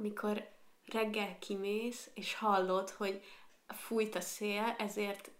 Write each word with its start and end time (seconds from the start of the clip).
amikor 0.00 0.48
reggel 0.92 1.38
kimész, 1.38 2.10
és 2.14 2.34
hallod, 2.34 2.90
hogy 2.90 3.20
fújt 3.66 4.14
a 4.14 4.20
szél, 4.20 4.74
ezért 4.78 5.30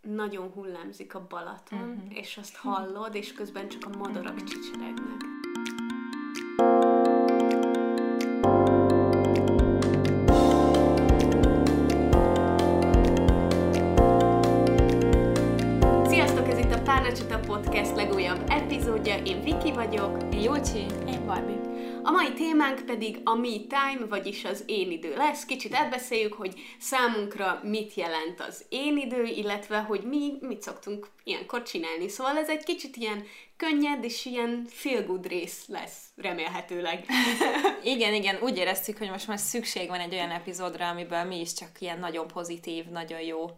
nagyon 0.00 0.50
hullámzik 0.50 1.14
a 1.14 1.26
Balaton, 1.26 1.78
uh-huh. 1.78 2.18
és 2.18 2.36
azt 2.36 2.56
hallod, 2.56 3.14
és 3.14 3.32
közben 3.32 3.68
csak 3.68 3.84
a 3.84 3.96
madarak 3.96 4.44
csicseregnek. 4.44 5.20
Sziasztok, 16.08 16.48
ez 16.48 16.58
itt 16.58 16.72
a 16.72 16.82
Párnacsata 16.82 17.38
Podcast 17.38 17.96
legújabb 17.96 18.44
epizódja. 18.48 19.16
Én 19.22 19.42
Viki 19.42 19.72
vagyok. 19.72 20.22
Én 20.32 20.40
Júlcsi. 20.40 20.86
Én 21.06 21.26
Barbie. 21.26 21.73
A 22.06 22.10
mai 22.10 22.32
témánk 22.32 22.86
pedig 22.86 23.20
a 23.24 23.34
me 23.34 23.48
time, 23.48 24.06
vagyis 24.08 24.44
az 24.44 24.62
én 24.66 24.90
idő 24.90 25.16
lesz. 25.16 25.44
Kicsit 25.44 25.74
átbeszéljük, 25.74 26.32
hogy 26.32 26.60
számunkra 26.78 27.60
mit 27.62 27.94
jelent 27.94 28.40
az 28.40 28.64
én 28.68 28.96
idő, 28.96 29.24
illetve 29.24 29.78
hogy 29.78 30.02
mi 30.02 30.32
mit 30.40 30.62
szoktunk 30.62 31.08
ilyenkor 31.24 31.62
csinálni. 31.62 32.08
Szóval 32.08 32.36
ez 32.36 32.48
egy 32.48 32.64
kicsit 32.64 32.96
ilyen 32.96 33.24
könnyed 33.56 34.04
és 34.04 34.24
ilyen 34.24 34.66
feel 34.68 35.02
good 35.02 35.26
rész 35.26 35.64
lesz, 35.66 35.96
remélhetőleg. 36.16 37.04
igen, 37.94 38.14
igen, 38.14 38.38
úgy 38.42 38.56
éreztük, 38.56 38.98
hogy 38.98 39.10
most 39.10 39.26
már 39.26 39.38
szükség 39.38 39.88
van 39.88 40.00
egy 40.00 40.14
olyan 40.14 40.30
epizódra, 40.30 40.88
amiből 40.88 41.24
mi 41.24 41.40
is 41.40 41.52
csak 41.52 41.80
ilyen 41.80 41.98
nagyon 41.98 42.26
pozitív, 42.26 42.84
nagyon 42.84 43.20
jó 43.20 43.50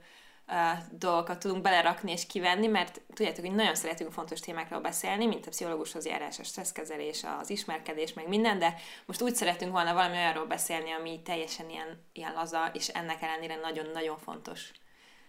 dolgokat 0.91 1.38
tudunk 1.38 1.62
belerakni 1.62 2.12
és 2.12 2.27
kivenni, 2.27 2.66
mert 2.66 3.00
tudjátok, 3.14 3.45
hogy 3.45 3.55
nagyon 3.55 3.74
szeretünk 3.74 4.12
fontos 4.12 4.41
témákról 4.41 4.80
beszélni, 4.80 5.27
mint 5.27 5.46
a 5.46 5.50
pszichológushoz 5.50 6.06
járás, 6.06 6.38
a 6.38 6.45
stresszkezelés, 6.45 7.24
az 7.41 7.50
ismerkedés, 7.50 8.12
meg 8.12 8.28
minden, 8.28 8.59
de 8.59 8.74
most 9.06 9.22
úgy 9.22 9.34
szeretünk 9.34 9.72
volna 9.72 9.95
valami 9.95 10.16
olyanról 10.16 10.46
beszélni, 10.46 10.91
ami 10.91 11.22
teljesen 11.22 11.70
ilyen, 11.70 12.05
ilyen 12.12 12.32
laza, 12.32 12.70
és 12.72 12.88
ennek 12.88 13.22
ellenére 13.22 13.56
nagyon-nagyon 13.56 14.19
fontos 14.19 14.70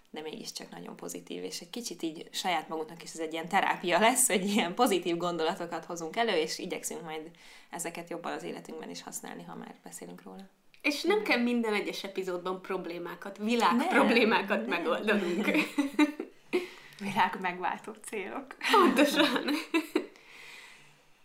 de 0.10 0.22
mégiscsak 0.22 0.70
nagyon 0.70 0.96
pozitív, 0.96 1.44
és 1.44 1.60
egy 1.60 1.70
kicsit 1.70 2.02
így 2.02 2.28
saját 2.32 2.68
magunknak 2.68 3.04
is 3.04 3.14
ez 3.14 3.20
egy 3.20 3.34
ilyen 3.34 3.48
terápia 3.48 4.00
lesz, 4.00 4.28
hogy 4.28 4.46
ilyen 4.46 4.74
pozitív 4.74 5.18
gondolatokat 5.18 5.86
hozunk 5.86 6.16
elő, 6.16 6.36
és 6.36 6.60
igyekszünk 6.60 7.04
majd 7.04 7.32
ezeket 7.70 8.10
jobban 8.10 8.32
az 8.32 8.44
életünkben 8.44 8.90
is 8.90 9.04
használni, 9.04 9.44
ha 9.44 9.56
már 9.56 9.76
beszélünk 9.84 10.24
róla. 10.24 10.50
És 10.88 11.02
nem 11.02 11.24
kell 11.24 11.40
minden 11.40 11.74
egyes 11.74 12.04
epizódban 12.04 12.62
problémákat, 12.62 13.38
világ 13.38 13.76
nem, 13.76 13.88
problémákat 13.88 14.68
nem. 14.68 14.70
megoldanunk. 14.70 15.46
világ 17.08 17.38
megváltó 17.42 17.92
célok. 18.06 18.46
Pontosan. 18.72 19.50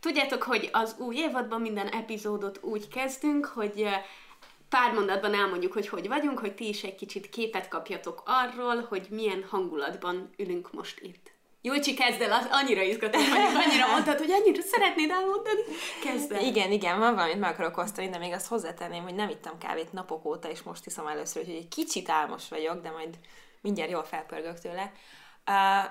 Tudjátok, 0.01 0.43
hogy 0.43 0.69
az 0.73 0.97
új 0.99 1.17
évadban 1.17 1.61
minden 1.61 1.89
epizódot 1.89 2.59
úgy 2.63 2.89
kezdünk, 2.89 3.45
hogy 3.47 3.89
pár 4.69 4.93
mondatban 4.93 5.35
elmondjuk, 5.35 5.73
hogy 5.73 5.89
hogy 5.89 6.09
vagyunk, 6.09 6.39
hogy 6.39 6.55
ti 6.55 6.69
is 6.69 6.83
egy 6.83 6.95
kicsit 6.95 7.31
képet 7.31 7.69
kapjatok 7.69 8.23
arról, 8.27 8.87
hogy 8.89 9.07
milyen 9.11 9.45
hangulatban 9.49 10.31
ülünk 10.37 10.73
most 10.73 11.01
itt. 11.01 11.22
Júlcsi, 11.65 11.95
kezd 11.95 12.21
el, 12.21 12.33
az 12.33 12.47
annyira 12.51 12.83
izgatom, 12.83 13.23
hogy 13.23 13.63
annyira 13.65 13.87
mondtad, 13.87 14.19
hogy 14.19 14.31
annyira 14.31 14.63
szeretnéd 14.63 15.11
elmondani. 15.11 15.61
Kezd 16.03 16.33
el. 16.33 16.41
Igen, 16.41 16.73
igen, 16.73 16.99
van 16.99 17.15
valamit 17.15 17.39
meg 17.39 17.53
akarok 17.53 17.77
osztani, 17.77 18.09
de 18.09 18.19
még 18.19 18.33
azt 18.33 18.47
hozzátenném, 18.47 19.03
hogy 19.03 19.15
nem 19.15 19.29
ittam 19.29 19.59
kávét 19.59 19.93
napok 19.93 20.25
óta, 20.25 20.51
és 20.51 20.63
most 20.63 20.87
iszom 20.87 21.07
először, 21.07 21.45
hogy 21.45 21.55
egy 21.55 21.69
kicsit 21.69 22.09
álmos 22.09 22.49
vagyok, 22.49 22.83
de 22.83 22.91
majd 22.91 23.19
mindjárt 23.61 23.91
jól 23.91 24.05
felpörgök 24.05 24.59
tőle. 24.59 24.93
Uh, 25.47 25.91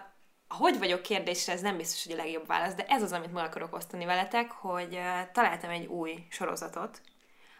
hogy 0.57 0.79
vagyok 0.79 1.01
kérdésre, 1.01 1.53
ez 1.53 1.61
nem 1.61 1.77
biztos, 1.77 2.03
hogy 2.03 2.13
a 2.13 2.23
legjobb 2.23 2.47
válasz, 2.47 2.73
de 2.73 2.85
ez 2.87 3.03
az, 3.03 3.11
amit 3.11 3.33
meg 3.33 3.45
akarok 3.45 3.75
osztani 3.75 4.05
veletek, 4.05 4.51
hogy 4.51 4.93
uh, 4.93 5.31
találtam 5.33 5.69
egy 5.69 5.85
új 5.85 6.25
sorozatot, 6.29 7.01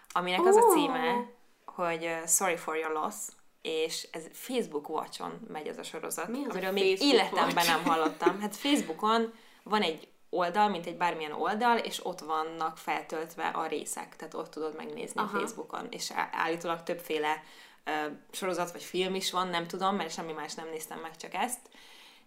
aminek 0.10 0.40
oh. 0.40 0.48
az 0.48 0.56
a 0.56 0.72
címe, 0.74 1.30
hogy 1.66 2.04
uh, 2.04 2.28
Sorry 2.28 2.56
for 2.56 2.76
your 2.76 2.92
loss, 2.92 3.16
és 3.62 4.08
ez 4.12 4.24
Facebook 4.32 4.90
Watch-on 4.90 5.48
megy 5.48 5.68
ez 5.68 5.78
a 5.78 5.84
sorozat, 5.84 6.28
Mi 6.28 6.46
az 6.46 6.52
amiről 6.52 6.72
még 6.72 7.02
életemben 7.02 7.54
Watch? 7.56 7.68
nem 7.68 7.84
hallottam. 7.84 8.40
Hát 8.40 8.56
Facebookon 8.56 9.34
van 9.64 9.82
egy 9.82 10.08
oldal, 10.30 10.70
mint 10.70 10.86
egy 10.86 10.98
bármilyen 10.98 11.32
oldal, 11.32 11.78
és 11.78 12.06
ott 12.06 12.20
vannak 12.20 12.78
feltöltve 12.78 13.48
a 13.48 13.68
részek, 13.68 14.16
tehát 14.16 14.34
ott 14.34 14.52
tudod 14.52 14.76
megnézni 14.76 15.22
Aha. 15.22 15.38
a 15.38 15.40
Facebookon, 15.40 15.88
és 15.90 16.12
állítólag 16.32 16.84
többféle 16.84 17.44
uh, 17.86 18.18
sorozat 18.32 18.72
vagy 18.72 18.84
film 18.84 19.16
is 19.16 19.32
van, 19.32 19.48
nem 19.48 19.68
tudom, 19.68 19.96
mert 19.96 20.14
semmi 20.14 20.32
más 20.32 20.54
nem 20.54 20.70
néztem 20.70 21.00
meg, 21.00 21.18
csak 21.18 21.34
ezt. 21.34 21.70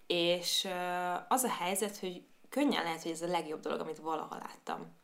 És 0.07 0.65
uh, 0.65 1.25
az 1.29 1.43
a 1.43 1.51
helyzet, 1.51 1.99
hogy 1.99 2.23
könnyen 2.49 2.83
lehet, 2.83 3.03
hogy 3.03 3.13
ez 3.13 3.23
a 3.23 3.27
legjobb 3.27 3.61
dolog, 3.61 3.81
amit 3.81 3.99
valaha 3.99 4.39
láttam. 4.43 5.03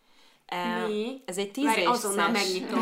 Mi? 0.87 1.23
Ez 1.25 1.39
egy 1.39 1.51
tíz 1.51 1.65
Várj, 1.65 1.85
azonnal 1.85 2.29
megnyitom. 2.31 2.81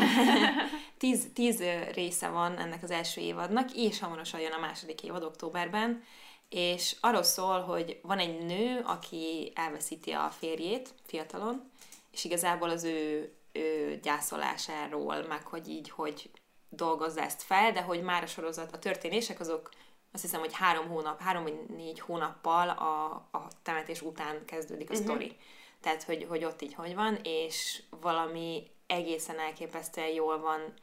tíz, 0.99 1.27
tíz 1.33 1.63
része 1.93 2.27
van 2.27 2.57
ennek 2.57 2.83
az 2.83 2.91
első 2.91 3.21
évadnak, 3.21 3.69
és 3.75 3.99
hamarosan 3.99 4.39
jön 4.39 4.51
a 4.51 4.59
második 4.59 5.03
évad 5.03 5.23
októberben, 5.23 6.03
és 6.49 6.95
arról 6.99 7.23
szól, 7.23 7.61
hogy 7.61 7.99
van 8.01 8.19
egy 8.19 8.45
nő, 8.45 8.81
aki 8.85 9.51
elveszíti 9.55 10.11
a 10.11 10.29
férjét 10.39 10.93
fiatalon, 11.05 11.71
és 12.11 12.23
igazából 12.23 12.69
az 12.69 12.83
ő, 12.83 13.33
ő 13.51 13.99
gyászolásáról, 14.03 15.25
meg 15.27 15.45
hogy 15.45 15.69
így, 15.69 15.89
hogy 15.89 16.29
dolgozza 16.69 17.21
ezt 17.21 17.41
fel, 17.41 17.71
de 17.71 17.81
hogy 17.81 18.01
már 18.01 18.23
a 18.23 18.27
sorozat, 18.27 18.71
a 18.71 18.79
történések 18.79 19.39
azok 19.39 19.69
azt 20.11 20.21
hiszem, 20.23 20.39
hogy 20.39 20.53
három 20.53 20.87
hónap, 20.87 21.21
három 21.21 21.43
vagy 21.43 21.59
négy 21.75 21.99
hónappal 21.99 22.69
a, 22.69 23.05
a 23.37 23.47
temetés 23.61 24.01
után 24.01 24.45
kezdődik 24.45 24.89
a 24.89 24.93
uh-huh. 24.93 25.07
sztori. 25.07 25.37
Tehát, 25.81 26.03
hogy, 26.03 26.25
hogy 26.29 26.43
ott 26.43 26.61
így 26.61 26.73
hogy 26.73 26.95
van, 26.95 27.19
és 27.23 27.83
valami 28.01 28.71
egészen 28.87 29.39
elképesztően 29.39 30.07
jól 30.07 30.39
van 30.39 30.73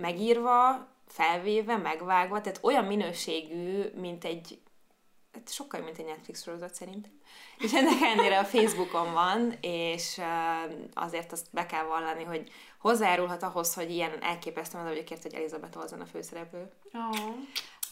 megírva, 0.00 0.88
felvéve, 1.06 1.76
megvágva, 1.76 2.40
tehát 2.40 2.58
olyan 2.62 2.84
minőségű, 2.84 3.82
mint 3.94 4.24
egy, 4.24 4.60
hát 5.32 5.52
sokkal, 5.52 5.80
mint 5.80 5.98
egy 5.98 6.04
Netflix 6.04 6.42
sorozat 6.42 6.74
szerintem. 6.74 7.10
És 7.58 7.72
ennek 7.72 8.00
ellenére 8.00 8.38
a 8.38 8.44
Facebookon 8.44 9.12
van, 9.12 9.54
és 9.60 10.20
azért 10.94 11.32
azt 11.32 11.46
be 11.50 11.66
kell 11.66 11.84
vallani, 11.84 12.24
hogy 12.24 12.50
hozzájárulhat 12.78 13.42
ahhoz, 13.42 13.74
hogy 13.74 13.90
ilyen 13.90 14.22
elképesztő 14.22 14.78
az, 14.78 14.86
hogy 14.86 15.22
hogy 15.22 15.34
Elizabeth 15.34 15.78
Olsen 15.78 16.00
a 16.00 16.06
főszereplő. 16.06 16.70
Oh. 16.92 17.28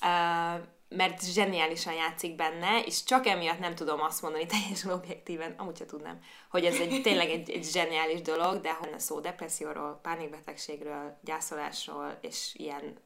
Uh, 0.03 0.61
mert 0.89 1.33
zseniálisan 1.33 1.95
játszik 1.95 2.37
benne, 2.37 2.83
és 2.85 3.05
csak 3.05 3.27
emiatt 3.27 3.59
nem 3.59 3.75
tudom 3.75 4.01
azt 4.01 4.23
mondani 4.23 4.47
teljesen 4.47 4.93
objektíven, 4.93 5.55
amúgy 5.57 5.77
sem 5.77 5.87
tudnám, 5.87 6.21
hogy 6.51 6.65
ez 6.65 6.81
egy, 6.81 7.03
tényleg 7.03 7.31
egy, 7.31 7.51
egy 7.51 7.65
zseniális 7.65 8.23
dolog, 8.23 8.61
de 8.61 8.75
ha 8.75 8.99
szó 8.99 9.21
depresszióról, 9.21 9.99
pánikbetegségről, 10.03 11.19
gyászolásról, 11.23 12.19
és 12.21 12.55
ilyen 12.55 12.99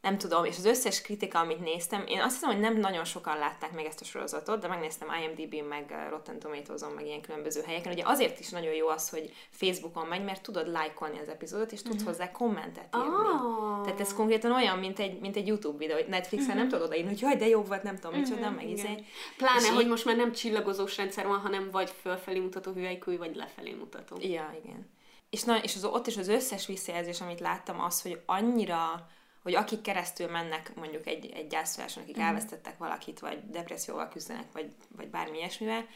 nem 0.00 0.18
tudom, 0.18 0.44
és 0.44 0.56
az 0.56 0.64
összes 0.64 1.02
kritika, 1.02 1.38
amit 1.38 1.60
néztem, 1.60 2.04
én 2.06 2.20
azt 2.20 2.32
hiszem, 2.32 2.50
hogy 2.50 2.60
nem 2.60 2.76
nagyon 2.76 3.04
sokan 3.04 3.38
látták 3.38 3.72
meg 3.72 3.84
ezt 3.84 4.00
a 4.00 4.04
sorozatot, 4.04 4.60
de 4.60 4.68
megnéztem 4.68 5.08
IMDb-n, 5.22 5.64
meg 5.64 6.06
Rotten 6.10 6.38
Tomatoes-on, 6.38 6.92
meg 6.92 7.06
ilyen 7.06 7.20
különböző 7.20 7.62
helyeken. 7.62 7.92
Ugye 7.92 8.02
azért 8.06 8.38
is 8.38 8.48
nagyon 8.48 8.72
jó 8.72 8.88
az, 8.88 9.08
hogy 9.10 9.32
Facebookon 9.50 10.06
megy, 10.06 10.24
mert 10.24 10.42
tudod 10.42 10.68
lájkolni 10.68 11.18
az 11.18 11.28
epizódot, 11.28 11.72
és 11.72 11.82
tudsz 11.82 11.94
uh-huh. 11.94 12.08
hozzá 12.08 12.30
kommentet 12.30 12.96
írni. 12.96 13.08
Oh. 13.08 13.84
Tehát 13.84 14.00
ez 14.00 14.14
konkrétan 14.14 14.52
olyan, 14.52 14.78
mint 14.78 14.98
egy, 14.98 15.20
mint 15.20 15.36
egy 15.36 15.46
YouTube 15.46 15.78
videó, 15.78 15.96
hogy 15.96 16.08
Netflixen 16.08 16.48
uh-huh. 16.48 16.62
nem 16.62 16.68
tudod 16.68 16.86
odaírni, 16.86 17.10
hogy 17.10 17.20
jaj, 17.20 17.36
de 17.36 17.48
jó 17.48 17.62
volt, 17.62 17.82
nem 17.82 17.94
tudom, 17.94 18.10
uh-huh. 18.10 18.28
micsoda, 18.28 18.50
meg 18.50 18.70
izé. 18.70 19.04
Pláne, 19.36 19.60
és 19.60 19.68
hogy 19.68 19.84
így... 19.84 19.88
most 19.88 20.04
már 20.04 20.16
nem 20.16 20.32
csillagozós 20.32 20.96
rendszer 20.96 21.26
van, 21.26 21.38
hanem 21.38 21.70
vagy 21.70 21.90
fölfelé 22.00 22.38
mutató 22.38 22.72
hüvelykúj, 22.72 23.16
vagy 23.16 23.36
lefelé 23.36 23.72
mutató. 23.72 24.16
Ja, 24.20 24.54
igen. 24.64 24.90
És, 25.30 25.42
na, 25.42 25.62
és 25.62 25.76
az, 25.76 25.84
ott 25.84 26.06
is 26.06 26.16
az 26.16 26.28
összes 26.28 26.66
visszajelzés, 26.66 27.20
amit 27.20 27.40
láttam, 27.40 27.80
az, 27.80 28.02
hogy 28.02 28.20
annyira 28.26 29.08
hogy 29.48 29.56
akik 29.56 29.80
keresztül 29.80 30.30
mennek 30.30 30.74
mondjuk 30.74 31.06
egy, 31.06 31.30
egy 31.34 31.46
gyászfoláson, 31.46 32.02
akik 32.02 32.18
mm. 32.18 32.22
elvesztettek 32.22 32.78
valakit, 32.78 33.20
vagy 33.20 33.50
depresszióval 33.50 34.08
küzdenek, 34.08 34.52
vagy, 34.52 34.72
vagy 34.96 35.08
bármi 35.08 35.38
ilyesmivel, 35.38 35.86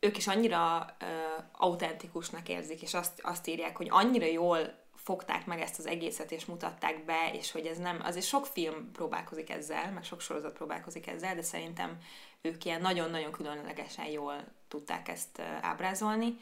ők 0.00 0.16
is 0.16 0.26
annyira 0.26 0.96
uh, 1.00 1.08
autentikusnak 1.52 2.48
érzik, 2.48 2.82
és 2.82 2.94
azt, 2.94 3.20
azt 3.22 3.46
írják, 3.46 3.76
hogy 3.76 3.88
annyira 3.90 4.26
jól 4.26 4.58
fogták 4.94 5.46
meg 5.46 5.60
ezt 5.60 5.78
az 5.78 5.86
egészet, 5.86 6.32
és 6.32 6.44
mutatták 6.44 7.04
be, 7.04 7.30
és 7.32 7.52
hogy 7.52 7.66
ez 7.66 7.78
nem, 7.78 8.00
azért 8.02 8.26
sok 8.26 8.46
film 8.46 8.92
próbálkozik 8.92 9.50
ezzel, 9.50 9.92
meg 9.92 10.04
sok 10.04 10.20
sorozat 10.20 10.52
próbálkozik 10.52 11.06
ezzel, 11.06 11.34
de 11.34 11.42
szerintem 11.42 11.98
ők 12.40 12.64
ilyen 12.64 12.80
nagyon-nagyon 12.80 13.32
különlegesen 13.32 14.06
jól 14.06 14.44
tudták 14.68 15.08
ezt 15.08 15.42
ábrázolni, 15.60 16.36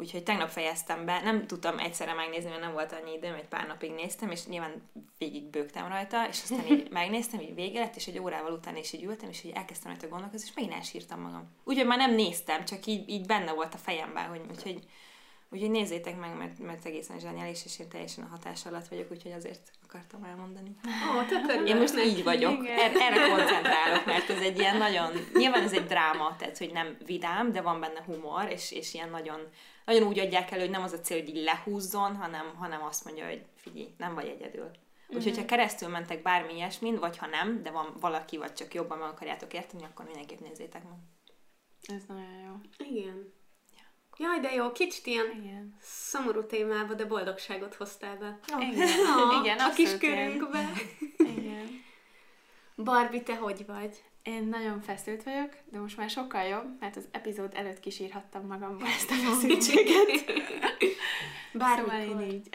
Úgyhogy 0.00 0.22
tegnap 0.22 0.48
fejeztem 0.48 1.04
be, 1.04 1.20
nem 1.20 1.46
tudtam 1.46 1.78
egyszerre 1.78 2.14
megnézni, 2.14 2.48
mert 2.48 2.60
nem 2.60 2.72
volt 2.72 2.92
annyi 2.92 3.12
időm, 3.12 3.34
egy 3.34 3.48
pár 3.48 3.66
napig 3.66 3.90
néztem, 3.90 4.30
és 4.30 4.46
nyilván 4.46 4.82
végig 5.18 5.44
bőgtem 5.44 5.88
rajta, 5.88 6.28
és 6.28 6.42
aztán 6.42 6.66
így 6.66 6.90
megnéztem, 7.00 7.40
így 7.40 7.54
vége 7.54 7.80
lett, 7.80 7.96
és 7.96 8.06
egy 8.06 8.18
órával 8.18 8.52
után 8.52 8.76
is 8.76 8.92
így 8.92 9.04
ültem, 9.04 9.28
és 9.28 9.44
így 9.44 9.52
elkezdtem 9.54 9.90
rajta 9.90 10.08
gondolkozni, 10.08 10.48
és 10.48 10.54
megint 10.54 10.74
elsírtam 10.74 11.20
magam. 11.20 11.48
Úgyhogy 11.64 11.86
már 11.86 11.98
nem 11.98 12.14
néztem, 12.14 12.64
csak 12.64 12.86
így, 12.86 13.08
így 13.08 13.26
benne 13.26 13.52
volt 13.52 13.74
a 13.74 13.78
fejemben, 13.78 14.28
hogy 14.28 14.40
úgyhogy 14.50 14.78
Úgyhogy 15.50 15.70
nézzétek 15.70 16.18
meg, 16.18 16.36
mert, 16.36 16.58
mert 16.58 16.84
egészen 16.84 17.18
zseniális, 17.18 17.64
és 17.64 17.78
én 17.78 17.88
teljesen 17.88 18.24
a 18.24 18.28
hatás 18.28 18.66
alatt 18.66 18.88
vagyok, 18.88 19.10
úgyhogy 19.10 19.32
azért 19.32 19.70
akartam 19.86 20.24
elmondani. 20.24 20.76
Ó, 20.86 21.64
Én 21.66 21.76
most 21.76 21.98
így 21.98 22.22
vagyok, 22.22 22.66
er, 22.66 22.92
erre 22.96 23.28
koncentrálok, 23.28 24.06
mert 24.06 24.30
ez 24.30 24.40
egy 24.40 24.58
ilyen 24.58 24.76
nagyon, 24.76 25.10
nyilván 25.34 25.62
ez 25.62 25.72
egy 25.72 25.86
dráma, 25.86 26.36
tehát 26.36 26.58
hogy 26.58 26.72
nem 26.72 26.96
vidám, 27.06 27.52
de 27.52 27.60
van 27.60 27.80
benne 27.80 28.02
humor, 28.06 28.50
és, 28.50 28.72
és 28.72 28.94
ilyen 28.94 29.10
nagyon 29.10 29.40
nagyon 29.84 30.08
úgy 30.08 30.18
adják 30.18 30.50
elő, 30.50 30.60
hogy 30.60 30.70
nem 30.70 30.82
az 30.82 30.92
a 30.92 31.00
cél, 31.00 31.18
hogy 31.18 31.28
így 31.28 31.42
lehúzzon, 31.44 32.16
hanem, 32.16 32.54
hanem 32.56 32.82
azt 32.82 33.04
mondja, 33.04 33.26
hogy 33.26 33.44
figyelj, 33.54 33.94
nem 33.98 34.14
vagy 34.14 34.26
egyedül. 34.26 34.70
Úgyhogy, 35.08 35.36
ha 35.36 35.44
keresztül 35.44 35.88
mentek 35.88 36.22
bármi 36.22 36.54
ilyesmin, 36.54 36.98
vagy 36.98 37.16
ha 37.16 37.26
nem, 37.26 37.62
de 37.62 37.70
van 37.70 37.94
valaki, 38.00 38.36
vagy 38.36 38.52
csak 38.52 38.74
jobban 38.74 38.98
meg 38.98 39.08
akarjátok 39.08 39.52
érteni, 39.52 39.84
akkor 39.84 40.04
mindenképp 40.04 40.40
nézzétek 40.40 40.82
meg. 40.84 40.98
Ez 41.96 42.02
nagyon 42.08 42.40
jó. 42.46 42.86
Igen. 42.86 43.32
Jaj, 44.18 44.40
de 44.40 44.54
jó, 44.54 44.72
kicsit 44.72 45.06
ilyen 45.06 45.26
Igen. 45.42 45.76
szomorú 45.80 46.46
témába, 46.46 46.94
de 46.94 47.04
boldogságot 47.04 47.74
hoztál 47.74 48.16
be. 48.16 48.38
Igen, 48.60 48.88
Ah, 49.16 49.44
igen, 49.44 49.58
a 49.58 49.72
kis 49.72 49.98
körünkbe. 49.98 50.70
Igen. 51.36 51.84
Barbie, 52.76 53.22
te 53.22 53.36
hogy 53.36 53.66
vagy? 53.66 54.02
Én 54.22 54.44
nagyon 54.44 54.80
feszült 54.80 55.22
vagyok, 55.22 55.50
de 55.64 55.78
most 55.78 55.96
már 55.96 56.10
sokkal 56.10 56.42
jobb, 56.42 56.76
mert 56.80 56.96
az 56.96 57.08
epizód 57.10 57.52
előtt 57.54 57.80
kisírhattam 57.80 58.46
magamba 58.46 58.86
ezt 58.86 59.10
a 59.10 59.14
feszültséget. 59.14 60.24
Bármikor. 61.52 61.92
Szóval 61.92 62.22
én 62.22 62.30
így. 62.30 62.48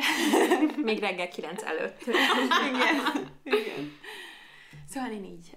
Még 0.78 1.00
reggel 1.00 1.28
9 1.28 1.64
előtt. 1.64 2.02
Igen. 2.06 3.30
Igen. 3.44 3.98
Szóval 4.90 5.12
én 5.12 5.24
így. 5.24 5.56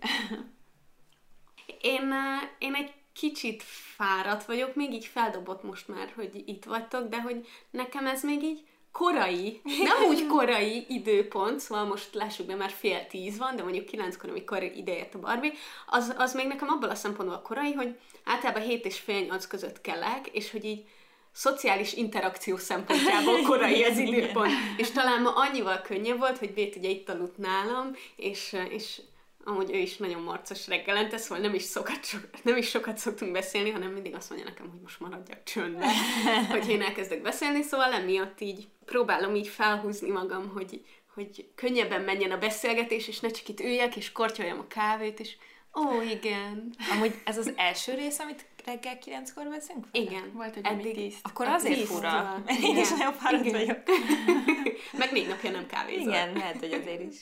Én, 1.80 2.14
én 2.58 2.74
egy 2.74 2.92
kicsit 3.18 3.62
fáradt 3.96 4.44
vagyok, 4.44 4.74
még 4.74 4.92
így 4.92 5.04
feldobott 5.04 5.62
most 5.62 5.88
már, 5.88 6.12
hogy 6.14 6.42
itt 6.46 6.64
vagytok, 6.64 7.08
de 7.08 7.20
hogy 7.20 7.46
nekem 7.70 8.06
ez 8.06 8.22
még 8.22 8.42
így 8.42 8.64
korai, 8.92 9.60
nem 9.64 10.08
úgy 10.08 10.26
korai 10.36 10.86
időpont, 10.88 11.60
szóval 11.60 11.84
most 11.84 12.14
lássuk 12.14 12.46
be, 12.46 12.54
már 12.54 12.70
fél 12.70 13.06
tíz 13.06 13.38
van, 13.38 13.56
de 13.56 13.62
mondjuk 13.62 13.86
kilenckor, 13.86 14.30
amikor 14.30 14.62
ideért 14.62 15.14
a 15.14 15.18
Barbie, 15.18 15.52
az, 15.86 16.14
az 16.18 16.34
még 16.34 16.46
nekem 16.46 16.68
abból 16.68 16.88
a 16.88 16.94
szempontból 16.94 17.40
korai, 17.40 17.72
hogy 17.72 17.98
általában 18.24 18.62
hét 18.62 18.84
és 18.84 18.98
fél 18.98 19.20
nyolc 19.20 19.46
között 19.46 19.80
kellek, 19.80 20.28
és 20.32 20.50
hogy 20.50 20.64
így 20.64 20.84
szociális 21.32 21.92
interakció 21.92 22.56
szempontjából 22.56 23.42
korai 23.48 23.84
az 23.84 23.98
időpont. 23.98 24.52
És 24.76 24.90
talán 24.90 25.22
ma 25.22 25.30
annyival 25.34 25.80
könnyebb 25.80 26.18
volt, 26.18 26.38
hogy 26.38 26.52
Bét 26.52 26.76
ugye 26.76 26.88
itt 26.88 27.08
aludt 27.08 27.36
nálam, 27.36 27.90
és, 28.16 28.56
és 28.68 29.00
amúgy 29.48 29.70
ő 29.74 29.78
is 29.78 29.96
nagyon 29.96 30.22
marcos 30.22 30.68
reggelente, 30.68 31.16
szóval 31.16 31.44
nem 31.44 31.54
is, 31.54 31.64
sokat, 31.70 32.04
so, 32.04 32.18
nem 32.42 32.56
is 32.56 32.68
sokat 32.68 32.98
szoktunk 32.98 33.32
beszélni, 33.32 33.70
hanem 33.70 33.92
mindig 33.92 34.14
azt 34.14 34.30
mondja 34.30 34.48
nekem, 34.48 34.70
hogy 34.70 34.80
most 34.80 35.00
maradjak 35.00 35.42
csöndben, 35.42 35.90
hogy 36.50 36.68
én 36.68 36.82
elkezdek 36.82 37.22
beszélni, 37.22 37.62
szóval 37.62 37.92
emiatt 37.92 38.40
így 38.40 38.68
próbálom 38.84 39.34
így 39.34 39.48
felhúzni 39.48 40.10
magam, 40.10 40.48
hogy, 40.48 40.84
hogy 41.14 41.48
könnyebben 41.54 42.00
menjen 42.00 42.30
a 42.30 42.38
beszélgetés, 42.38 43.08
és 43.08 43.20
ne 43.20 43.28
csak 43.28 43.48
itt 43.48 43.60
üljek, 43.60 43.96
és 43.96 44.12
kortyoljam 44.12 44.58
a 44.58 44.66
kávét, 44.66 45.20
és 45.20 45.36
ó, 45.74 46.02
igen. 46.02 46.74
Amúgy 46.92 47.14
ez 47.24 47.38
az 47.38 47.52
első 47.56 47.94
rész, 47.94 48.18
amit 48.18 48.46
reggel 48.66 48.98
9-kor 49.04 49.48
veszünk? 49.48 49.86
fel? 49.92 50.02
Igen. 50.02 50.30
Volt, 50.34 50.54
hogy 50.54 50.64
Eddig- 50.66 50.94
tíz. 50.94 51.14
Akkor 51.22 51.46
azért 51.46 51.74
tíztől. 51.78 51.96
fura, 51.96 52.42
mert 52.46 52.60
én 52.60 52.76
is 52.76 52.90
nagyon 52.90 53.12
fáradt 53.12 53.44
Igen. 53.44 53.58
vagyok. 53.60 53.78
Meg 54.98 55.12
négy 55.12 55.28
napja 55.28 55.50
nem 55.50 55.66
kávézol. 55.66 56.08
Igen, 56.12 56.32
lehet, 56.32 56.58
hogy 56.58 56.72
azért 56.72 57.12
is. 57.12 57.16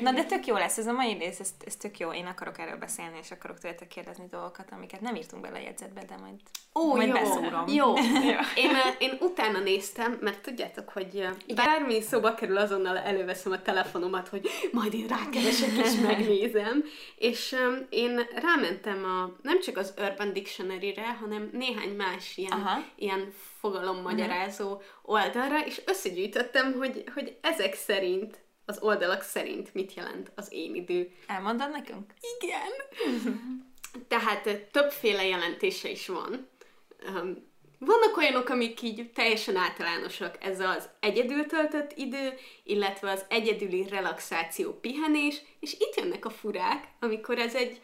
Na, 0.00 0.12
de 0.12 0.24
tök 0.24 0.46
jó 0.46 0.54
lesz, 0.54 0.78
ez 0.78 0.86
a 0.86 0.92
mai 0.92 1.12
rész, 1.18 1.40
ez, 1.40 1.50
ez 1.66 1.76
tök 1.76 1.98
jó. 1.98 2.12
Én 2.12 2.26
akarok 2.26 2.58
erről 2.58 2.76
beszélni, 2.76 3.18
és 3.22 3.30
akarok 3.30 3.58
tőletek 3.58 3.88
kérdezni 3.88 4.26
dolgokat, 4.30 4.68
amiket 4.72 5.00
nem 5.00 5.14
írtunk 5.14 5.42
bele 5.42 5.58
a 5.58 5.62
jegyzetbe, 5.62 6.02
de 6.08 6.14
majd, 6.20 6.34
Ó, 6.74 6.94
majd 6.94 7.08
jó, 7.08 7.14
beszúrom. 7.14 7.64
jó. 7.68 7.94
Én, 8.54 8.70
én 8.98 9.16
utána 9.20 9.58
néztem, 9.58 10.18
mert 10.20 10.40
tudjátok, 10.42 10.88
hogy 10.88 11.28
bármi 11.54 12.00
szóba 12.00 12.34
kerül, 12.34 12.56
azonnal 12.56 12.98
előveszem 12.98 13.52
a 13.52 13.62
telefonomat, 13.62 14.28
hogy 14.28 14.48
majd 14.72 14.94
én 14.94 15.06
rákeresek 15.06 15.70
és 15.84 15.92
megnézem. 16.06 16.84
És 17.16 17.52
um, 17.52 17.86
én 17.90 18.26
rámentem 18.34 19.04
a, 19.04 19.36
nem 19.42 19.60
csak 19.60 19.76
az 19.76 19.94
Urban 19.98 20.32
Dictionary-re, 20.88 21.18
hanem 21.20 21.48
néhány 21.52 21.96
más 21.96 22.36
ilyen, 22.36 22.52
Aha. 22.52 22.84
ilyen 22.96 23.32
fogalommagyarázó 23.60 24.82
oldalra, 25.02 25.66
és 25.66 25.82
összegyűjtöttem, 25.86 26.72
hogy, 26.72 27.04
hogy 27.14 27.36
ezek 27.40 27.74
szerint, 27.74 28.38
az 28.64 28.78
oldalak 28.80 29.22
szerint 29.22 29.74
mit 29.74 29.94
jelent 29.94 30.32
az 30.34 30.52
én 30.52 30.74
idő. 30.74 31.10
Elmondod 31.26 31.70
nekünk? 31.70 32.12
Igen. 32.40 32.70
Tehát 34.08 34.66
többféle 34.70 35.26
jelentése 35.26 35.90
is 35.90 36.08
van. 36.08 36.48
Öm, 36.98 37.46
Vannak 37.80 38.16
olyanok, 38.16 38.48
amik 38.48 38.82
így 38.82 39.10
teljesen 39.12 39.56
általánosak. 39.56 40.44
Ez 40.44 40.60
az 40.60 40.88
egyedül 41.00 41.46
töltött 41.46 41.92
idő, 41.96 42.32
illetve 42.64 43.10
az 43.10 43.24
egyedüli 43.28 43.88
relaxáció, 43.88 44.72
pihenés, 44.72 45.42
és 45.60 45.72
itt 45.72 45.94
jönnek 45.96 46.24
a 46.24 46.30
furák, 46.30 46.88
amikor 47.00 47.38
ez 47.38 47.54
egy 47.54 47.80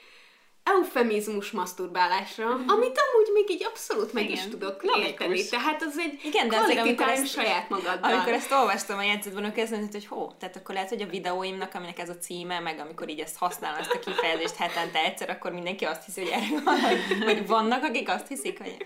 eufemizmus 0.65 1.51
masturbálásra, 1.51 2.47
amit 2.47 3.01
amúgy 3.05 3.31
még 3.33 3.51
így 3.51 3.65
abszolút 3.65 4.13
meg 4.13 4.31
is 4.31 4.39
Igen, 4.39 4.51
tudok 4.51 4.83
logikus. 4.83 5.09
érteni. 5.11 5.49
Tehát 5.49 5.83
az 5.83 5.99
egy 5.99 6.21
Igen, 6.25 6.49
de 6.49 6.57
azért, 6.57 6.79
amikor 6.79 7.09
ezt- 7.09 7.27
saját 7.27 7.69
magaddal. 7.69 8.13
Amikor 8.13 8.33
ezt 8.33 8.53
olvastam 8.53 8.99
a 8.99 9.03
jegyzetben, 9.03 9.43
akkor 9.45 9.57
kezdődött, 9.57 9.93
hogy 9.93 10.07
hó, 10.07 10.33
tehát 10.39 10.57
akkor 10.57 10.75
lehet, 10.75 10.89
hogy 10.89 11.03
a 11.03 11.07
videóimnak, 11.07 11.75
aminek 11.75 11.99
ez 11.99 12.09
a 12.09 12.19
címe, 12.19 12.61
meg 12.61 12.79
amikor 12.79 13.09
így 13.09 13.21
ezt 13.21 13.37
használom, 13.39 13.79
ezt 13.79 13.91
a 13.93 13.99
kifejezést 13.99 14.55
hetente 14.57 14.99
egyszer, 14.99 15.31
akkor 15.31 15.53
mindenki 15.53 15.85
azt 15.85 16.05
hiszi, 16.05 16.21
hogy 16.21 16.31
erről 16.31 16.63
van, 16.65 16.81
vagy- 16.81 17.25
vagy 17.25 17.47
vannak, 17.47 17.85
akik 17.85 18.09
azt 18.09 18.29
hiszik, 18.29 18.59
hogy 18.59 18.77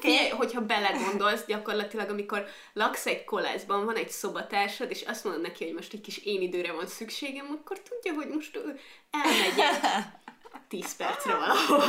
Figyelj, 0.00 0.28
hogyha 0.28 0.60
belegondolsz, 0.60 1.44
gyakorlatilag, 1.46 2.08
amikor 2.10 2.44
laksz 2.72 3.06
egy 3.06 3.24
koleszban, 3.24 3.84
van 3.84 3.96
egy 3.96 4.08
szobatársad, 4.08 4.90
és 4.90 5.02
azt 5.02 5.24
mondod 5.24 5.42
neki, 5.42 5.64
hogy 5.64 5.74
most 5.74 5.92
egy 5.92 6.00
kis 6.00 6.18
én 6.24 6.40
időre 6.40 6.72
van 6.72 6.86
szükségem, 6.86 7.58
akkor 7.60 7.78
tudja, 7.80 8.12
hogy 8.14 8.28
most 8.34 8.56
ő 8.56 8.78
elmegy 9.10 9.58
egy 9.58 9.80
10 10.70 10.96
percre 10.96 11.34
valahova. 11.34 11.84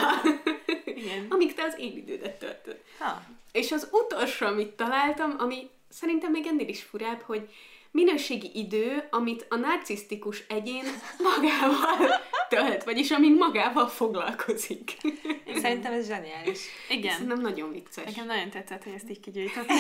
Igen. 0.86 1.26
Amíg 1.30 1.54
te 1.54 1.64
az 1.64 1.76
én 1.80 1.98
idődet 1.98 2.40
töltöd. 2.40 2.80
ha, 3.00 3.22
És 3.52 3.72
az 3.72 3.88
utolsó, 3.92 4.46
amit 4.46 4.70
találtam, 4.70 5.36
ami 5.38 5.70
szerintem 5.90 6.32
még 6.32 6.46
ennél 6.46 6.68
is 6.68 6.82
furább, 6.82 7.22
hogy 7.22 7.50
minőségi 7.92 8.52
idő, 8.54 9.08
amit 9.10 9.46
a 9.50 9.56
narcisztikus 9.56 10.44
egyén 10.48 10.84
magával 11.18 12.20
tölt, 12.50 12.84
vagyis 12.84 13.12
amin 13.12 13.36
magával 13.36 13.88
foglalkozik. 13.88 14.98
szerintem 15.56 15.94
ez 15.94 16.08
zseniális. 16.08 16.60
Igen. 16.90 17.12
Szerintem 17.12 17.42
nagyon 17.42 17.72
vicces. 17.72 18.06
Nekem 18.06 18.26
nagyon 18.26 18.50
tetszett, 18.50 18.84
hogy 18.84 18.94
ezt 18.94 19.10
így 19.10 19.20
kigyűjtöttem. 19.20 19.78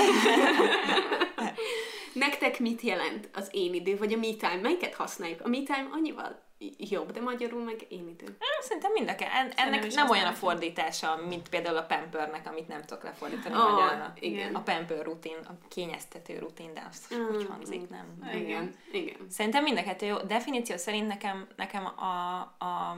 Nektek 2.14 2.60
mit 2.60 2.82
jelent 2.82 3.30
az 3.34 3.48
én 3.52 3.74
idő, 3.74 3.98
vagy 3.98 4.14
a 4.14 4.18
me 4.18 4.34
time? 4.34 4.60
Melyiket 4.62 4.94
használjuk? 4.94 5.42
A 5.42 5.48
me 5.48 5.58
time 5.58 5.88
annyival 5.92 6.51
jobb, 6.78 7.12
de 7.12 7.22
magyarul 7.22 7.64
meg 7.64 7.86
én 7.90 8.08
idő. 8.08 8.38
Szerintem 8.62 8.92
mind 8.92 9.10
a 9.10 9.16
ke- 9.16 9.32
en- 9.34 9.54
ennek 9.56 9.94
nem 9.94 10.04
azt 10.04 10.12
olyan 10.12 10.28
a 10.28 10.34
fordítása, 10.34 11.16
mint 11.16 11.50
például 11.50 11.78
a 11.78 11.84
pampernek, 11.84 12.48
amit 12.48 12.68
nem 12.68 12.82
tudok 12.82 13.04
lefordítani 13.04 13.56
magyarra. 13.56 14.14
igen. 14.20 14.56
A 14.56 14.62
pamper 14.62 15.04
rutin, 15.06 15.36
a 15.44 15.52
kényeztető 15.68 16.40
rutin, 16.40 16.74
de 16.74 16.86
azt 16.90 17.16
Mm, 17.16 17.36
úgy 17.36 17.46
hangzik, 17.50 17.90
nem? 17.90 18.30
Igen, 18.34 18.76
igen. 18.92 19.28
Szerintem 19.30 19.64
mind 19.64 19.78
a 19.78 19.84
kettő 19.84 20.06
jó. 20.06 20.18
Definíció 20.18 20.78
szerint 20.78 21.08
nekem, 21.08 21.48
nekem 21.56 21.86
a, 21.86 22.40
a, 22.66 22.90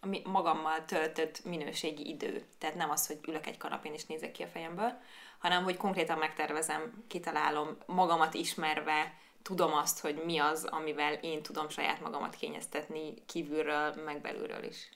a 0.00 0.08
magammal 0.24 0.84
töltött 0.84 1.44
minőségi 1.44 2.08
idő. 2.08 2.42
Tehát 2.58 2.76
nem 2.76 2.90
az, 2.90 3.06
hogy 3.06 3.18
ülök 3.28 3.46
egy 3.46 3.56
kanapén 3.56 3.92
és 3.92 4.04
nézek 4.06 4.32
ki 4.32 4.42
a 4.42 4.46
fejemből, 4.46 4.92
hanem 5.38 5.64
hogy 5.64 5.76
konkrétan 5.76 6.18
megtervezem, 6.18 7.04
kitalálom, 7.08 7.76
magamat 7.86 8.34
ismerve, 8.34 9.14
tudom 9.42 9.72
azt, 9.72 10.00
hogy 10.00 10.22
mi 10.24 10.38
az, 10.38 10.64
amivel 10.64 11.12
én 11.12 11.42
tudom 11.42 11.68
saját 11.68 12.00
magamat 12.00 12.34
kényeztetni 12.34 13.14
kívülről, 13.26 13.94
meg 14.04 14.20
belülről 14.20 14.64
is. 14.64 14.88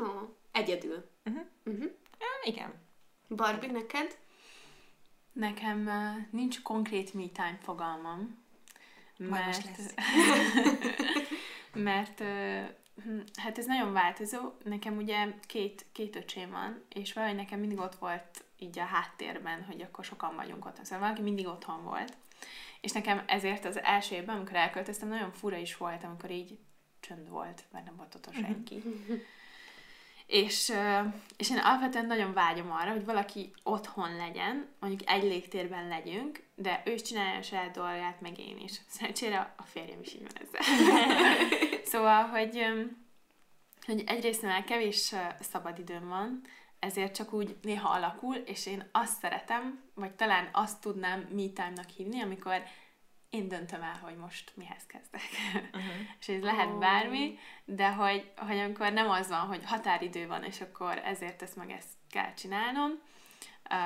Ó, 0.00 0.06
egyedül. 0.52 1.10
Uh-huh. 1.24 1.44
Uh-huh. 1.64 1.90
Igen. 2.42 2.74
Barbie, 3.28 3.70
neked? 3.70 4.18
Nekem 5.32 5.86
uh, 5.86 6.26
nincs 6.30 6.62
konkrét 6.62 7.14
me 7.14 7.26
time 7.26 7.58
fogalmam. 7.62 8.44
Lesz. 9.16 9.94
mert 11.72 12.20
uh, 12.20 12.64
hát 13.36 13.58
ez 13.58 13.66
nagyon 13.66 13.92
változó. 13.92 14.52
Nekem 14.64 14.96
ugye 14.96 15.26
két, 15.46 15.86
két 15.92 16.16
öcsém 16.16 16.50
van, 16.50 16.84
és 16.88 17.12
valahogy 17.12 17.36
nekem 17.36 17.60
mindig 17.60 17.78
ott 17.78 17.94
volt 17.94 18.44
így 18.58 18.78
a 18.78 18.84
háttérben, 18.84 19.64
hogy 19.64 19.82
akkor 19.82 20.04
sokan 20.04 20.34
vagyunk 20.36 20.66
otthon. 20.66 20.84
Szóval 20.84 21.00
valaki 21.00 21.22
mindig 21.22 21.46
otthon 21.46 21.84
volt. 21.84 22.16
És 22.80 22.92
nekem 22.92 23.22
ezért 23.26 23.64
az 23.64 23.82
első 23.82 24.14
évben, 24.14 24.36
amikor 24.36 24.56
elköltöztem, 24.56 25.08
nagyon 25.08 25.32
fura 25.32 25.56
is 25.56 25.76
volt, 25.76 26.04
amikor 26.04 26.30
így 26.30 26.58
csönd 27.00 27.28
volt, 27.28 27.64
mert 27.72 27.84
nem 27.84 27.96
volt 27.96 28.14
ott 28.14 28.34
senki. 28.34 28.82
És, 30.26 30.72
és 31.36 31.50
én 31.50 31.58
alapvetően 31.58 32.06
nagyon 32.06 32.32
vágyom 32.32 32.70
arra, 32.70 32.90
hogy 32.90 33.04
valaki 33.04 33.52
otthon 33.62 34.16
legyen, 34.16 34.68
mondjuk 34.80 35.10
egy 35.10 35.22
légtérben 35.22 35.88
legyünk, 35.88 36.42
de 36.54 36.82
ő 36.84 36.92
is 36.92 37.02
csinálja 37.02 37.38
a 37.38 37.42
saját 37.42 37.70
dolgát, 37.70 38.20
meg 38.20 38.38
én 38.38 38.58
is. 38.58 38.80
Szerencsére 38.88 39.54
a 39.56 39.62
férjem 39.62 40.00
is 40.02 40.14
így 40.14 40.22
van 40.22 40.42
ezzel. 40.42 40.88
szóval, 41.92 42.22
hogy, 42.24 42.66
hogy 43.86 44.04
egyrészt 44.06 44.42
mivel 44.42 44.64
kevés 44.64 45.14
szabadidőm 45.40 46.08
van, 46.08 46.40
ezért 46.82 47.14
csak 47.14 47.32
úgy 47.32 47.56
néha 47.62 47.88
alakul, 47.88 48.34
és 48.34 48.66
én 48.66 48.88
azt 48.92 49.20
szeretem, 49.20 49.82
vagy 49.94 50.12
talán 50.12 50.48
azt 50.52 50.80
tudnám 50.80 51.20
me 51.20 51.48
time-nak 51.54 51.88
hívni, 51.88 52.20
amikor 52.20 52.62
én 53.30 53.48
döntöm 53.48 53.82
el, 53.82 53.98
hogy 54.02 54.16
most 54.16 54.52
mihez 54.54 54.86
kezdek. 54.86 55.22
Uh-huh. 55.54 55.82
és 56.20 56.28
ez 56.28 56.42
lehet 56.42 56.78
bármi, 56.78 57.38
de 57.64 57.92
hogy, 57.92 58.30
hogy 58.36 58.58
amikor 58.58 58.92
nem 58.92 59.10
az 59.10 59.28
van, 59.28 59.46
hogy 59.46 59.64
határidő 59.64 60.26
van, 60.26 60.44
és 60.44 60.60
akkor 60.60 60.98
ezért 61.04 61.42
ezt 61.42 61.56
meg 61.56 61.70
ezt 61.70 61.92
kell 62.10 62.34
csinálnom, 62.34 62.90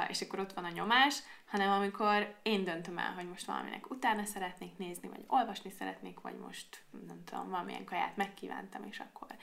és 0.08 0.20
akkor 0.20 0.38
ott 0.38 0.52
van 0.52 0.64
a 0.64 0.70
nyomás, 0.70 1.22
hanem 1.46 1.70
amikor 1.70 2.34
én 2.42 2.64
döntöm 2.64 2.98
el, 2.98 3.12
hogy 3.14 3.28
most 3.28 3.46
valaminek 3.46 3.90
utána 3.90 4.24
szeretnék 4.24 4.76
nézni, 4.76 5.08
vagy 5.08 5.24
olvasni 5.26 5.70
szeretnék, 5.70 6.20
vagy 6.20 6.36
most 6.36 6.82
nem 7.06 7.24
tudom, 7.24 7.50
valamilyen 7.50 7.84
kaját 7.84 8.16
megkívántam, 8.16 8.84
és 8.84 8.98
akkor 9.00 9.36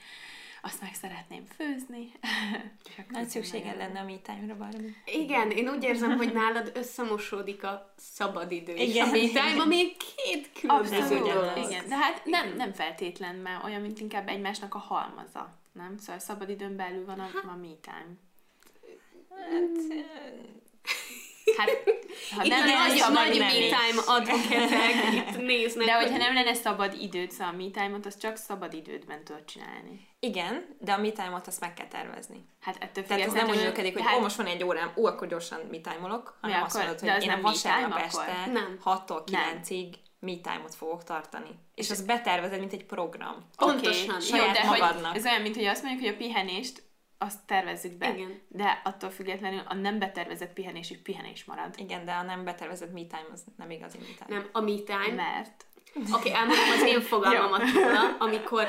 azt 0.64 0.80
meg 0.80 0.94
szeretném 0.94 1.44
főzni. 1.56 2.12
Nagy 3.08 3.28
szükséged 3.28 3.76
lenne 3.76 4.00
a 4.00 4.04
me 4.04 4.54
valami. 4.54 4.94
Igen, 5.04 5.50
én 5.50 5.68
úgy 5.68 5.84
érzem, 5.84 6.16
hogy 6.16 6.32
nálad 6.32 6.72
összemosódik 6.74 7.64
a 7.64 7.94
szabadidő 7.96 8.72
és 8.72 9.00
a 9.00 9.06
me 9.06 9.60
ami 9.60 9.92
két 9.96 10.50
különböző 10.60 11.18
dolog. 11.18 11.52
Igen, 11.56 11.88
de 11.88 11.96
hát 11.96 12.24
nem, 12.24 12.56
nem 12.56 12.72
feltétlen, 12.72 13.34
mert 13.34 13.64
olyan, 13.64 13.80
mint 13.80 14.00
inkább 14.00 14.28
egymásnak 14.28 14.74
a 14.74 14.78
halmaza. 14.78 15.58
Nem? 15.72 15.98
Szóval 15.98 16.18
szabadidőn 16.18 16.76
belül 16.76 17.04
van 17.04 17.20
a, 17.20 17.28
a 17.52 17.56
me 17.56 17.74
time. 17.80 18.16
Hát, 19.30 20.04
Hát, 21.56 21.68
ha 22.36 22.44
itt 22.44 22.50
nem 22.50 22.68
a 23.02 23.10
nagy, 23.10 23.28
nagy 23.28 23.38
me 23.38 23.48
time 23.50 24.02
advocatek 24.06 25.12
itt 25.14 25.36
néznek. 25.46 25.86
De 25.86 25.94
hogyha 25.94 26.16
nem 26.16 26.34
lenne 26.34 26.54
szabad 26.54 26.96
időd, 27.00 27.30
szóval 27.30 27.54
a 27.54 27.56
me 27.56 27.70
time-ot, 27.70 28.06
az 28.06 28.18
csak 28.18 28.36
szabad 28.36 28.72
idődben 28.72 29.24
tudod 29.24 29.44
csinálni. 29.44 30.08
Igen, 30.20 30.76
de 30.78 30.92
a 30.92 30.98
me 30.98 31.10
time-ot 31.10 31.46
azt 31.46 31.60
meg 31.60 31.74
kell 31.74 31.88
tervezni. 31.88 32.44
Hát 32.60 32.76
ettől 32.80 33.04
Tehát 33.04 33.26
ez 33.26 33.32
nem 33.32 33.48
úgy 33.48 33.62
működik, 33.62 33.92
hogy 33.92 34.02
hát... 34.02 34.16
ó, 34.16 34.20
most 34.20 34.36
van 34.36 34.46
egy 34.46 34.64
órám, 34.64 34.92
ó, 34.96 35.06
akkor 35.06 35.28
gyorsan 35.28 35.60
me 35.70 35.78
time-olok, 35.78 36.38
hanem 36.40 36.62
azt 36.62 36.76
mondod, 36.76 37.00
hogy 37.00 37.22
én 37.22 37.30
a 37.30 37.40
vasárnap 37.40 37.98
este 37.98 38.48
6-tól 38.84 39.22
9-ig 39.26 39.94
me 40.24 40.36
time-ot 40.42 40.74
fogok 40.74 41.04
tartani. 41.04 41.58
És 41.74 41.90
azt 41.90 42.06
betervezed, 42.06 42.58
mint 42.58 42.72
egy 42.72 42.84
program. 42.84 43.48
Pontosan. 43.56 44.08
Okay. 44.08 44.20
Saját 44.20 44.46
Jó, 44.46 44.52
de 44.52 44.64
magadnak. 44.64 45.10
Hogy 45.10 45.18
ez 45.18 45.24
olyan, 45.24 45.40
mint 45.40 45.54
hogy 45.54 45.64
azt 45.64 45.82
mondjuk, 45.82 46.04
hogy 46.04 46.14
a 46.14 46.16
pihenést 46.16 46.82
azt 47.18 47.46
tervezzük 47.46 47.92
be. 47.92 48.14
Igen. 48.14 48.40
De 48.48 48.80
attól 48.84 49.10
függetlenül 49.10 49.62
a 49.66 49.74
nem 49.74 49.98
betervezett 49.98 50.52
pihenés 50.52 50.90
is 50.90 50.98
pihenés 51.02 51.44
marad. 51.44 51.74
Igen, 51.76 52.04
de 52.04 52.12
a 52.12 52.22
nem 52.22 52.44
betervezett 52.44 52.92
me 52.92 53.00
time 53.00 53.26
az 53.32 53.44
nem 53.56 53.70
igazi 53.70 53.98
me 53.98 54.04
time. 54.04 54.38
Nem, 54.38 54.48
a 54.52 54.60
me 54.60 54.78
time. 54.78 55.14
Mert. 55.14 55.66
Oké, 55.96 56.10
okay, 56.12 56.32
elmondom 56.32 56.70
az 56.74 56.82
én 56.82 57.00
fogalmamat 57.12 57.72
róla, 57.72 58.16
amikor 58.18 58.66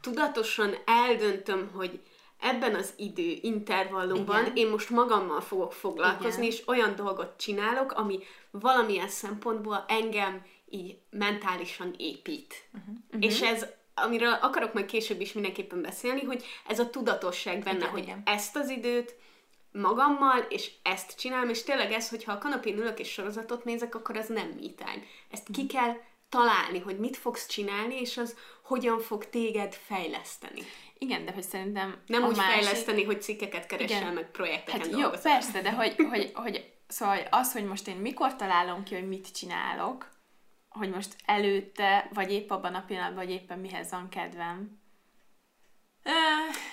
tudatosan 0.00 0.74
eldöntöm, 0.84 1.70
hogy 1.74 2.00
ebben 2.40 2.74
az 2.74 2.92
idő 2.96 3.38
intervallumban 3.40 4.40
Igen. 4.40 4.56
én 4.56 4.70
most 4.70 4.90
magammal 4.90 5.40
fogok 5.40 5.72
foglalkozni, 5.72 6.46
Igen. 6.46 6.58
és 6.58 6.68
olyan 6.68 6.94
dolgot 6.96 7.36
csinálok, 7.36 7.92
ami 7.92 8.18
valamilyen 8.50 9.08
szempontból 9.08 9.84
engem 9.88 10.42
így 10.68 10.98
mentálisan 11.10 11.94
épít. 11.98 12.68
Uh-huh. 12.72 13.24
És 13.24 13.40
ez 13.40 13.66
amiről 13.94 14.32
akarok 14.32 14.72
majd 14.72 14.86
később 14.86 15.20
is 15.20 15.32
mindenképpen 15.32 15.82
beszélni, 15.82 16.22
hogy 16.24 16.44
ez 16.66 16.78
a 16.78 16.90
tudatosság 16.90 17.62
benne, 17.62 17.76
igen, 17.76 17.90
hogy 17.90 18.02
igen. 18.02 18.22
ezt 18.24 18.56
az 18.56 18.68
időt 18.68 19.14
magammal, 19.72 20.38
és 20.48 20.70
ezt 20.82 21.18
csinálom, 21.18 21.48
és 21.48 21.62
tényleg 21.62 21.92
ez, 21.92 22.08
hogyha 22.08 22.32
a 22.32 22.38
kanapén 22.38 22.76
ülök 22.76 22.98
és 22.98 23.12
sorozatot 23.12 23.64
nézek, 23.64 23.94
akkor 23.94 24.16
az 24.16 24.28
nem 24.28 24.48
me 24.48 24.60
time. 24.60 25.02
Ezt 25.30 25.46
ki 25.52 25.66
kell 25.66 25.96
találni, 26.28 26.78
hogy 26.78 26.98
mit 26.98 27.16
fogsz 27.16 27.46
csinálni, 27.46 28.00
és 28.00 28.16
az 28.16 28.36
hogyan 28.62 29.00
fog 29.00 29.28
téged 29.28 29.74
fejleszteni. 29.74 30.62
Igen, 30.98 31.24
de 31.24 31.32
hogy 31.32 31.42
szerintem 31.42 32.02
Nem 32.06 32.24
úgy 32.24 32.36
másik... 32.36 32.52
fejleszteni, 32.52 33.04
hogy 33.04 33.22
cikkeket 33.22 33.66
keresel, 33.66 34.00
igen. 34.00 34.12
meg 34.12 34.30
projekteken 34.30 34.80
hát 34.80 34.90
dolgozol. 34.90 35.12
Jó, 35.14 35.20
persze, 35.30 35.60
de 35.60 35.72
hogy, 35.72 35.94
hogy, 36.10 36.30
hogy 36.34 36.72
szóval 36.86 37.18
az, 37.30 37.52
hogy 37.52 37.64
most 37.64 37.88
én 37.88 37.96
mikor 37.96 38.36
találom 38.36 38.82
ki, 38.82 38.94
hogy 38.94 39.08
mit 39.08 39.32
csinálok, 39.32 40.13
hogy 40.74 40.90
most 40.90 41.16
előtte, 41.24 42.08
vagy 42.12 42.32
épp 42.32 42.50
abban 42.50 42.74
a 42.74 42.84
pillanatban, 42.86 43.24
vagy 43.24 43.34
éppen 43.34 43.58
mihez 43.58 43.90
van 43.90 44.08
kedvem. 44.08 44.82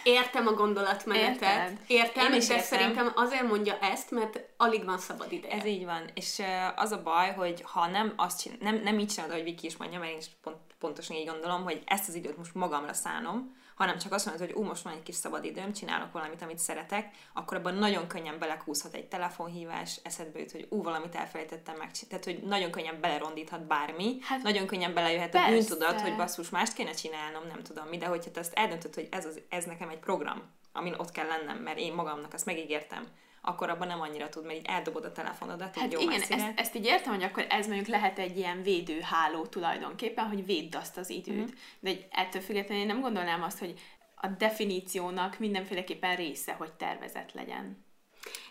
Értem 0.03 0.47
a 0.47 0.53
gondolatmenetet. 0.53 1.41
Érted? 1.41 1.77
Értem, 1.87 2.31
Én 2.31 2.39
és 2.39 2.49
értem. 2.49 2.63
szerintem 2.63 3.11
azért 3.15 3.47
mondja 3.47 3.77
ezt, 3.79 4.11
mert 4.11 4.39
alig 4.57 4.85
van 4.85 4.97
szabad 4.97 5.31
ideje. 5.31 5.53
Ez 5.53 5.65
így 5.65 5.85
van. 5.85 6.09
És 6.13 6.41
az 6.75 6.91
a 6.91 7.01
baj, 7.01 7.33
hogy 7.33 7.61
ha 7.65 7.87
nem 7.87 8.13
azt 8.15 8.41
csinál, 8.41 8.57
nem, 8.61 8.81
nem 8.83 8.99
így 8.99 9.07
csinálod, 9.07 9.35
hogy 9.35 9.43
Viki 9.43 9.65
is 9.65 9.77
mondja, 9.77 9.99
mert 9.99 10.11
én 10.11 10.17
is 10.17 10.29
pont, 10.41 10.57
pontosan 10.79 11.15
így 11.15 11.27
gondolom, 11.27 11.63
hogy 11.63 11.81
ezt 11.85 12.07
az 12.07 12.15
időt 12.15 12.37
most 12.37 12.53
magamra 12.53 12.93
szánom, 12.93 13.55
hanem 13.81 13.97
csak 13.97 14.13
azt 14.13 14.25
mondod, 14.25 14.47
hogy 14.47 14.55
ú, 14.55 14.63
most 14.63 14.83
van 14.83 14.93
egy 14.93 15.03
kis 15.03 15.15
szabad 15.15 15.45
időm, 15.45 15.73
csinálok 15.73 16.11
valamit, 16.11 16.41
amit 16.41 16.57
szeretek, 16.57 17.15
akkor 17.33 17.57
abban 17.57 17.75
nagyon 17.75 18.07
könnyen 18.07 18.39
belekúszhat 18.39 18.93
egy 18.93 19.07
telefonhívás, 19.07 19.99
eszedbe 20.03 20.39
jut, 20.39 20.51
hogy 20.51 20.67
ú, 20.69 20.83
valamit 20.83 21.15
elfelejtettem 21.15 21.75
meg. 21.77 21.91
Tehát, 21.91 22.23
hogy 22.23 22.39
nagyon 22.43 22.71
könnyen 22.71 23.01
belerondíthat 23.01 23.65
bármi, 23.67 24.17
hát, 24.21 24.41
nagyon 24.41 24.65
könnyen 24.65 24.93
belejöhet 24.93 25.29
persze. 25.29 25.47
a 25.47 25.51
bűntudat, 25.51 26.01
hogy 26.01 26.15
basszus, 26.15 26.49
mást 26.49 26.73
kéne 26.73 26.91
csinálnom, 26.91 27.47
nem 27.47 27.63
tudom 27.63 27.87
mi, 27.87 27.97
de 27.97 28.05
hogyha 28.05 28.31
te 28.31 28.39
ezt 28.39 28.53
eldöntöd, 28.53 28.93
hogy 28.95 29.07
ez, 29.11 29.25
az, 29.25 29.41
ez 29.49 29.65
nekem 29.65 29.89
egy 29.89 29.99
program, 29.99 30.41
amin 30.73 30.93
ott 30.93 31.11
kell 31.11 31.27
lennem, 31.27 31.57
mert 31.57 31.77
én 31.77 31.93
magamnak 31.93 32.33
azt 32.33 32.45
megígértem, 32.45 33.07
akkor 33.41 33.69
abban 33.69 33.87
nem 33.87 34.01
annyira 34.01 34.29
tud, 34.29 34.45
mert 34.45 34.57
így 34.57 34.65
eldobod 34.65 35.05
a 35.05 35.11
telefonodat. 35.11 35.77
Hát 35.77 35.93
jó 35.93 35.99
igen, 35.99 36.21
ezt, 36.21 36.51
ezt 36.55 36.75
így 36.75 36.85
értem, 36.85 37.13
hogy 37.13 37.23
akkor 37.23 37.45
ez 37.49 37.67
mondjuk 37.67 37.87
lehet 37.87 38.19
egy 38.19 38.37
ilyen 38.37 38.63
védőháló 38.63 39.45
tulajdonképpen, 39.45 40.27
hogy 40.27 40.45
védd 40.45 40.75
azt 40.75 40.97
az 40.97 41.09
időt. 41.09 41.35
Mm-hmm. 41.35 41.45
De 41.79 41.89
egy, 41.89 42.07
ettől 42.11 42.41
függetlenül 42.41 42.81
én 42.83 42.87
nem 42.87 43.01
gondolnám 43.01 43.43
azt, 43.43 43.59
hogy 43.59 43.79
a 44.15 44.27
definíciónak 44.27 45.39
mindenféleképpen 45.39 46.15
része, 46.15 46.53
hogy 46.53 46.71
tervezet 46.71 47.33
legyen. 47.33 47.85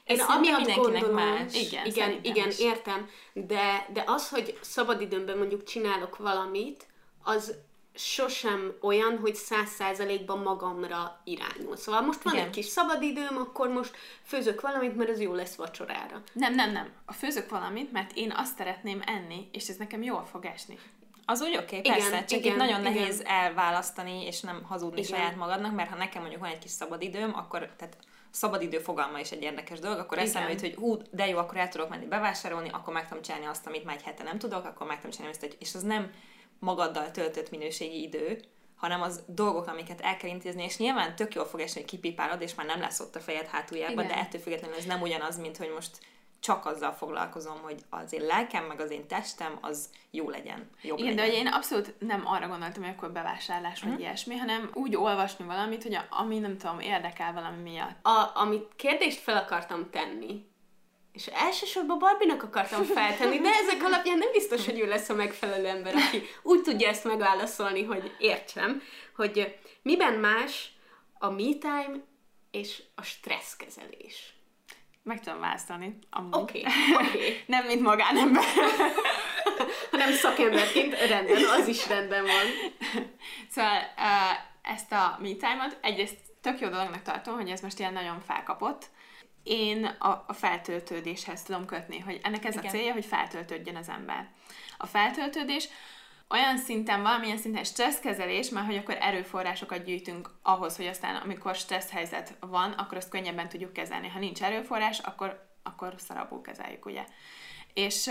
Én 0.04 0.18
Ez 0.18 0.26
amiatt 0.28 0.74
gondolom, 0.74 1.14
más. 1.14 1.54
Igen, 1.54 1.86
igen, 1.86 2.18
igen 2.22 2.48
is. 2.48 2.58
értem, 2.58 3.08
de, 3.32 3.86
de 3.92 4.04
az, 4.06 4.28
hogy 4.28 4.58
szabadidőmben 4.60 5.38
mondjuk 5.38 5.64
csinálok 5.64 6.16
valamit, 6.16 6.86
az 7.22 7.54
sosem 8.00 8.72
olyan, 8.80 9.18
hogy 9.18 9.34
száz 9.34 9.68
százalékban 9.68 10.38
magamra 10.38 11.20
irányul. 11.24 11.76
Szóval 11.76 12.00
most 12.00 12.22
van 12.22 12.34
Igen. 12.34 12.46
egy 12.46 12.52
kis 12.52 12.64
szabadidőm, 12.64 13.36
akkor 13.36 13.68
most 13.68 13.96
főzök 14.22 14.60
valamit, 14.60 14.96
mert 14.96 15.10
ez 15.10 15.20
jó 15.20 15.34
lesz 15.34 15.54
vacsorára. 15.54 16.22
Nem, 16.32 16.54
nem, 16.54 16.72
nem. 16.72 16.90
A 17.04 17.12
főzök 17.12 17.48
valamit, 17.48 17.92
mert 17.92 18.12
én 18.14 18.32
azt 18.36 18.56
szeretném 18.56 19.02
enni, 19.06 19.48
és 19.52 19.68
ez 19.68 19.76
nekem 19.76 20.02
jól 20.02 20.24
fog 20.30 20.44
esni. 20.44 20.78
Az 21.24 21.42
úgy 21.42 21.56
oké, 21.56 21.78
okay, 21.78 21.90
persze, 21.92 22.08
igen, 22.08 22.26
csak 22.26 22.38
igen, 22.38 22.52
itt 22.52 22.58
nagyon 22.58 22.80
igen. 22.80 22.92
nehéz 22.92 23.22
elválasztani, 23.24 24.26
és 24.26 24.40
nem 24.40 24.62
hazudni 24.64 25.00
igen. 25.00 25.18
saját 25.18 25.36
magadnak, 25.36 25.74
mert 25.74 25.90
ha 25.90 25.96
nekem 25.96 26.20
mondjuk 26.20 26.42
van 26.42 26.50
egy 26.50 26.58
kis 26.58 26.70
szabadidőm, 26.70 27.34
akkor 27.34 27.58
tehát 27.76 27.96
szabadidő 28.30 28.78
fogalma 28.78 29.18
is 29.18 29.30
egy 29.30 29.42
érdekes 29.42 29.78
dolog, 29.78 29.98
akkor 29.98 30.18
eszembe 30.18 30.50
jut, 30.50 30.60
hogy 30.60 30.74
hú, 30.74 30.96
de 31.10 31.26
jó, 31.26 31.38
akkor 31.38 31.56
el 31.56 31.68
tudok 31.68 31.88
menni 31.88 32.06
bevásárolni, 32.06 32.68
akkor 32.68 32.92
meg 32.92 33.08
tudom 33.08 33.22
csinálni 33.22 33.46
azt, 33.46 33.66
amit 33.66 33.84
már 33.84 33.96
egy 33.96 34.02
hete 34.02 34.22
nem 34.22 34.38
tudok, 34.38 34.64
akkor 34.64 34.86
meg 34.86 34.96
tudom 34.96 35.10
csinálni 35.10 35.36
ezt, 35.40 35.56
és 35.58 35.74
az 35.74 35.82
nem 35.82 36.10
magaddal 36.60 37.10
töltött 37.10 37.50
minőségi 37.50 38.02
idő, 38.02 38.40
hanem 38.76 39.02
az 39.02 39.22
dolgok, 39.26 39.66
amiket 39.66 40.00
el 40.00 40.16
kell 40.16 40.30
intézni, 40.30 40.64
és 40.64 40.76
nyilván 40.76 41.16
tök 41.16 41.34
jól 41.34 41.44
fog 41.44 41.60
esni, 41.60 41.80
hogy 41.80 41.90
kipipálod, 41.90 42.40
és 42.42 42.54
már 42.54 42.66
nem 42.66 42.80
lesz 42.80 43.00
ott 43.00 43.16
a 43.16 43.20
fejed 43.20 43.46
hátuljában, 43.46 44.06
de 44.06 44.16
ettől 44.16 44.40
függetlenül 44.40 44.76
ez 44.76 44.84
nem 44.84 45.00
ugyanaz, 45.00 45.38
mint 45.38 45.56
hogy 45.56 45.72
most 45.74 45.98
csak 46.40 46.66
azzal 46.66 46.92
foglalkozom, 46.92 47.60
hogy 47.62 47.84
az 47.90 48.12
én 48.12 48.22
lelkem, 48.22 48.64
meg 48.64 48.80
az 48.80 48.90
én 48.90 49.06
testem, 49.06 49.58
az 49.60 49.90
jó 50.10 50.30
legyen. 50.30 50.70
Jobb 50.82 50.98
Igen, 50.98 51.14
legyen. 51.14 51.30
de 51.30 51.36
én 51.36 51.46
abszolút 51.46 51.94
nem 51.98 52.26
arra 52.26 52.48
gondoltam, 52.48 52.82
hogy 52.82 52.92
akkor 52.96 53.12
bevásárlás 53.12 53.80
vagy 53.80 53.88
uh-huh. 53.88 54.04
ilyesmi, 54.04 54.36
hanem 54.36 54.70
úgy 54.74 54.96
olvasni 54.96 55.44
valamit, 55.44 55.82
hogy 55.82 55.94
a, 55.94 56.06
ami 56.10 56.38
nem 56.38 56.58
tudom, 56.58 56.80
érdekel 56.80 57.32
valami 57.32 57.62
miatt. 57.62 58.04
A, 58.06 58.30
amit 58.34 58.68
kérdést 58.76 59.18
fel 59.18 59.36
akartam 59.36 59.90
tenni, 59.90 60.44
és 61.12 61.26
elsősorban 61.26 61.98
Barbinak 61.98 62.42
akartam 62.42 62.82
feltenni, 62.84 63.38
de 63.38 63.48
ezek 63.48 63.82
alapján 63.82 64.18
nem 64.18 64.32
biztos, 64.32 64.64
hogy 64.64 64.80
ő 64.80 64.86
lesz 64.86 65.08
a 65.08 65.14
megfelelő 65.14 65.66
ember, 65.66 65.94
aki 65.94 66.22
úgy 66.42 66.62
tudja 66.62 66.88
ezt 66.88 67.04
megválaszolni, 67.04 67.84
hogy 67.84 68.14
értsem, 68.18 68.82
hogy 69.16 69.58
miben 69.82 70.14
más 70.14 70.72
a 71.18 71.30
me 71.30 71.54
time 71.58 72.04
és 72.50 72.82
a 72.94 73.02
stresszkezelés. 73.02 74.34
Meg 75.02 75.20
tudom 75.20 75.40
választani. 75.40 75.98
Oké, 76.30 76.64
oké. 76.94 77.16
Okay, 77.16 77.42
nem 77.46 77.66
mint 77.66 77.80
magánember. 77.80 78.44
hanem 79.90 80.12
szakemberként 80.12 81.06
rendben, 81.08 81.44
az 81.60 81.66
is 81.68 81.88
rendben 81.88 82.22
van. 82.22 82.72
Szóval 83.50 83.78
ezt 84.62 84.92
a 84.92 85.18
me 85.20 85.28
time-ot 85.28 85.78
egyrészt 85.80 86.18
tök 86.40 86.60
jó 86.60 86.68
dolognak 86.68 87.02
tartom, 87.02 87.34
hogy 87.34 87.48
ez 87.48 87.60
most 87.60 87.78
ilyen 87.78 87.92
nagyon 87.92 88.20
felkapott, 88.20 88.86
én 89.42 89.84
a, 89.84 90.24
a 90.26 90.32
feltöltődéshez 90.32 91.42
tudom 91.42 91.66
kötni, 91.66 91.98
hogy 91.98 92.20
ennek 92.22 92.44
ez 92.44 92.54
Igen. 92.54 92.66
a 92.66 92.68
célja, 92.68 92.92
hogy 92.92 93.04
feltöltődjön 93.04 93.76
az 93.76 93.88
ember. 93.88 94.28
A 94.76 94.86
feltöltődés 94.86 95.68
olyan 96.30 96.58
szinten, 96.58 97.02
valamilyen 97.02 97.36
szinten 97.36 97.64
stresszkezelés, 97.64 98.48
mert 98.48 98.66
hogy 98.66 98.76
akkor 98.76 98.96
erőforrásokat 99.00 99.84
gyűjtünk 99.84 100.30
ahhoz, 100.42 100.76
hogy 100.76 100.86
aztán 100.86 101.16
amikor 101.16 101.54
stressz 101.54 101.90
helyzet 101.90 102.36
van, 102.40 102.72
akkor 102.72 102.96
azt 102.96 103.08
könnyebben 103.08 103.48
tudjuk 103.48 103.72
kezelni. 103.72 104.08
Ha 104.08 104.18
nincs 104.18 104.42
erőforrás, 104.42 104.98
akkor, 104.98 105.48
akkor 105.62 105.94
szarabul 105.96 106.40
kezeljük, 106.40 106.86
ugye. 106.86 107.04
És, 107.74 108.10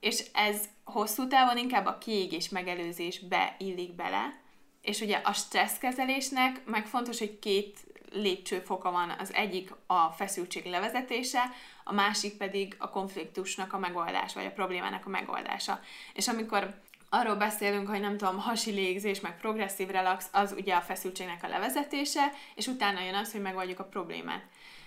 és 0.00 0.24
ez 0.32 0.64
hosszú 0.84 1.28
távon 1.28 1.58
inkább 1.58 1.86
a 1.86 1.98
kiégés 1.98 2.48
megelőzésbe 2.48 3.56
illik 3.58 3.94
bele, 3.94 4.42
és 4.82 5.00
ugye 5.00 5.20
a 5.24 5.32
stresszkezelésnek 5.32 6.64
meg 6.64 6.86
fontos, 6.86 7.18
hogy 7.18 7.38
két 7.38 7.78
lépcsőfoka 8.14 8.90
van. 8.90 9.14
Az 9.18 9.34
egyik 9.34 9.70
a 9.86 10.08
feszültség 10.08 10.64
levezetése, 10.64 11.42
a 11.84 11.92
másik 11.92 12.36
pedig 12.36 12.76
a 12.78 12.90
konfliktusnak 12.90 13.72
a 13.72 13.78
megoldás, 13.78 14.34
vagy 14.34 14.46
a 14.46 14.52
problémának 14.52 15.06
a 15.06 15.08
megoldása. 15.08 15.80
És 16.12 16.28
amikor 16.28 16.74
arról 17.08 17.34
beszélünk, 17.34 17.88
hogy 17.88 18.00
nem 18.00 18.16
tudom, 18.16 18.38
hasi 18.38 18.70
légzés, 18.70 19.20
meg 19.20 19.36
progresszív 19.40 19.88
relax, 19.88 20.28
az 20.32 20.52
ugye 20.52 20.74
a 20.74 20.80
feszültségnek 20.80 21.42
a 21.42 21.48
levezetése, 21.48 22.32
és 22.54 22.66
utána 22.66 23.04
jön 23.04 23.14
az, 23.14 23.32
hogy 23.32 23.40
megoldjuk 23.40 23.78
a 23.78 23.84
problémát. 23.84 24.42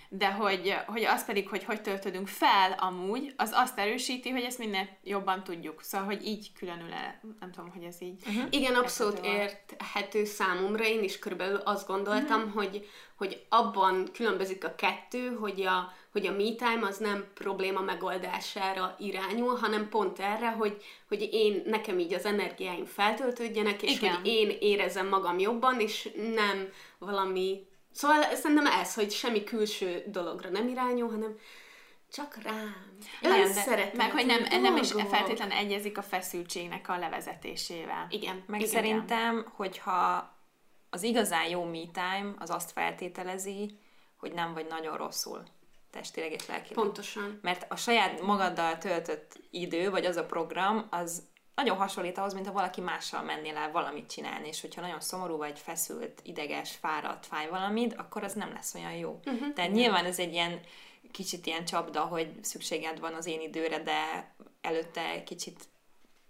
De 0.08 0.32
hogy, 0.32 0.74
hogy 0.86 1.04
az 1.04 1.24
pedig, 1.24 1.48
hogy 1.48 1.64
hogy 1.64 1.82
töltődünk 1.82 2.28
fel 2.28 2.72
amúgy, 2.72 3.32
az 3.36 3.50
azt 3.54 3.78
erősíti, 3.78 4.30
hogy 4.30 4.42
ezt 4.42 4.58
minél 4.58 4.88
jobban 5.04 5.44
tudjuk. 5.44 5.82
Szóval, 5.82 6.06
hogy 6.06 6.26
így 6.26 6.52
különül 6.52 6.92
el, 6.92 7.20
nem 7.40 7.50
tudom, 7.52 7.70
hogy 7.70 7.82
ez 7.82 7.96
így. 8.00 8.22
Uh-huh. 8.26 8.44
Igen, 8.50 8.74
abszolút 8.74 9.20
érthető 9.22 10.24
számomra. 10.24 10.84
Én 10.84 11.02
is 11.02 11.18
körülbelül 11.18 11.56
azt 11.56 11.86
gondoltam, 11.86 12.40
uh-huh. 12.40 12.54
hogy, 12.54 12.88
hogy 13.16 13.46
abban 13.48 14.08
különbözik 14.12 14.64
a 14.64 14.74
kettő, 14.74 15.36
hogy 15.40 15.62
a, 15.62 15.92
hogy 16.12 16.26
a 16.26 16.32
me 16.32 16.54
time 16.54 16.86
az 16.86 16.96
nem 16.96 17.26
probléma 17.34 17.80
megoldására 17.80 18.96
irányul, 18.98 19.56
hanem 19.56 19.88
pont 19.88 20.18
erre, 20.18 20.50
hogy, 20.50 20.82
hogy 21.08 21.28
én, 21.32 21.62
nekem 21.66 21.98
így 21.98 22.14
az 22.14 22.24
energiáim 22.24 22.84
feltöltődjenek, 22.84 23.82
és 23.82 23.96
Igen. 23.96 24.14
hogy 24.14 24.26
én 24.26 24.56
érezem 24.60 25.08
magam 25.08 25.38
jobban, 25.38 25.80
és 25.80 26.08
nem 26.34 26.68
valami 26.98 27.66
Szóval 27.98 28.34
szerintem 28.34 28.66
ez, 28.66 28.94
hogy 28.94 29.10
semmi 29.10 29.44
külső 29.44 30.02
dologra 30.06 30.48
nem 30.48 30.68
irányul, 30.68 31.10
hanem 31.10 31.38
csak 32.12 32.38
rám. 32.42 32.96
Igen, 33.20 33.52
szeretem. 33.52 33.96
Meg, 33.96 34.10
hogy 34.10 34.26
nem, 34.26 34.62
nem 34.62 34.76
is 34.76 34.92
feltétlenül 34.92 35.56
egyezik 35.56 35.98
a 35.98 36.02
feszültségnek 36.02 36.88
a 36.88 36.98
levezetésével. 36.98 38.06
Igen. 38.10 38.44
Meg 38.46 38.60
igen. 38.60 38.72
szerintem, 38.72 39.46
hogyha 39.56 40.32
az 40.90 41.02
igazán 41.02 41.48
jó 41.48 41.64
me 41.64 41.82
time, 41.92 42.34
az 42.38 42.50
azt 42.50 42.72
feltételezi, 42.72 43.78
hogy 44.16 44.32
nem 44.32 44.52
vagy 44.52 44.66
nagyon 44.66 44.96
rosszul 44.96 45.42
testileg 45.90 46.32
és 46.32 46.46
lelkileg. 46.46 46.84
Pontosan. 46.84 47.38
Mert 47.42 47.66
a 47.68 47.76
saját 47.76 48.20
magaddal 48.20 48.78
töltött 48.78 49.40
idő, 49.50 49.90
vagy 49.90 50.04
az 50.04 50.16
a 50.16 50.26
program, 50.26 50.86
az 50.90 51.22
nagyon 51.58 51.76
hasonlít 51.76 52.18
ahhoz, 52.18 52.34
mint 52.34 52.46
ha 52.46 52.52
valaki 52.52 52.80
mással 52.80 53.22
mennél 53.22 53.56
el 53.56 53.70
valamit 53.70 54.10
csinálni, 54.10 54.48
és 54.48 54.60
hogyha 54.60 54.80
nagyon 54.80 55.00
szomorú 55.00 55.36
vagy, 55.36 55.58
feszült, 55.58 56.20
ideges, 56.22 56.76
fáradt, 56.76 57.26
fáj 57.26 57.48
valamit, 57.48 57.94
akkor 57.94 58.24
az 58.24 58.32
nem 58.32 58.52
lesz 58.52 58.74
olyan 58.74 58.92
jó. 58.92 59.20
Uh-huh. 59.26 59.52
Tehát 59.52 59.72
nyilván 59.72 60.04
ez 60.04 60.18
egy 60.18 60.32
ilyen 60.32 60.60
kicsit 61.10 61.46
ilyen 61.46 61.64
csapda, 61.64 62.00
hogy 62.00 62.30
szükséged 62.40 63.00
van 63.00 63.14
az 63.14 63.26
én 63.26 63.40
időre, 63.40 63.82
de 63.82 64.32
előtte 64.60 65.22
kicsit 65.22 65.64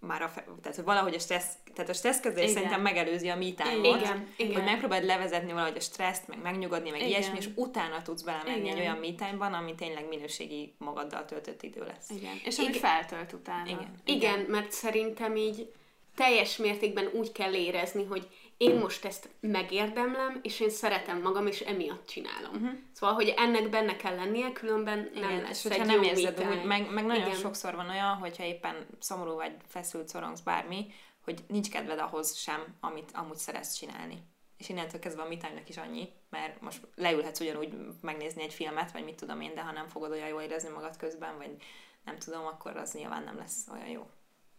már 0.00 0.22
a, 0.22 0.28
fe, 0.28 0.44
tehát 0.62 0.76
hogy 0.76 0.84
valahogy 0.84 1.14
a 1.14 1.18
stressz, 1.18 1.52
tehát 1.74 1.90
a 1.90 1.94
stresszkezelés 1.94 2.50
szerintem 2.50 2.80
megelőzi 2.80 3.28
a 3.28 3.36
me 3.36 3.52
time 3.52 3.88
hogy 4.36 4.64
megpróbáld 4.64 5.04
levezetni 5.04 5.52
valahogy 5.52 5.76
a 5.76 5.80
stresszt, 5.80 6.28
meg 6.28 6.42
megnyugodni, 6.42 6.90
meg 6.90 7.00
igen. 7.00 7.10
ilyesmi, 7.10 7.36
és 7.38 7.48
utána 7.54 8.02
tudsz 8.02 8.22
belemenni 8.22 8.58
igen. 8.58 8.76
egy 8.76 8.80
olyan 8.80 8.96
me 8.96 9.14
time-ban, 9.14 9.52
ami 9.52 9.74
tényleg 9.74 10.08
minőségi 10.08 10.74
magaddal 10.78 11.24
töltött 11.24 11.62
idő 11.62 11.84
lesz. 11.84 12.10
Igen, 12.10 12.40
és 12.44 12.58
ami 12.58 12.72
feltölt 12.72 13.32
utána. 13.32 13.66
Igen. 13.66 14.00
igen, 14.04 14.16
igen, 14.16 14.40
mert 14.48 14.72
szerintem 14.72 15.36
így 15.36 15.72
teljes 16.16 16.56
mértékben 16.56 17.10
úgy 17.12 17.32
kell 17.32 17.54
érezni, 17.54 18.04
hogy 18.04 18.28
én 18.58 18.76
most 18.76 19.04
ezt 19.04 19.28
megérdemlem, 19.40 20.40
és 20.42 20.60
én 20.60 20.70
szeretem 20.70 21.20
magam, 21.20 21.46
és 21.46 21.60
emiatt 21.60 22.06
csinálom. 22.06 22.54
Uh-huh. 22.54 22.78
Szóval, 22.92 23.14
hogy 23.14 23.34
ennek 23.36 23.68
benne 23.70 23.96
kell 23.96 24.14
lennie, 24.14 24.52
különben 24.52 25.10
nem 25.14 25.30
Igen, 25.30 25.42
lesz 25.42 25.64
és 25.64 25.70
egy 25.70 25.86
nem 25.86 26.02
érzed 26.02 26.46
úgy, 26.50 26.64
meg, 26.64 26.90
meg 26.90 27.06
nagyon 27.06 27.26
Igen. 27.26 27.38
sokszor 27.38 27.74
van 27.74 27.88
olyan, 27.88 28.14
hogyha 28.14 28.44
éppen 28.44 28.86
szomorú 28.98 29.34
vagy, 29.34 29.56
feszült, 29.66 30.08
szorongsz 30.08 30.40
bármi, 30.40 30.86
hogy 31.24 31.44
nincs 31.48 31.70
kedved 31.70 31.98
ahhoz 31.98 32.36
sem, 32.36 32.76
amit 32.80 33.10
amúgy 33.14 33.36
szeretsz 33.36 33.74
csinálni. 33.74 34.22
És 34.56 34.68
innentől 34.68 35.00
kezdve 35.00 35.22
a 35.22 35.28
me 35.28 35.62
is 35.66 35.76
annyi, 35.76 36.08
mert 36.30 36.60
most 36.60 36.80
leülhetsz 36.94 37.40
ugyanúgy 37.40 37.74
megnézni 38.00 38.42
egy 38.42 38.54
filmet, 38.54 38.92
vagy 38.92 39.04
mit 39.04 39.16
tudom 39.16 39.40
én, 39.40 39.54
de 39.54 39.62
ha 39.62 39.72
nem 39.72 39.88
fogod 39.88 40.10
olyan 40.10 40.28
jól 40.28 40.42
érezni 40.42 40.68
magad 40.68 40.96
közben, 40.96 41.36
vagy 41.36 41.56
nem 42.04 42.18
tudom, 42.18 42.46
akkor 42.46 42.76
az 42.76 42.92
nyilván 42.92 43.22
nem 43.22 43.36
lesz 43.36 43.66
olyan 43.72 43.88
jó. 43.88 44.10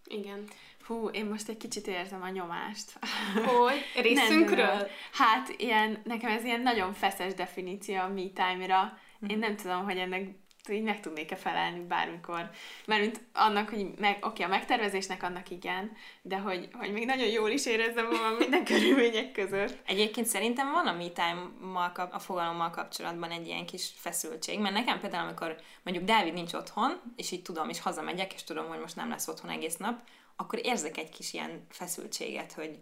Igen. 0.06 0.48
Hú, 0.86 1.08
én 1.08 1.26
most 1.26 1.50
egy 1.50 1.58
kicsit 1.58 1.88
érzem 1.88 2.22
a 2.22 2.30
nyomást. 2.30 3.00
Hogy? 3.46 3.86
Részünkről? 4.04 4.88
Hát, 5.12 5.50
ilyen, 5.58 6.02
nekem 6.04 6.32
ez 6.32 6.44
ilyen 6.44 6.62
nagyon 6.62 6.94
feszes 6.94 7.34
definíció 7.34 7.96
a 7.96 8.08
me 8.08 8.28
time-ra. 8.34 8.98
Én 9.28 9.38
nem 9.38 9.56
tudom, 9.56 9.84
hogy 9.84 9.98
ennek 9.98 10.28
így 10.72 10.84
meg 10.84 11.00
tudnék-e 11.00 11.36
felelni 11.36 11.80
bármikor. 11.80 12.50
Mert 12.86 13.02
mint 13.02 13.22
annak, 13.34 13.70
hogy 13.70 13.88
meg, 13.98 14.18
oké, 14.22 14.44
a 14.44 14.48
megtervezésnek 14.48 15.24
annak 15.24 15.50
igen, 15.50 15.92
de 16.22 16.38
hogy, 16.38 16.70
hogy 16.74 16.92
még 16.92 17.06
nagyon 17.06 17.28
jól 17.28 17.50
is 17.50 17.66
érezzem 17.66 18.06
magam 18.06 18.34
minden 18.34 18.64
körülmények 18.72 19.32
között. 19.32 19.78
Egyébként 19.86 20.28
szerintem 20.28 20.72
van 20.72 20.88
a 20.88 20.94
me 20.94 21.10
time 21.10 22.10
a 22.12 22.20
fogalommal 22.20 22.70
kapcsolatban 22.70 23.32
egy 23.32 23.48
ilyen 23.48 23.66
kis 23.66 23.92
feszültség, 23.96 24.60
mert 24.60 24.74
nekem 24.74 25.00
például, 25.00 25.26
amikor 25.26 25.56
mondjuk 25.84 26.06
Dávid 26.06 26.34
nincs 26.34 26.54
otthon, 26.54 27.02
és 27.16 27.32
így 27.32 27.42
tudom, 27.42 27.70
és 27.70 27.82
hazamegyek, 27.82 28.34
és 28.34 28.44
tudom, 28.44 28.68
hogy 28.68 28.80
most 28.80 28.96
nem 28.96 29.10
lesz 29.10 29.28
otthon 29.28 29.52
egész 29.52 29.78
nap, 29.78 30.02
akkor 30.40 30.66
érzek 30.66 30.98
egy 30.98 31.10
kis 31.10 31.34
ilyen 31.34 31.66
feszültséget, 31.70 32.54
hogy, 32.54 32.80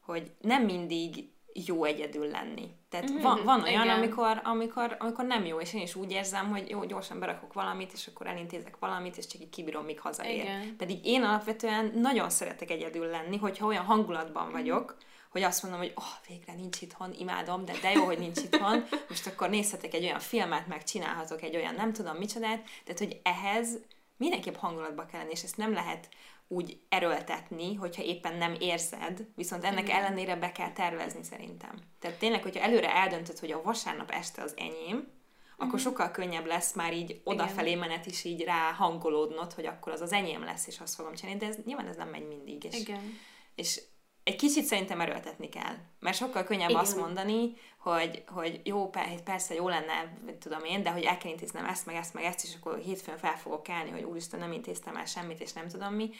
hogy 0.00 0.30
nem 0.40 0.64
mindig 0.64 1.28
jó 1.66 1.84
egyedül 1.84 2.26
lenni. 2.26 2.68
Tehát 2.88 3.10
mm-hmm, 3.10 3.22
van, 3.22 3.44
van 3.44 3.62
olyan, 3.62 3.88
amikor, 3.88 4.40
amikor, 4.44 4.96
amikor 4.98 5.24
nem 5.24 5.44
jó, 5.44 5.60
és 5.60 5.74
én 5.74 5.82
is 5.82 5.94
úgy 5.94 6.10
érzem, 6.10 6.50
hogy 6.50 6.70
jó, 6.70 6.84
gyorsan 6.84 7.18
berakok 7.18 7.52
valamit, 7.52 7.92
és 7.92 8.06
akkor 8.06 8.26
elintézek 8.26 8.78
valamit, 8.78 9.16
és 9.16 9.26
csak 9.26 9.40
így 9.40 9.50
kibírom, 9.50 9.84
míg 9.84 10.00
hazaér. 10.00 10.42
Igen. 10.42 10.76
Pedig 10.76 11.06
én 11.06 11.22
alapvetően 11.22 11.92
nagyon 11.94 12.30
szeretek 12.30 12.70
egyedül 12.70 13.06
lenni, 13.06 13.36
hogyha 13.36 13.66
olyan 13.66 13.84
hangulatban 13.84 14.44
mhm. 14.44 14.52
vagyok, 14.52 14.96
hogy 15.30 15.42
azt 15.42 15.62
mondom, 15.62 15.80
hogy 15.80 15.92
oh, 15.94 16.28
végre 16.28 16.54
nincs 16.54 16.80
itthon, 16.80 17.14
imádom, 17.18 17.64
de 17.64 17.72
de 17.82 17.92
jó, 17.92 18.04
hogy 18.04 18.18
nincs 18.18 18.38
itthon, 18.38 18.84
most 19.08 19.26
akkor 19.26 19.50
nézhetek 19.50 19.94
egy 19.94 20.04
olyan 20.04 20.20
filmet, 20.20 20.66
meg 20.66 20.84
csinálhatok 20.84 21.42
egy 21.42 21.56
olyan 21.56 21.74
nem 21.74 21.92
tudom 21.92 22.16
micsodát, 22.16 22.64
tehát 22.84 22.98
hogy 22.98 23.20
ehhez 23.22 23.78
mindenképp 24.16 24.54
hangulatba 24.54 25.06
kell 25.06 25.20
lenni, 25.20 25.32
és 25.32 25.42
ezt 25.42 25.56
nem 25.56 25.72
lehet 25.72 26.08
úgy 26.54 26.80
erőltetni, 26.88 27.74
hogyha 27.74 28.02
éppen 28.02 28.36
nem 28.36 28.56
érzed, 28.58 29.26
viszont 29.34 29.64
ennek 29.64 29.84
Igen. 29.84 29.96
ellenére 29.96 30.36
be 30.36 30.52
kell 30.52 30.72
tervezni 30.72 31.22
szerintem. 31.22 31.78
Tehát 31.98 32.18
tényleg, 32.18 32.42
hogyha 32.42 32.64
előre 32.64 32.94
eldöntöd, 32.94 33.38
hogy 33.38 33.52
a 33.52 33.62
vasárnap 33.62 34.10
este 34.10 34.42
az 34.42 34.54
enyém, 34.56 35.12
akkor 35.56 35.66
uh-huh. 35.66 35.80
sokkal 35.80 36.10
könnyebb 36.10 36.46
lesz 36.46 36.74
már 36.74 36.94
így 36.94 37.20
odafelé 37.24 37.74
menet 37.74 38.06
is 38.06 38.24
így 38.24 38.42
rá 38.42 38.72
hangolódnod, 38.72 39.52
hogy 39.52 39.66
akkor 39.66 39.92
az 39.92 40.00
az 40.00 40.12
enyém 40.12 40.44
lesz, 40.44 40.66
és 40.66 40.80
azt 40.80 40.94
fogom 40.94 41.14
csinálni, 41.14 41.40
de 41.40 41.46
ez, 41.46 41.56
nyilván 41.64 41.86
ez 41.86 41.96
nem 41.96 42.08
megy 42.08 42.26
mindig. 42.26 42.64
És, 42.64 42.78
Igen. 42.78 43.18
és 43.54 43.82
egy 44.24 44.36
kicsit 44.36 44.64
szerintem 44.64 45.00
erőltetni 45.00 45.48
kell. 45.48 45.74
Mert 46.00 46.16
sokkal 46.16 46.44
könnyebb 46.44 46.68
Igen. 46.68 46.80
azt 46.80 46.96
mondani, 46.96 47.52
hogy, 47.78 48.24
hogy 48.26 48.60
jó, 48.64 48.90
persze 49.24 49.54
jó 49.54 49.68
lenne, 49.68 50.18
tudom 50.38 50.64
én, 50.64 50.82
de 50.82 50.90
hogy 50.90 51.02
el 51.02 51.18
kell 51.18 51.30
intéznem 51.30 51.64
ezt, 51.64 51.86
meg 51.86 51.94
ezt, 51.94 52.14
meg 52.14 52.24
ezt, 52.24 52.44
és 52.44 52.54
akkor 52.54 52.78
hétfőn 52.78 53.16
fel 53.18 53.36
fogok 53.36 53.62
kelni, 53.62 53.90
hogy 53.90 54.02
úristen, 54.02 54.40
nem 54.40 54.52
intéztem 54.52 54.96
el 54.96 55.04
semmit, 55.04 55.40
és 55.40 55.52
nem 55.52 55.68
tudom 55.68 55.94
mi. 55.94 56.10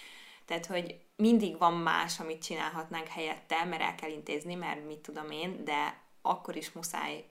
Tehát, 0.47 0.67
hogy 0.67 1.01
mindig 1.17 1.59
van 1.59 1.75
más, 1.75 2.21
amit 2.21 2.43
csinálhatnánk 2.43 3.07
helyette, 3.07 3.65
mert 3.65 3.83
el 3.83 3.95
kell 3.95 4.11
intézni, 4.11 4.55
mert 4.55 4.87
mit 4.87 4.99
tudom 4.99 5.31
én, 5.31 5.65
de 5.65 6.03
akkor 6.23 6.57
is 6.57 6.73
muszáj 6.73 7.25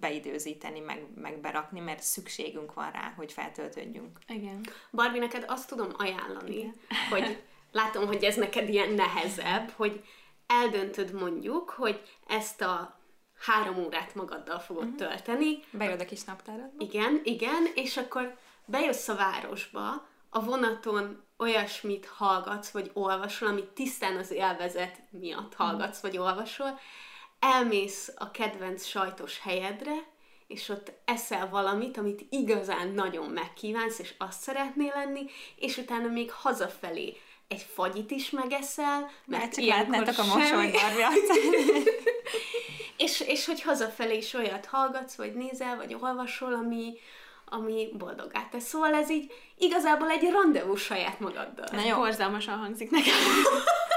beidőzíteni, 0.00 0.80
meg, 0.80 1.06
meg 1.14 1.40
berakni, 1.40 1.80
mert 1.80 2.02
szükségünk 2.02 2.74
van 2.74 2.90
rá, 2.90 3.12
hogy 3.16 3.32
feltöltődjünk. 3.32 4.18
Igen. 4.26 4.60
Barbie, 4.90 5.20
neked 5.20 5.44
azt 5.48 5.68
tudom 5.68 5.88
ajánlani, 5.96 6.56
Igen. 6.56 6.74
hogy 7.10 7.42
látom, 7.72 8.06
hogy 8.06 8.24
ez 8.24 8.36
neked 8.36 8.68
ilyen 8.68 8.92
nehezebb, 8.92 9.70
hogy 9.70 10.04
eldöntöd 10.46 11.12
mondjuk, 11.12 11.70
hogy 11.70 12.02
ezt 12.26 12.60
a 12.60 13.00
három 13.38 13.78
órát 13.78 14.14
magaddal 14.14 14.58
fogod 14.58 14.84
uh-huh. 14.84 14.98
tölteni. 14.98 15.58
Bejön 15.70 16.00
a 16.00 16.04
kis 16.04 16.24
naptáradba. 16.24 16.84
Igen, 16.84 17.20
igen, 17.24 17.66
és 17.74 17.96
akkor 17.96 18.38
bejössz 18.64 19.08
a 19.08 19.14
városba, 19.14 20.07
a 20.30 20.44
vonaton 20.44 21.26
olyasmit 21.38 22.06
hallgatsz, 22.06 22.70
vagy 22.70 22.90
olvasol, 22.92 23.48
amit 23.48 23.68
tisztán 23.68 24.16
az 24.16 24.30
élvezet 24.30 25.00
miatt 25.10 25.54
hallgatsz, 25.54 26.00
vagy 26.00 26.18
olvasol, 26.18 26.78
elmész 27.38 28.12
a 28.16 28.30
kedvenc 28.30 28.84
sajtos 28.84 29.40
helyedre, 29.40 29.94
és 30.46 30.68
ott 30.68 30.92
eszel 31.04 31.48
valamit, 31.48 31.96
amit 31.96 32.26
igazán 32.30 32.88
nagyon 32.88 33.30
megkívánsz, 33.30 33.98
és 33.98 34.14
azt 34.18 34.40
szeretnél 34.40 34.92
lenni, 34.94 35.26
és 35.56 35.76
utána 35.76 36.08
még 36.08 36.32
hazafelé 36.32 37.16
egy 37.48 37.62
fagyit 37.62 38.10
is 38.10 38.30
megeszel, 38.30 39.10
mert 39.24 39.54
csak 39.54 39.64
látnátok 39.64 40.18
a 40.18 40.24
mosoly 40.24 40.66
és, 42.96 43.20
és 43.20 43.46
hogy 43.46 43.62
hazafelé 43.62 44.16
is 44.16 44.34
olyat 44.34 44.66
hallgatsz, 44.66 45.14
vagy 45.14 45.34
nézel, 45.34 45.76
vagy 45.76 45.96
olvasol, 46.00 46.54
ami, 46.54 46.94
ami 47.50 47.88
boldogá 47.98 48.48
tesz. 48.50 48.64
Szóval 48.64 48.94
ez 48.94 49.10
így 49.10 49.32
igazából 49.58 50.10
egy 50.10 50.30
rendezvú 50.30 50.74
saját 50.74 51.20
magaddal. 51.20 51.66
Na 51.72 51.84
jó. 51.84 51.96
Borzalmasan 51.96 52.58
hangzik 52.58 52.90
nekem. 52.90 53.14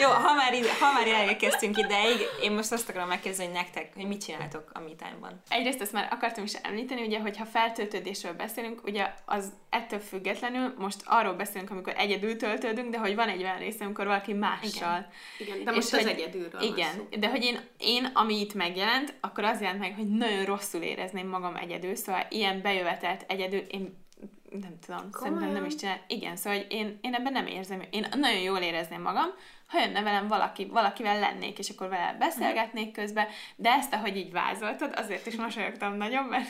Jó, 0.00 0.08
ha 0.08 0.34
már, 0.34 0.54
ide, 0.54 0.74
ha 0.80 0.92
már 0.92 1.06
elérkeztünk 1.06 1.78
ideig, 1.78 2.18
én 2.42 2.52
most 2.52 2.72
azt 2.72 2.88
akarom 2.88 3.08
megkérdezni, 3.08 3.44
hogy 3.44 3.54
nektek, 3.54 3.92
hogy 3.94 4.06
mit 4.06 4.24
csináltok 4.24 4.70
a 4.72 4.80
mitányban. 4.80 5.42
Egyrészt 5.48 5.80
ezt 5.80 5.92
már 5.92 6.08
akartam 6.10 6.44
is 6.44 6.54
említeni, 6.54 7.02
ugye, 7.02 7.20
hogyha 7.20 7.44
feltöltődésről 7.44 8.32
beszélünk, 8.32 8.84
ugye 8.84 9.14
az 9.24 9.52
ettől 9.70 9.98
függetlenül, 9.98 10.74
most 10.78 11.02
arról 11.04 11.32
beszélünk, 11.32 11.70
amikor 11.70 11.92
egyedül 11.96 12.36
töltődünk, 12.36 12.90
de 12.90 12.98
hogy 12.98 13.14
van 13.14 13.28
egy 13.28 13.42
olyan 13.42 13.58
része, 13.58 13.84
amikor 13.84 14.06
valaki 14.06 14.32
mással. 14.32 15.06
Igen, 15.38 15.54
igen 15.54 15.64
de 15.64 15.70
most 15.70 15.92
az 15.92 16.02
hogy, 16.02 16.10
egyedülről 16.10 16.60
Igen, 16.60 17.08
de 17.18 17.28
hogy 17.28 17.44
én, 17.44 17.60
én, 17.78 18.10
ami 18.14 18.40
itt 18.40 18.54
megjelent, 18.54 19.14
akkor 19.20 19.44
az 19.44 19.60
jelent 19.60 19.78
meg, 19.78 19.94
hogy 19.94 20.08
nagyon 20.08 20.44
rosszul 20.44 20.82
érezném 20.82 21.28
magam 21.28 21.56
egyedül, 21.56 21.94
szóval 21.94 22.26
ilyen 22.28 22.62
bejövetelt 22.62 23.24
egyedül, 23.28 23.58
én 23.58 24.08
nem 24.50 24.78
tudom, 24.86 25.10
Komolyan? 25.10 25.12
szerintem 25.12 25.52
nem 25.52 25.64
is 25.64 25.74
csinál. 25.74 26.04
Igen, 26.08 26.36
szóval 26.36 26.58
hogy 26.58 26.66
én, 26.70 26.98
én 27.00 27.14
ebben 27.14 27.32
nem 27.32 27.46
érzem, 27.46 27.82
én 27.90 28.06
nagyon 28.16 28.40
jól 28.40 28.58
érezném 28.58 29.02
magam, 29.02 29.28
ha 29.70 29.80
jönne 29.80 30.02
velem 30.02 30.28
valaki, 30.28 30.66
valakivel 30.66 31.18
lennék, 31.18 31.58
és 31.58 31.68
akkor 31.68 31.88
vele 31.88 32.16
beszélgetnék 32.18 32.92
közben, 32.92 33.26
de 33.56 33.70
ezt, 33.70 33.92
ahogy 33.92 34.16
így 34.16 34.32
vázoltad, 34.32 34.92
azért 34.96 35.26
is 35.26 35.34
mosolyogtam 35.34 35.96
nagyon, 35.96 36.24
mert 36.24 36.48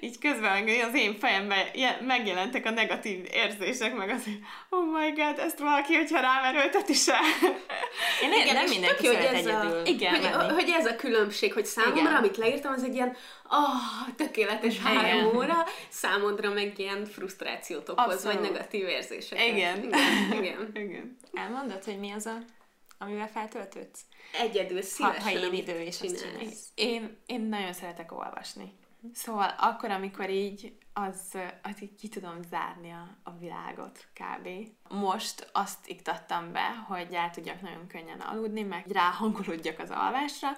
így 0.00 0.18
közben 0.18 0.68
az 0.88 0.94
én 0.94 1.14
fejemben 1.18 1.58
megjelentek 2.00 2.66
a 2.66 2.70
negatív 2.70 3.24
érzések, 3.32 3.96
meg 3.96 4.10
az, 4.10 4.24
hogy 4.24 4.38
oh 4.68 4.84
my 4.84 5.10
god, 5.10 5.38
ezt 5.38 5.58
valaki, 5.58 5.94
hogyha 5.94 6.20
rámerőlteti 6.20 6.92
se. 6.92 7.16
Én 8.22 8.32
igen, 8.32 8.54
nem 8.54 8.68
mindenki 8.68 9.06
hogy 9.06 9.16
szeret 9.16 9.32
ez 9.32 9.46
egyedül. 9.46 9.80
A, 9.80 9.82
Igen, 9.84 10.14
hogy, 10.14 10.30
menni. 10.36 10.52
hogy 10.52 10.74
ez 10.78 10.86
a 10.86 10.96
különbség, 10.96 11.52
hogy 11.52 11.66
számomra, 11.66 12.00
Igen. 12.00 12.14
amit 12.14 12.36
leírtam, 12.36 12.72
az 12.72 12.84
egy 12.84 12.94
ilyen 12.94 13.16
ah, 13.48 14.14
tökéletes 14.16 14.78
három 14.78 15.18
Igen. 15.18 15.36
óra, 15.36 15.64
számodra 15.88 16.50
meg 16.50 16.72
ilyen 16.76 17.04
frusztrációt 17.04 17.88
okoz, 17.88 18.14
Abszolút. 18.14 18.40
vagy 18.40 18.50
negatív 18.50 18.88
érzéseket. 18.88 19.46
Igen. 19.46 19.82
Igen. 19.82 19.98
igen. 20.32 20.70
Igen. 20.84 21.16
Elmondod, 21.32 21.84
hogy 21.84 21.98
mi 21.98 22.10
az 22.10 22.26
a, 22.26 22.38
amivel 22.98 23.28
feltöltődsz? 23.28 24.04
Egyedül, 24.32 24.76
Ha, 24.76 24.82
szívesen, 24.82 25.22
ha 25.22 25.30
ér 25.30 25.44
amit 25.44 25.68
idő, 25.68 25.80
és 25.80 25.98
csinálsz. 25.98 26.22
csinálsz. 26.22 26.68
Én, 26.74 27.18
én 27.26 27.40
nagyon 27.40 27.72
szeretek 27.72 28.12
olvasni. 28.12 28.72
Szóval 29.14 29.54
akkor, 29.58 29.90
amikor 29.90 30.30
így, 30.30 30.72
az, 30.92 31.38
az 31.62 31.82
így 31.82 31.94
ki 31.94 32.08
tudom 32.08 32.42
zárni 32.50 32.90
a, 32.90 33.16
a 33.22 33.30
világot 33.38 34.08
kb. 34.12 34.48
Most 34.88 35.50
azt 35.52 35.88
iktattam 35.88 36.52
be, 36.52 36.84
hogy 36.88 37.12
el 37.12 37.30
tudjak 37.30 37.60
nagyon 37.60 37.86
könnyen 37.86 38.20
aludni, 38.20 38.62
meg 38.62 38.86
ráhangolódjak 38.86 39.78
az 39.78 39.90
alvásra, 39.90 40.48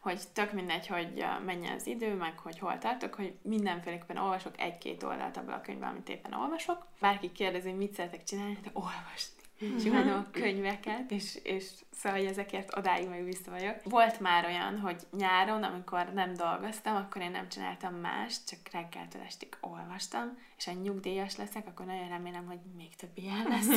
hogy 0.00 0.20
tök 0.32 0.52
mindegy, 0.52 0.86
hogy 0.86 1.24
mennyi 1.44 1.68
az 1.68 1.86
idő, 1.86 2.14
meg 2.14 2.38
hogy 2.38 2.58
hol 2.58 2.78
tartok, 2.78 3.14
hogy 3.14 3.34
mindenféleképpen 3.42 4.16
olvasok 4.16 4.60
egy-két 4.60 5.02
oldalt 5.02 5.36
abból 5.36 5.52
a 5.52 5.60
könyvből, 5.60 5.88
amit 5.88 6.08
éppen 6.08 6.32
olvasok. 6.32 6.86
Bárki 7.00 7.32
kérdezi, 7.32 7.72
mit 7.72 7.94
szeretek 7.94 8.24
csinálni, 8.24 8.58
de 8.62 8.70
olvasni. 8.72 9.33
És 9.58 9.84
imádom 9.84 10.12
a 10.12 10.30
könyveket, 10.30 11.10
és, 11.10 11.38
és 11.42 11.70
szóval 11.90 12.18
hogy 12.18 12.28
ezekért 12.28 12.76
odáig 12.76 13.08
meg 13.08 13.24
vissza 13.24 13.50
vagyok. 13.50 13.76
Volt 13.84 14.20
már 14.20 14.44
olyan, 14.44 14.78
hogy 14.78 14.96
nyáron, 15.16 15.62
amikor 15.62 16.12
nem 16.14 16.34
dolgoztam, 16.34 16.96
akkor 16.96 17.22
én 17.22 17.30
nem 17.30 17.48
csináltam 17.48 17.94
más, 17.94 18.44
csak 18.44 18.58
reggeltől 18.72 19.22
estig 19.22 19.56
olvastam, 19.60 20.38
és 20.56 20.64
ha 20.64 20.72
nyugdíjas 20.72 21.36
leszek, 21.36 21.66
akkor 21.66 21.86
nagyon 21.86 22.08
remélem, 22.08 22.46
hogy 22.46 22.58
még 22.76 22.96
több 22.96 23.10
ilyen 23.14 23.46
lesz. 23.48 23.68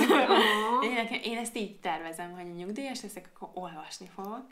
én, 0.84 1.20
én 1.24 1.38
ezt 1.38 1.58
így 1.58 1.80
tervezem, 1.80 2.32
hogy 2.32 2.54
nyugdíjas 2.54 3.02
leszek, 3.02 3.30
akkor 3.34 3.50
olvasni 3.64 4.10
fogok. 4.16 4.46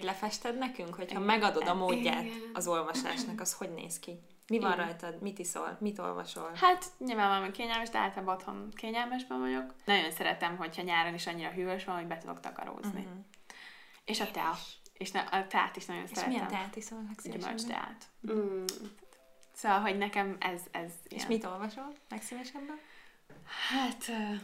Lefested 0.00 0.58
nekünk, 0.58 0.94
hogyha 0.94 1.20
megadod 1.20 1.68
a 1.68 1.74
módját 1.74 2.24
az 2.52 2.66
olvasásnak, 2.66 3.40
az 3.40 3.52
hogy 3.52 3.70
néz 3.70 3.98
ki? 3.98 4.18
Mi 4.48 4.58
van 4.58 4.72
Igen. 4.72 4.84
rajtad? 4.86 5.20
Mit 5.22 5.38
iszol? 5.38 5.76
Mit 5.80 5.98
olvasol? 5.98 6.50
Hát 6.54 6.84
nyilván 6.98 7.28
valami 7.28 7.50
kényelmes, 7.50 7.88
de 7.90 7.98
általában 7.98 8.34
otthon 8.34 8.68
kényelmesben 8.74 9.40
vagyok. 9.40 9.74
Nagyon 9.84 10.10
szeretem, 10.10 10.56
hogyha 10.56 10.82
nyáron 10.82 11.14
is 11.14 11.26
annyira 11.26 11.50
hűvös 11.50 11.84
van, 11.84 11.96
hogy 11.96 12.06
be 12.06 12.18
tudok 12.18 12.40
takarózni. 12.40 13.00
Mhm. 13.00 13.18
És 14.04 14.20
a 14.20 14.30
tea. 14.30 14.52
És 14.92 15.10
a 15.30 15.46
teát 15.46 15.76
is 15.76 15.84
nagyon 15.84 16.02
És 16.02 16.08
szeretem. 16.08 16.30
milyen 16.30 16.48
teát 16.48 16.76
iszol 16.76 16.98
legszívesebben? 17.06 17.56
Gyümölcs 17.56 17.62
teát. 17.62 18.04
Mm. 18.32 18.64
Szóval, 19.52 19.80
hogy 19.80 19.98
nekem 19.98 20.36
ez, 20.40 20.60
ez 20.70 20.92
És 21.04 21.12
ilyen. 21.16 21.26
mit 21.28 21.44
olvasol 21.44 21.92
legszívesebben? 22.08 22.78
Hát, 23.68 24.08
ö, 24.08 24.34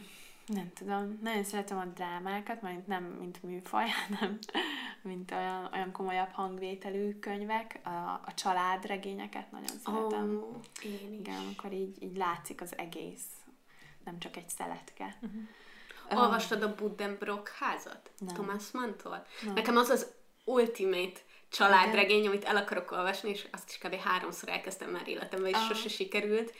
nem 0.45 0.71
tudom. 0.73 1.19
Nagyon 1.21 1.43
szeretem 1.43 1.77
a 1.77 1.85
drámákat, 1.85 2.61
mert 2.61 2.87
nem 2.87 3.03
mint 3.03 3.43
műfaj, 3.43 3.89
hanem 4.07 4.39
mint 5.01 5.31
olyan, 5.31 5.69
olyan 5.73 5.91
komolyabb 5.91 6.31
hangvételű 6.31 7.19
könyvek. 7.19 7.79
A, 7.83 7.89
a 8.25 8.33
családregényeket 8.35 9.51
nagyon 9.51 9.77
szeretem. 9.85 10.37
Oh, 10.37 10.55
én 10.83 11.13
is. 11.13 11.19
Igen, 11.19 11.39
amikor 11.39 11.71
így, 11.71 12.03
így 12.03 12.17
látszik 12.17 12.61
az 12.61 12.77
egész. 12.77 13.25
Nem 14.03 14.19
csak 14.19 14.37
egy 14.37 14.49
szeletke. 14.49 15.19
Ö, 16.09 16.15
Olvastad 16.15 16.61
a 16.61 16.75
Buddenbrock 16.75 17.49
házat? 17.49 18.11
Nem. 18.17 18.33
Thomas 18.33 18.71
Mann-tól? 18.71 19.25
Nem. 19.45 19.53
Nekem 19.53 19.77
az 19.77 19.89
az 19.89 20.07
ultimate 20.43 21.19
családregény, 21.53 22.27
amit 22.27 22.43
el 22.43 22.55
akarok 22.55 22.91
olvasni, 22.91 23.29
és 23.29 23.47
azt 23.51 23.69
is 23.69 23.77
kb. 23.77 23.95
háromszor 23.95 24.49
elkezdtem 24.49 24.89
már 24.89 25.07
életemben, 25.07 25.49
és 25.49 25.55
Ah. 25.57 25.67
sose 25.67 25.89
sikerült. 25.89 26.53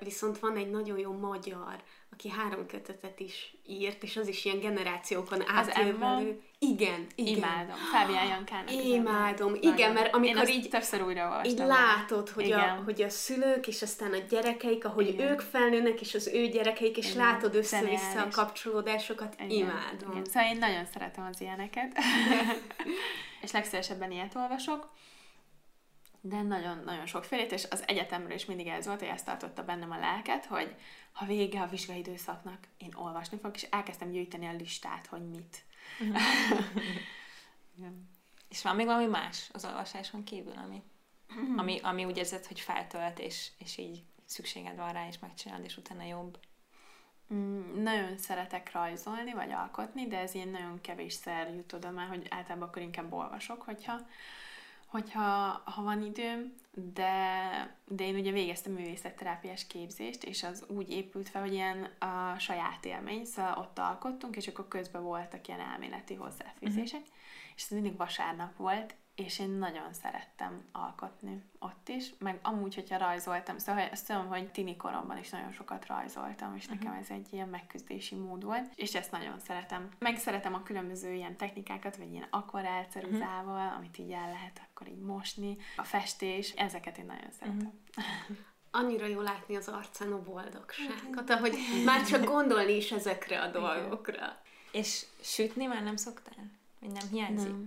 Viszont 0.00 0.38
van 0.38 0.56
egy 0.56 0.70
nagyon 0.70 0.98
jó 0.98 1.12
magyar, 1.12 1.82
aki 2.12 2.28
három 2.28 2.66
kötetet 2.66 3.20
is 3.20 3.54
írt, 3.66 4.02
és 4.02 4.16
az 4.16 4.28
is 4.28 4.44
ilyen 4.44 4.58
generációkon 4.60 5.40
Emma? 5.42 5.58
átjövelő. 5.58 6.42
Igen, 6.70 7.06
igen. 7.14 7.36
Imádom. 7.36 7.76
Fábián 7.92 8.26
Jankának. 8.26 8.68
az 8.68 8.74
Imádom. 8.74 9.54
ember. 9.54 9.72
Igen, 9.72 9.92
mert 9.92 10.14
amikor 10.14 10.48
Én 10.48 10.54
így- 10.58 10.68
többször 10.68 11.02
újra. 11.02 11.40
Így 11.44 11.58
látod, 11.58 12.28
hogy 12.28 12.52
a, 12.52 12.82
hogy 12.84 13.02
a 13.02 13.08
szülők, 13.08 13.66
és 13.66 13.82
aztán 13.82 14.12
a 14.12 14.18
gyerekeik, 14.28 14.84
ahogy 14.84 15.08
Igen. 15.08 15.28
ők 15.30 15.40
felnőnek, 15.40 16.00
és 16.00 16.14
az 16.14 16.26
ő 16.26 16.46
gyerekeik, 16.46 16.96
és 16.96 17.10
Igen. 17.10 17.26
látod 17.26 17.54
össze-vissza 17.54 18.22
a 18.22 18.28
kapcsolódásokat. 18.28 19.34
Igen, 19.34 19.50
Imádom. 19.50 20.10
Igen. 20.10 20.24
Szóval 20.24 20.50
én 20.50 20.58
nagyon 20.58 20.84
szeretem 20.92 21.26
az 21.32 21.40
ilyeneket. 21.40 21.92
és 23.42 23.50
legszívesebben 23.52 24.10
ilyet 24.10 24.34
olvasok. 24.34 24.92
De 26.20 26.42
nagyon-nagyon 26.42 27.06
sokfélét, 27.06 27.52
és 27.52 27.64
az 27.70 27.82
egyetemről 27.86 28.34
is 28.34 28.44
mindig 28.44 28.66
ez 28.66 28.86
volt, 28.86 28.98
hogy 28.98 29.08
ezt 29.08 29.24
tartotta 29.24 29.64
bennem 29.64 29.90
a 29.90 29.98
lelket, 29.98 30.46
hogy 30.46 30.74
ha 31.12 31.26
vége 31.26 31.60
a 31.60 31.66
vizsgai 31.66 31.98
időszaknak, 31.98 32.58
én 32.78 32.92
olvasni 32.94 33.36
fogok, 33.36 33.56
és 33.56 33.66
elkezdtem 33.70 34.10
gyűjteni 34.10 34.46
a 34.46 34.52
listát, 34.52 35.06
hogy 35.06 35.28
mit. 35.28 35.63
Igen. 37.76 38.08
És 38.48 38.62
van 38.62 38.76
még 38.76 38.86
valami 38.86 39.06
más 39.06 39.50
az 39.52 39.64
olvasáson 39.64 40.24
kívül, 40.24 40.56
ami, 40.56 40.82
ami, 41.56 41.80
ami 41.82 42.04
úgy 42.04 42.16
érzed, 42.16 42.46
hogy 42.46 42.60
feltölt, 42.60 43.18
és, 43.18 43.50
és 43.58 43.76
így 43.76 44.02
szükséged 44.24 44.76
van 44.76 44.92
rá, 44.92 45.06
és 45.06 45.18
megcsinálod, 45.18 45.64
és 45.64 45.76
utána 45.76 46.02
jobb. 46.02 46.38
Mm, 47.34 47.82
nagyon 47.82 48.18
szeretek 48.18 48.72
rajzolni, 48.72 49.32
vagy 49.32 49.52
alkotni, 49.52 50.06
de 50.06 50.18
ez 50.18 50.34
ilyen 50.34 50.48
nagyon 50.48 50.80
kevésszer 50.80 51.54
jut 51.54 51.72
oda 51.72 51.90
már, 51.90 52.08
hogy 52.08 52.26
általában 52.30 52.68
akkor 52.68 52.82
inkább 52.82 53.12
olvasok, 53.12 53.62
hogyha, 53.62 54.00
hogyha 54.86 55.62
ha 55.64 55.82
van 55.82 56.02
időm, 56.02 56.54
de, 56.74 57.76
de 57.88 58.04
én 58.04 58.14
ugye 58.14 58.32
végeztem 58.32 58.72
művészetterápiás 58.72 59.66
képzést, 59.66 60.24
és 60.24 60.42
az 60.42 60.64
úgy 60.68 60.90
épült 60.90 61.28
fel, 61.28 61.42
hogy 61.42 61.52
ilyen 61.52 61.84
a 61.98 62.38
saját 62.38 62.84
élmény, 62.84 63.24
szóval 63.24 63.58
ott 63.58 63.78
alkottunk, 63.78 64.36
és 64.36 64.48
akkor 64.48 64.68
közben 64.68 65.02
voltak 65.02 65.48
ilyen 65.48 65.60
elméleti 65.60 66.14
hozzáfűzések, 66.14 67.02
és 67.56 67.62
ez 67.62 67.70
mindig 67.70 67.96
vasárnap 67.96 68.56
volt, 68.56 68.94
és 69.14 69.38
én 69.38 69.50
nagyon 69.50 69.92
szerettem 69.92 70.64
alkotni 70.72 71.42
ott 71.58 71.88
is, 71.88 72.14
meg 72.18 72.38
amúgy, 72.42 72.74
hogyha 72.74 72.98
rajzoltam, 72.98 73.58
szóval 73.58 73.88
azt 73.92 74.06
tudom, 74.06 74.26
hogy 74.26 74.50
tini 74.50 74.76
koromban 74.76 75.18
is 75.18 75.30
nagyon 75.30 75.52
sokat 75.52 75.86
rajzoltam, 75.86 76.56
és 76.56 76.66
nekem 76.66 76.92
ez 76.92 77.10
egy 77.10 77.32
ilyen 77.32 77.48
megküzdési 77.48 78.14
mód 78.14 78.44
volt, 78.44 78.72
és 78.74 78.94
ezt 78.94 79.10
nagyon 79.10 79.38
szeretem. 79.38 79.88
Meg 79.98 80.18
szeretem 80.18 80.54
a 80.54 80.62
különböző 80.62 81.12
ilyen 81.12 81.36
technikákat, 81.36 81.96
vagy 81.96 82.10
ilyen 82.10 82.26
akvarel 82.30 82.84
ceruzával, 82.84 83.74
amit 83.76 83.98
így 83.98 84.10
el 84.10 84.28
lehet 84.30 84.60
akkor 84.68 84.88
így 84.88 85.00
mosni, 85.00 85.56
a 85.76 85.84
festés, 85.84 86.50
ezeket 86.50 86.98
én 86.98 87.06
nagyon 87.06 87.30
szeretem. 87.30 87.72
Annyira 88.70 89.06
jó 89.06 89.20
látni 89.20 89.56
az 89.56 89.68
arcán 89.68 90.12
a 90.12 90.22
boldogságot, 90.22 91.30
ahogy 91.30 91.56
már 91.84 92.06
csak 92.06 92.24
gondolni 92.34 92.72
is 92.72 92.92
ezekre 92.92 93.42
a 93.42 93.50
dolgokra. 93.50 94.42
És 94.72 95.06
sütni 95.20 95.66
már 95.66 95.82
nem 95.82 95.96
szoktál? 95.96 96.50
Vagy 96.80 96.90
nem 96.90 97.08
hiányzik? 97.10 97.48
Nem. 97.48 97.64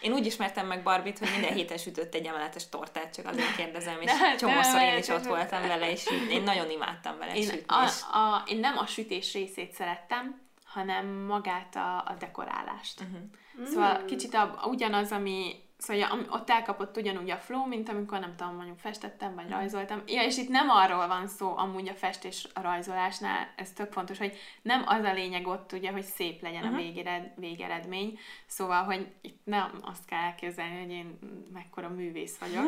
Én 0.00 0.12
úgy 0.12 0.26
ismertem 0.26 0.66
meg 0.66 0.82
Barbit, 0.82 1.18
hogy 1.18 1.28
minden 1.30 1.52
héten 1.54 1.76
sütött 1.76 2.14
egy 2.14 2.26
emeletes 2.26 2.68
tortát, 2.68 3.14
csak 3.14 3.26
azért 3.26 3.56
kérdezem, 3.56 4.00
és 4.00 4.06
De 4.06 4.16
hát 4.16 4.38
csomószor 4.38 4.80
én 4.80 4.98
is 4.98 5.08
ott 5.08 5.24
voltam 5.24 5.62
vele, 5.62 5.90
és 5.90 6.06
én 6.30 6.42
nagyon 6.42 6.70
imádtam 6.70 7.18
vele 7.18 7.34
Én, 7.34 7.42
sütni. 7.42 7.64
a, 7.66 7.84
és- 7.84 8.02
a, 8.12 8.42
én 8.46 8.58
nem 8.58 8.78
a 8.78 8.86
sütés 8.86 9.32
részét 9.32 9.72
szerettem, 9.72 10.40
hanem 10.64 11.06
magát 11.06 11.76
a, 11.76 11.96
a 11.96 12.16
dekorálást. 12.18 13.00
Uh-huh. 13.00 13.68
Szóval 13.68 14.04
kicsit 14.04 14.34
a, 14.34 14.60
ugyanaz, 14.64 15.12
ami 15.12 15.54
Szóval 15.78 16.02
ami 16.02 16.22
ott 16.30 16.50
elkapott 16.50 16.96
ugyanúgy 16.96 17.30
a 17.30 17.36
flow, 17.36 17.66
mint 17.66 17.88
amikor 17.88 18.20
nem 18.20 18.36
tudom, 18.36 18.54
mondjuk 18.54 18.78
festettem, 18.78 19.34
vagy 19.34 19.48
rajzoltam. 19.48 20.02
Ja, 20.06 20.22
és 20.22 20.38
itt 20.38 20.48
nem 20.48 20.68
arról 20.70 21.06
van 21.06 21.26
szó 21.26 21.56
amúgy 21.56 21.88
a 21.88 21.94
festés 21.94 22.46
a 22.54 22.60
rajzolásnál, 22.60 23.48
ez 23.56 23.72
tök 23.72 23.92
fontos, 23.92 24.18
hogy 24.18 24.36
nem 24.62 24.82
az 24.86 25.04
a 25.04 25.12
lényeg 25.12 25.46
ott 25.46 25.72
ugye, 25.72 25.90
hogy 25.90 26.02
szép 26.02 26.42
legyen 26.42 26.62
uh-huh. 26.62 26.78
a 26.78 26.82
végered, 26.82 27.32
végeredmény, 27.36 28.18
szóval, 28.46 28.82
hogy 28.82 29.06
itt 29.20 29.40
nem 29.44 29.78
azt 29.82 30.04
kell 30.04 30.18
elképzelni, 30.18 30.80
hogy 30.80 30.90
én 30.90 31.18
mekkora 31.52 31.88
művész 31.88 32.38
vagyok, 32.38 32.64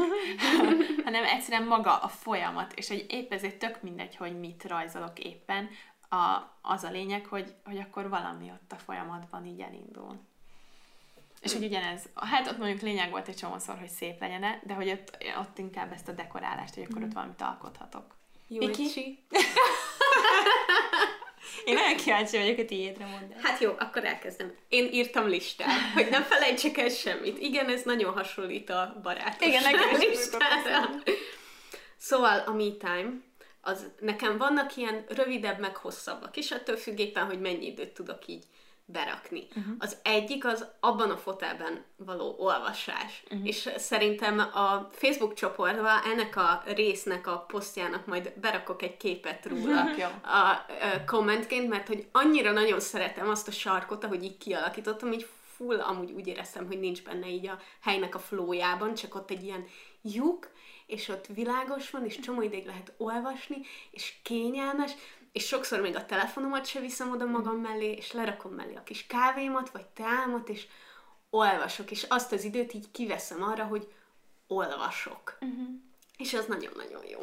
hanem 1.04 1.24
egyszerűen 1.24 1.68
maga 1.68 1.96
a 1.96 2.08
folyamat, 2.08 2.72
és 2.72 2.88
hogy 2.88 3.06
épp 3.08 3.32
ezért 3.32 3.58
tök 3.58 3.82
mindegy, 3.82 4.16
hogy 4.16 4.38
mit 4.38 4.64
rajzolok 4.64 5.18
éppen, 5.18 5.68
a, 6.08 6.58
az 6.62 6.84
a 6.84 6.90
lényeg, 6.90 7.26
hogy, 7.26 7.54
hogy 7.64 7.78
akkor 7.78 8.08
valami 8.08 8.50
ott 8.50 8.72
a 8.72 8.76
folyamatban 8.76 9.46
így 9.46 9.60
elindul. 9.60 10.28
És 11.40 11.52
hogy 11.52 11.64
ugyanez, 11.64 12.02
hát 12.14 12.46
ott 12.46 12.58
mondjuk 12.58 12.80
lényeg 12.80 13.10
volt 13.10 13.28
egy 13.28 13.36
csomószor, 13.36 13.78
hogy 13.78 13.88
szép 13.88 14.20
legyen 14.20 14.60
de 14.62 14.74
hogy 14.74 14.88
ott, 14.88 15.16
ott 15.38 15.58
inkább 15.58 15.92
ezt 15.92 16.08
a 16.08 16.12
dekorálást, 16.12 16.74
hogy 16.74 16.86
akkor 16.90 17.02
ott 17.02 17.12
valamit 17.12 17.40
alkothatok. 17.40 18.16
Júlcsi. 18.48 19.18
Én 21.64 21.74
nagyon 21.74 21.96
kíváncsi 21.96 22.36
vagyok 22.36 22.58
a 22.58 22.64
tiédre 22.64 23.04
mondani. 23.04 23.34
Hát 23.42 23.60
jó, 23.60 23.72
akkor 23.78 24.04
elkezdem. 24.04 24.54
Én 24.68 24.88
írtam 24.92 25.28
listát, 25.28 25.80
hogy 25.94 26.08
nem 26.10 26.22
felejtsek 26.22 26.78
el 26.78 26.88
semmit. 26.88 27.38
Igen, 27.38 27.68
ez 27.68 27.82
nagyon 27.82 28.12
hasonlít 28.12 28.70
a 28.70 28.98
barátos 29.02 29.46
Igen, 29.46 29.62
listára. 29.98 30.90
Szóval 31.96 32.38
a 32.38 32.52
me 32.52 32.70
time, 32.78 33.10
az 33.60 33.90
nekem 34.00 34.38
vannak 34.38 34.76
ilyen 34.76 35.04
rövidebb, 35.08 35.58
meg 35.58 35.76
hosszabbak 35.76 36.36
is, 36.36 36.50
attól 36.50 36.76
függ 36.76 36.98
éppen, 36.98 37.24
hogy 37.24 37.40
mennyi 37.40 37.66
időt 37.66 37.94
tudok 37.94 38.26
így 38.26 38.44
berakni. 38.92 39.46
Uh-huh. 39.48 39.74
Az 39.78 39.96
egyik 40.02 40.44
az 40.44 40.66
abban 40.80 41.10
a 41.10 41.16
fotelben 41.16 41.84
való 41.96 42.34
olvasás. 42.38 43.22
Uh-huh. 43.24 43.46
És 43.46 43.68
szerintem 43.76 44.38
a 44.38 44.88
Facebook 44.92 45.34
csoportban 45.34 46.00
ennek 46.12 46.36
a 46.36 46.62
résznek 46.66 47.26
a 47.26 47.38
posztjának 47.38 48.06
majd 48.06 48.32
berakok 48.40 48.82
egy 48.82 48.96
képet 48.96 49.46
róla 49.46 49.84
a, 50.22 50.36
a 50.36 51.04
kommentként, 51.06 51.68
mert 51.68 51.86
hogy 51.86 52.06
annyira 52.12 52.52
nagyon 52.52 52.80
szeretem 52.80 53.28
azt 53.28 53.48
a 53.48 53.52
sarkot, 53.52 54.04
ahogy 54.04 54.24
így 54.24 54.38
kialakítottam, 54.38 55.12
így 55.12 55.26
full 55.56 55.80
amúgy 55.80 56.10
úgy 56.10 56.26
éreztem, 56.26 56.66
hogy 56.66 56.80
nincs 56.80 57.02
benne 57.02 57.28
így 57.28 57.46
a 57.46 57.58
helynek 57.80 58.14
a 58.14 58.18
flójában, 58.18 58.94
csak 58.94 59.14
ott 59.14 59.30
egy 59.30 59.42
ilyen 59.42 59.66
lyuk, 60.02 60.50
és 60.86 61.08
ott 61.08 61.26
világos 61.26 61.90
van, 61.90 62.04
és 62.04 62.18
csomó 62.18 62.42
ideig 62.42 62.66
lehet 62.66 62.92
olvasni, 62.96 63.56
és 63.90 64.14
kényelmes, 64.22 64.92
és 65.32 65.46
sokszor 65.46 65.80
még 65.80 65.96
a 65.96 66.06
telefonomat 66.06 66.66
se 66.66 66.80
viszem 66.80 67.10
oda 67.10 67.24
magam 67.24 67.56
mellé, 67.56 67.92
és 67.92 68.12
lerakom 68.12 68.52
mellé 68.52 68.74
a 68.74 68.82
kis 68.82 69.06
kávémat, 69.06 69.70
vagy 69.70 69.86
teámat, 69.86 70.48
és 70.48 70.66
olvasok, 71.30 71.90
és 71.90 72.02
azt 72.08 72.32
az 72.32 72.44
időt 72.44 72.72
így 72.72 72.90
kiveszem 72.90 73.42
arra, 73.42 73.64
hogy 73.64 73.92
olvasok. 74.46 75.38
Uh-huh. 75.40 75.68
És 76.16 76.34
az 76.34 76.46
nagyon-nagyon 76.46 77.06
jó. 77.06 77.18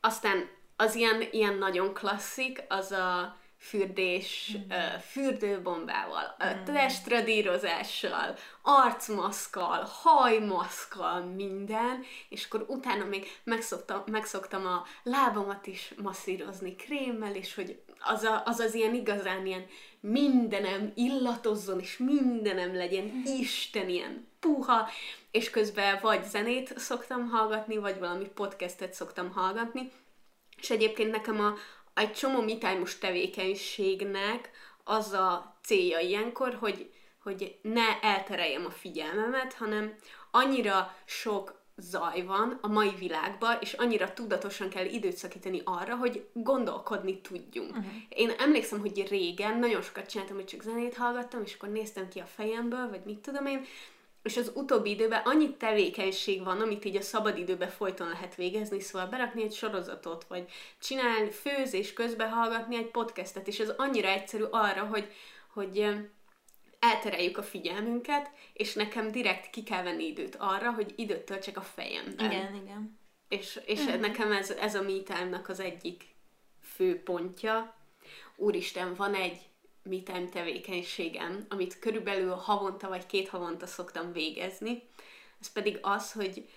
Aztán 0.00 0.48
az 0.76 0.94
ilyen, 0.94 1.22
ilyen 1.30 1.54
nagyon 1.54 1.94
klasszik, 1.94 2.64
az 2.68 2.92
a 2.92 3.36
fürdés, 3.64 4.56
mm. 4.56 4.98
fürdőbombával, 5.10 6.36
mm. 6.44 6.64
testradírozással, 6.64 8.36
arcmaszkal, 8.62 9.88
hajmaszkal, 10.02 11.20
minden, 11.20 12.04
és 12.28 12.44
akkor 12.44 12.64
utána 12.68 13.04
még 13.04 13.26
megszoktam, 13.44 14.02
megszoktam 14.06 14.66
a 14.66 14.84
lábamat 15.02 15.66
is 15.66 15.94
masszírozni 16.02 16.76
krémmel, 16.76 17.34
és 17.34 17.54
hogy 17.54 17.82
az, 18.00 18.22
a, 18.22 18.42
az 18.44 18.58
az 18.58 18.74
ilyen 18.74 18.94
igazán 18.94 19.46
ilyen 19.46 19.66
mindenem 20.00 20.92
illatozzon, 20.94 21.80
és 21.80 21.96
mindenem 21.96 22.74
legyen 22.74 23.04
mm. 23.04 23.22
Isten 23.38 23.88
ilyen 23.88 24.26
puha, 24.40 24.88
és 25.30 25.50
közben 25.50 25.98
vagy 26.02 26.24
zenét 26.24 26.78
szoktam 26.78 27.28
hallgatni, 27.28 27.76
vagy 27.76 27.98
valami 27.98 28.26
podcastet 28.34 28.94
szoktam 28.94 29.32
hallgatni, 29.32 29.92
és 30.56 30.70
egyébként 30.70 31.10
nekem 31.10 31.40
a, 31.40 31.54
egy 31.94 32.12
csomó 32.12 32.40
mitájmus 32.40 32.98
tevékenységnek 32.98 34.50
az 34.84 35.12
a 35.12 35.56
célja 35.62 35.98
ilyenkor, 35.98 36.54
hogy, 36.54 36.90
hogy 37.22 37.58
ne 37.62 38.00
eltereljem 38.00 38.64
a 38.64 38.70
figyelmemet, 38.70 39.52
hanem 39.52 39.94
annyira 40.30 40.96
sok 41.04 41.62
zaj 41.76 42.22
van 42.22 42.58
a 42.60 42.68
mai 42.68 42.94
világban, 42.98 43.56
és 43.60 43.72
annyira 43.72 44.12
tudatosan 44.12 44.68
kell 44.68 44.84
időt 44.84 45.16
szakítani 45.16 45.60
arra, 45.64 45.96
hogy 45.96 46.28
gondolkodni 46.32 47.20
tudjunk. 47.20 47.70
Uh-huh. 47.70 47.92
Én 48.08 48.30
emlékszem, 48.38 48.80
hogy 48.80 49.08
régen 49.08 49.58
nagyon 49.58 49.82
sokat 49.82 50.10
csináltam, 50.10 50.36
hogy 50.36 50.44
csak 50.44 50.62
zenét 50.62 50.96
hallgattam, 50.96 51.42
és 51.44 51.54
akkor 51.54 51.68
néztem 51.68 52.08
ki 52.08 52.18
a 52.20 52.26
fejemből, 52.26 52.88
vagy 52.88 53.02
mit 53.04 53.18
tudom 53.18 53.46
én, 53.46 53.64
és 54.24 54.36
az 54.36 54.52
utóbbi 54.54 54.90
időben 54.90 55.22
annyi 55.24 55.56
tevékenység 55.56 56.44
van, 56.44 56.60
amit 56.60 56.84
így 56.84 56.96
a 56.96 57.02
szabadidőben 57.02 57.68
folyton 57.68 58.08
lehet 58.08 58.34
végezni, 58.34 58.80
szóval 58.80 59.08
berakni 59.08 59.42
egy 59.42 59.52
sorozatot, 59.52 60.24
vagy 60.24 60.50
csinálni 60.78 61.30
főzés 61.30 61.92
közben 61.92 62.30
hallgatni 62.30 62.76
egy 62.76 62.90
podcastet, 62.90 63.48
és 63.48 63.58
ez 63.58 63.68
annyira 63.76 64.08
egyszerű 64.08 64.42
arra, 64.42 64.84
hogy, 64.84 65.12
hogy 65.52 65.94
eltereljük 66.78 67.38
a 67.38 67.42
figyelmünket, 67.42 68.30
és 68.52 68.74
nekem 68.74 69.10
direkt 69.10 69.50
ki 69.50 69.62
kell 69.62 69.82
venni 69.82 70.04
időt 70.04 70.36
arra, 70.38 70.72
hogy 70.72 70.92
időt 70.96 71.24
töltsek 71.24 71.56
a 71.56 71.62
fejemben. 71.62 72.30
Igen, 72.30 72.54
igen. 72.54 72.98
És, 73.28 73.60
és 73.66 73.80
mm. 73.80 74.00
nekem 74.00 74.32
ez, 74.32 74.50
ez 74.50 74.74
a 74.74 74.82
me 74.82 75.40
az 75.46 75.60
egyik 75.60 76.04
fő 76.62 77.02
pontja. 77.02 77.74
Úristen, 78.36 78.94
van 78.94 79.14
egy 79.14 79.38
me 79.84 80.02
time 80.02 80.28
tevékenységem, 80.28 81.46
amit 81.48 81.78
körülbelül 81.78 82.34
havonta 82.34 82.88
vagy 82.88 83.06
két 83.06 83.28
havonta 83.28 83.66
szoktam 83.66 84.12
végezni, 84.12 84.82
ez 85.40 85.52
pedig 85.52 85.78
az, 85.82 86.12
hogy 86.12 86.48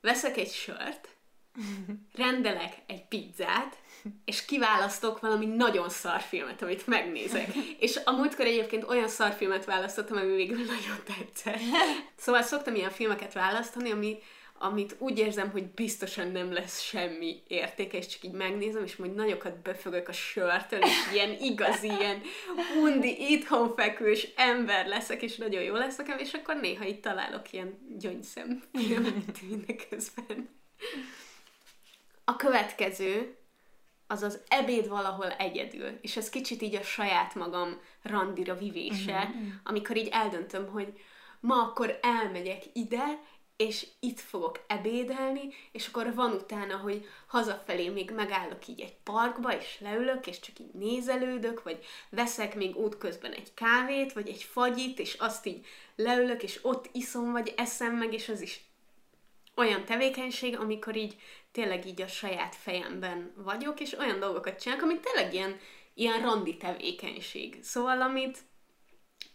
veszek 0.00 0.36
egy 0.36 0.50
sört, 0.50 1.08
rendelek 2.14 2.74
egy 2.86 3.08
pizzát, 3.08 3.78
és 4.24 4.44
kiválasztok 4.44 5.20
valami 5.20 5.46
nagyon 5.46 5.88
szar 5.88 6.20
filmet, 6.20 6.62
amit 6.62 6.86
megnézek. 6.86 7.54
És 7.78 8.00
a 8.04 8.12
múltkor 8.12 8.46
egyébként 8.46 8.84
olyan 8.84 9.08
szar 9.08 9.32
filmet 9.32 9.64
választottam, 9.64 10.16
ami 10.16 10.34
végül 10.34 10.64
nagyon 10.64 11.02
tetszett. 11.04 11.60
Szóval 12.16 12.42
szoktam 12.42 12.74
ilyen 12.74 12.90
filmeket 12.90 13.32
választani, 13.32 13.90
ami 13.90 14.18
amit 14.62 14.96
úgy 14.98 15.18
érzem, 15.18 15.50
hogy 15.50 15.66
biztosan 15.66 16.30
nem 16.30 16.52
lesz 16.52 16.80
semmi 16.80 17.42
értéke, 17.46 17.96
és 17.96 18.06
csak 18.06 18.24
így 18.24 18.32
megnézem, 18.32 18.84
és 18.84 18.96
majd 18.96 19.14
nagyokat 19.14 19.62
befögök 19.62 20.08
a 20.08 20.12
sörtől, 20.12 20.80
és 20.82 21.12
ilyen 21.12 21.36
igazi, 21.40 21.86
ilyen 21.86 22.20
undi, 22.82 23.30
itthon 23.30 23.74
fekvős 23.76 24.28
ember 24.36 24.86
leszek, 24.86 25.22
és 25.22 25.36
nagyon 25.36 25.62
jó 25.62 25.74
lesz 25.74 25.96
nekem, 25.96 26.18
és 26.18 26.32
akkor 26.32 26.56
néha 26.56 26.84
itt 26.84 27.02
találok 27.02 27.52
ilyen 27.52 27.78
gyöngyszem 27.98 28.62
filmet 28.72 29.42
mindeközben. 29.48 30.48
A 32.24 32.36
következő 32.36 33.36
az 34.06 34.22
az 34.22 34.40
ebéd 34.48 34.88
valahol 34.88 35.30
egyedül, 35.30 35.98
és 36.00 36.16
ez 36.16 36.28
kicsit 36.28 36.62
így 36.62 36.74
a 36.74 36.82
saját 36.82 37.34
magam 37.34 37.80
randira 38.02 38.54
vivése, 38.54 39.18
uh-huh. 39.18 39.52
amikor 39.64 39.96
így 39.96 40.08
eldöntöm, 40.12 40.68
hogy 40.68 40.92
ma 41.40 41.62
akkor 41.62 41.98
elmegyek 42.02 42.62
ide, 42.72 43.04
és 43.56 43.86
itt 44.00 44.20
fogok 44.20 44.60
ebédelni, 44.66 45.54
és 45.72 45.86
akkor 45.86 46.14
van 46.14 46.32
utána, 46.32 46.76
hogy 46.76 47.06
hazafelé 47.26 47.88
még 47.88 48.10
megállok 48.10 48.66
így 48.66 48.80
egy 48.80 48.96
parkba, 49.02 49.56
és 49.56 49.80
leülök, 49.80 50.26
és 50.26 50.40
csak 50.40 50.58
így 50.58 50.72
nézelődök, 50.72 51.62
vagy 51.62 51.84
veszek 52.10 52.54
még 52.54 52.76
útközben 52.76 53.32
egy 53.32 53.54
kávét, 53.54 54.12
vagy 54.12 54.28
egy 54.28 54.42
fagyit, 54.42 54.98
és 54.98 55.14
azt 55.14 55.46
így 55.46 55.66
leülök, 55.96 56.42
és 56.42 56.58
ott 56.62 56.88
iszom, 56.92 57.32
vagy 57.32 57.54
eszem 57.56 57.96
meg, 57.96 58.12
és 58.12 58.28
az 58.28 58.40
is 58.40 58.60
olyan 59.56 59.84
tevékenység, 59.84 60.58
amikor 60.58 60.96
így 60.96 61.16
tényleg 61.52 61.86
így 61.86 62.02
a 62.02 62.06
saját 62.06 62.54
fejemben 62.54 63.32
vagyok, 63.36 63.80
és 63.80 63.92
olyan 63.98 64.18
dolgokat 64.18 64.60
csinálok, 64.60 64.84
amit 64.84 65.00
tényleg 65.00 65.34
ilyen, 65.34 65.58
ilyen 65.94 66.20
randi 66.20 66.56
tevékenység. 66.56 67.58
Szóval, 67.62 68.00
amit 68.00 68.38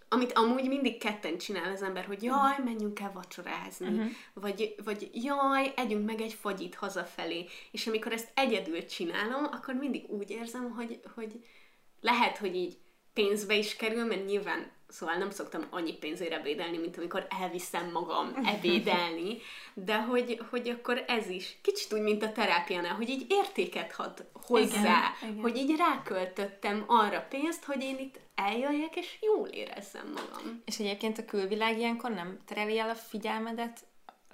amit 0.10 0.34
amúgy 0.34 0.68
mindig 0.68 0.98
ketten 0.98 1.38
csinál 1.38 1.72
az 1.72 1.82
ember, 1.82 2.06
hogy 2.06 2.24
jaj, 2.24 2.56
menjünk 2.64 3.00
el 3.00 3.12
vacsorázni, 3.14 3.88
uh-huh. 3.88 4.12
vagy, 4.34 4.76
vagy 4.84 5.10
jaj, 5.14 5.74
együnk 5.76 6.06
meg 6.06 6.22
egy 6.22 6.34
fagyit 6.34 6.76
hazafelé. 6.76 7.46
És 7.72 7.88
amikor 7.88 8.12
ezt 8.12 8.32
egyedül 8.34 8.86
csinálom, 8.86 9.44
akkor 9.44 9.74
mindig 9.74 10.10
úgy 10.10 10.30
érzem, 10.30 10.72
hogy, 10.72 11.00
hogy 11.16 11.46
lehet, 12.02 12.38
hogy 12.38 12.56
így 12.56 12.78
pénzbe 13.14 13.56
is 13.56 13.76
kerül, 13.76 14.06
mert 14.06 14.26
nyilván 14.26 14.72
szóval 14.88 15.16
nem 15.16 15.30
szoktam 15.30 15.68
annyi 15.70 15.94
pénzért 15.94 16.32
ebédelni, 16.32 16.78
mint 16.78 16.98
amikor 16.98 17.28
elviszem 17.42 17.92
magam 17.92 18.34
ebédelni, 18.46 19.38
de 19.74 20.02
hogy, 20.02 20.42
hogy 20.50 20.70
akkor 20.70 21.04
ez 21.08 21.30
is 21.30 21.58
kicsit 21.62 21.94
úgy, 21.94 22.02
mint 22.02 22.24
a 22.24 22.32
terápiánál, 22.32 22.96
hogy 22.96 23.10
így 23.10 23.26
értéket 23.30 23.92
had 23.92 24.26
hozzá, 24.34 25.14
igen, 25.22 25.32
igen. 25.32 25.42
hogy 25.42 25.58
így 25.58 25.76
ráköltöttem 25.78 26.84
arra 26.88 27.26
pénzt, 27.30 27.64
hogy 27.64 27.82
én 27.84 27.98
itt 27.98 28.20
eljöjjek, 28.36 28.96
és 28.96 29.18
jól 29.22 29.48
érezzem 29.48 30.08
magam. 30.08 30.62
És 30.66 30.80
egyébként 30.80 31.18
a 31.18 31.26
külvilág 31.26 31.78
ilyenkor 31.78 32.12
nem 32.12 32.38
tereli 32.46 32.80
el 32.80 32.90
a 32.90 32.96
figyelmedet 32.96 33.80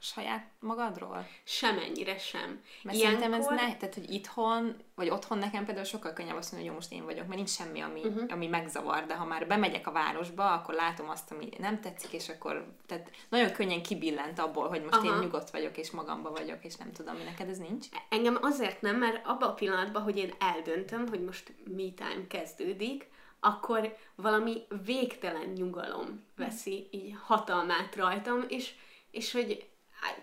saját 0.04 0.48
magadról? 0.60 1.28
Semennyire 1.44 2.18
sem. 2.18 2.62
Mert 2.84 2.98
Ilyenkor... 2.98 3.22
szerintem 3.22 3.34
ez 3.34 3.46
ne, 3.46 3.76
tehát, 3.76 3.94
hogy 3.94 4.12
itthon, 4.12 4.76
vagy 4.96 5.10
otthon 5.10 5.38
nekem 5.38 5.66
például 5.66 5.86
sokkal 5.86 6.14
könnyebb 6.14 6.36
azt 6.36 6.52
mondani, 6.52 6.70
hogy 6.70 6.70
jó, 6.70 6.74
most 6.74 6.92
én 6.92 7.06
vagyok, 7.06 7.28
mert 7.28 7.36
nincs 7.36 7.50
semmi, 7.50 7.82
ami, 7.82 8.00
uh-huh. 8.00 8.24
ami 8.30 8.48
megzavar, 8.48 9.06
de 9.06 9.16
ha 9.16 9.26
már 9.26 9.48
bemegyek 9.48 9.88
a 9.88 9.92
városba, 9.92 10.52
akkor 10.52 10.74
látom 10.74 11.10
azt, 11.10 11.32
ami 11.32 11.50
nem 11.58 11.82
tetszik, 11.82 12.12
és 12.12 12.30
akkor 12.30 12.74
tehát 12.86 13.12
nagyon 13.30 13.52
könnyen 13.52 13.84
kibillent 13.84 14.40
abból, 14.40 14.68
hogy 14.68 14.82
most 14.82 14.96
Aha. 14.96 15.06
én 15.06 15.20
nyugodt 15.22 15.50
vagyok, 15.50 15.78
és 15.78 15.92
magamba 15.92 16.32
vagyok, 16.32 16.66
és 16.66 16.76
nem 16.76 16.92
tudom, 16.92 17.16
mi 17.16 17.24
neked 17.24 17.50
ez 17.50 17.58
nincs. 17.58 17.88
Engem 18.10 18.38
azért 18.42 18.82
nem, 18.82 18.98
mert 18.98 19.26
abban 19.26 19.50
a 19.50 19.54
pillanatban, 19.54 20.02
hogy 20.02 20.18
én 20.18 20.34
eldöntöm, 20.40 21.08
hogy 21.08 21.24
most 21.24 21.54
me 21.66 21.90
time 21.96 22.28
kezdődik, 22.28 23.12
akkor 23.40 23.98
valami 24.16 24.62
végtelen 24.86 25.50
nyugalom 25.50 26.26
veszi 26.36 26.88
így 26.92 27.16
hatalmát 27.24 27.96
rajtam, 27.96 28.46
és, 28.48 28.74
és 29.12 29.32
hogy 29.32 29.72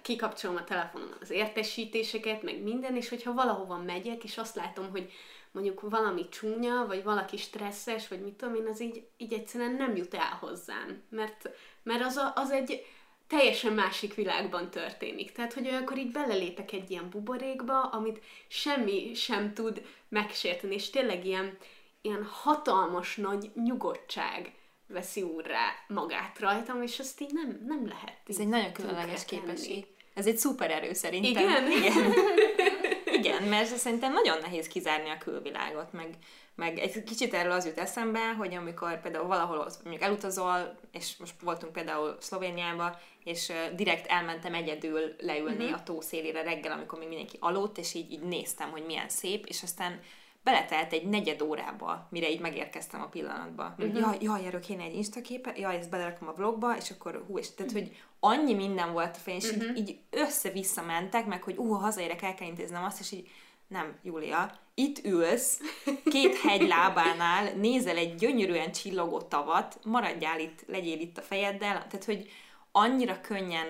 kikapcsolom 0.02 0.56
a 0.56 0.64
telefonon 0.64 1.14
az 1.20 1.30
értesítéseket, 1.30 2.42
meg 2.42 2.62
minden, 2.62 2.96
és 2.96 3.08
hogyha 3.08 3.32
valahova 3.32 3.76
megyek, 3.76 4.24
és 4.24 4.38
azt 4.38 4.54
látom, 4.54 4.90
hogy 4.90 5.12
mondjuk 5.52 5.80
valami 5.80 6.28
csúnya, 6.28 6.84
vagy 6.86 7.02
valaki 7.02 7.36
stresszes, 7.36 8.08
vagy 8.08 8.20
mit 8.20 8.34
tudom 8.34 8.54
én, 8.54 8.66
az 8.66 8.80
így, 8.80 9.06
így 9.16 9.32
egyszerűen 9.32 9.74
nem 9.74 9.96
jut 9.96 10.14
el 10.14 10.36
hozzám. 10.40 11.02
Mert, 11.08 11.50
mert 11.82 12.04
az, 12.04 12.16
a, 12.16 12.32
az 12.34 12.50
egy 12.50 12.86
teljesen 13.26 13.72
másik 13.72 14.14
világban 14.14 14.70
történik. 14.70 15.32
Tehát, 15.32 15.52
hogy 15.52 15.66
olyankor 15.66 15.98
így 15.98 16.10
belelépek 16.10 16.72
egy 16.72 16.90
ilyen 16.90 17.10
buborékba, 17.10 17.80
amit 17.82 18.20
semmi 18.48 19.14
sem 19.14 19.54
tud 19.54 19.86
megsérteni, 20.08 20.74
és 20.74 20.90
tényleg 20.90 21.26
ilyen, 21.26 21.58
ilyen 22.00 22.24
hatalmas 22.24 23.16
nagy 23.16 23.50
nyugodtság 23.54 24.52
veszi 24.92 25.22
úrrá 25.22 25.68
magát 25.88 26.38
rajtam, 26.38 26.82
és 26.82 26.98
azt 26.98 27.20
így 27.20 27.32
nem, 27.32 27.60
nem 27.66 27.86
lehet. 27.88 28.16
Ez 28.26 28.38
egy 28.38 28.48
nagyon 28.48 28.72
különleges 28.72 29.24
képesség. 29.24 29.86
Ez 30.14 30.26
egy 30.26 30.36
szuper 30.36 30.70
erő 30.70 30.92
szerintem. 30.92 31.48
Igen? 31.48 31.70
Igen. 31.70 32.12
Igen, 33.20 33.42
mert 33.42 33.76
szerintem 33.76 34.12
nagyon 34.12 34.38
nehéz 34.40 34.68
kizárni 34.68 35.08
a 35.10 35.18
külvilágot, 35.18 35.92
meg, 35.92 36.08
meg 36.54 36.78
egy 36.78 37.02
kicsit 37.02 37.34
erről 37.34 37.52
az 37.52 37.66
jut 37.66 37.78
eszembe, 37.78 38.32
hogy 38.32 38.54
amikor 38.54 39.00
például 39.00 39.26
valahol 39.26 39.68
mondjuk 39.82 40.02
elutazol, 40.02 40.78
és 40.92 41.16
most 41.16 41.34
voltunk 41.42 41.72
például 41.72 42.16
Szlovéniába, 42.20 42.98
és 43.24 43.52
direkt 43.76 44.06
elmentem 44.06 44.54
egyedül 44.54 45.14
leülni 45.18 45.64
uh-huh. 45.64 45.80
a 45.80 45.82
tó 45.82 46.00
szélére 46.00 46.42
reggel, 46.42 46.72
amikor 46.72 46.98
még 46.98 47.08
mindenki 47.08 47.36
aludt, 47.40 47.78
és 47.78 47.94
így, 47.94 48.12
így 48.12 48.22
néztem, 48.22 48.70
hogy 48.70 48.84
milyen 48.86 49.08
szép, 49.08 49.46
és 49.46 49.62
aztán 49.62 50.00
beletelt 50.42 50.92
egy 50.92 51.08
negyed 51.08 51.42
órába, 51.42 52.06
mire 52.10 52.30
így 52.30 52.40
megérkeztem 52.40 53.00
a 53.00 53.08
pillanatba. 53.08 53.74
Uh-huh. 53.78 53.98
Jaj, 53.98 54.16
jaj, 54.20 54.46
erről 54.46 54.60
kéne 54.60 54.82
egy 54.82 54.94
instaképet, 54.94 55.58
jaj, 55.58 55.76
ezt 55.76 55.90
belerakom 55.90 56.28
a 56.28 56.32
vlogba, 56.32 56.76
és 56.76 56.90
akkor 56.90 57.24
hú, 57.26 57.38
és 57.38 57.54
tehát, 57.54 57.72
hogy 57.72 57.96
annyi 58.20 58.54
minden 58.54 58.92
volt 58.92 59.16
a 59.16 59.18
fején, 59.18 59.40
és 59.40 59.50
uh-huh. 59.50 59.76
így, 59.76 59.88
így 59.88 59.98
össze-vissza 60.10 60.82
mentek, 60.82 61.26
meg 61.26 61.42
hogy 61.42 61.56
ú, 61.56 61.72
ha 61.72 61.78
hazaérek, 61.78 62.22
el 62.22 62.34
kell 62.34 62.48
intéznem 62.48 62.84
azt, 62.84 63.00
és 63.00 63.12
így 63.12 63.28
nem, 63.66 63.98
Júlia, 64.02 64.58
itt 64.74 65.04
ülsz, 65.04 65.60
két 66.04 66.36
hegy 66.36 66.68
lábánál, 66.68 67.52
nézel 67.54 67.96
egy 67.96 68.14
gyönyörűen 68.14 68.72
csillogó 68.72 69.20
tavat, 69.20 69.78
maradjál 69.84 70.40
itt, 70.40 70.64
legyél 70.66 71.00
itt 71.00 71.18
a 71.18 71.22
fejeddel, 71.22 71.86
tehát, 71.86 72.04
hogy 72.04 72.30
annyira 72.72 73.20
könnyen 73.20 73.66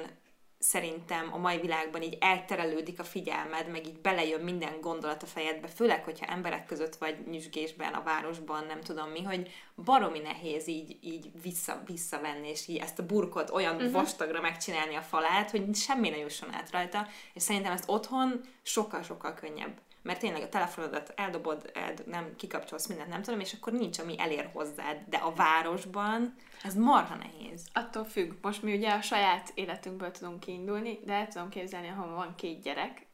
szerintem 0.62 1.32
a 1.32 1.36
mai 1.36 1.60
világban 1.60 2.02
így 2.02 2.16
elterelődik 2.20 2.98
a 2.98 3.04
figyelmed, 3.04 3.70
meg 3.70 3.86
így 3.86 4.00
belejön 4.00 4.40
minden 4.40 4.80
gondolat 4.80 5.22
a 5.22 5.26
fejedbe, 5.26 5.68
főleg, 5.68 6.04
hogyha 6.04 6.26
emberek 6.26 6.66
között 6.66 6.96
vagy 6.96 7.16
nyüzsgésben, 7.30 7.92
a 7.92 8.02
városban, 8.02 8.64
nem 8.66 8.80
tudom 8.80 9.08
mi, 9.08 9.22
hogy 9.22 9.50
baromi 9.84 10.18
nehéz 10.18 10.66
így, 10.66 10.98
így 11.00 11.30
vissza, 11.42 11.82
visszavenni, 11.86 12.48
és 12.48 12.68
így 12.68 12.76
ezt 12.76 12.98
a 12.98 13.06
burkot 13.06 13.50
olyan 13.50 13.74
uh-huh. 13.74 13.92
vastagra 13.92 14.40
megcsinálni 14.40 14.94
a 14.94 15.00
falát, 15.00 15.50
hogy 15.50 15.74
semmi 15.74 16.08
ne 16.08 16.16
jusson 16.16 16.54
át 16.54 16.70
rajta, 16.70 17.06
és 17.34 17.42
szerintem 17.42 17.72
ezt 17.72 17.88
otthon 17.88 18.40
sokkal-sokkal 18.62 19.34
könnyebb 19.34 19.80
mert 20.02 20.18
tényleg 20.18 20.42
a 20.42 20.48
telefonodat 20.48 21.12
eldobod, 21.16 21.70
eld, 21.74 22.02
nem 22.06 22.36
kikapcsolsz 22.36 22.86
mindent, 22.86 23.08
nem 23.08 23.22
tudom, 23.22 23.40
és 23.40 23.52
akkor 23.52 23.72
nincs, 23.72 23.98
ami 23.98 24.14
elér 24.18 24.50
hozzád. 24.52 24.96
De 25.08 25.16
a 25.16 25.32
városban 25.34 26.34
ez 26.62 26.74
marha 26.74 27.14
nehéz. 27.14 27.66
Attól 27.72 28.04
függ. 28.04 28.32
Most 28.42 28.62
mi 28.62 28.76
ugye 28.76 28.92
a 28.92 29.02
saját 29.02 29.52
életünkből 29.54 30.10
tudunk 30.10 30.40
kiindulni, 30.40 30.98
de 31.04 31.12
el 31.12 31.28
tudom 31.28 31.48
képzelni, 31.48 31.86
ha 31.86 32.14
van 32.14 32.34
két 32.34 32.62
gyerek, 32.62 33.08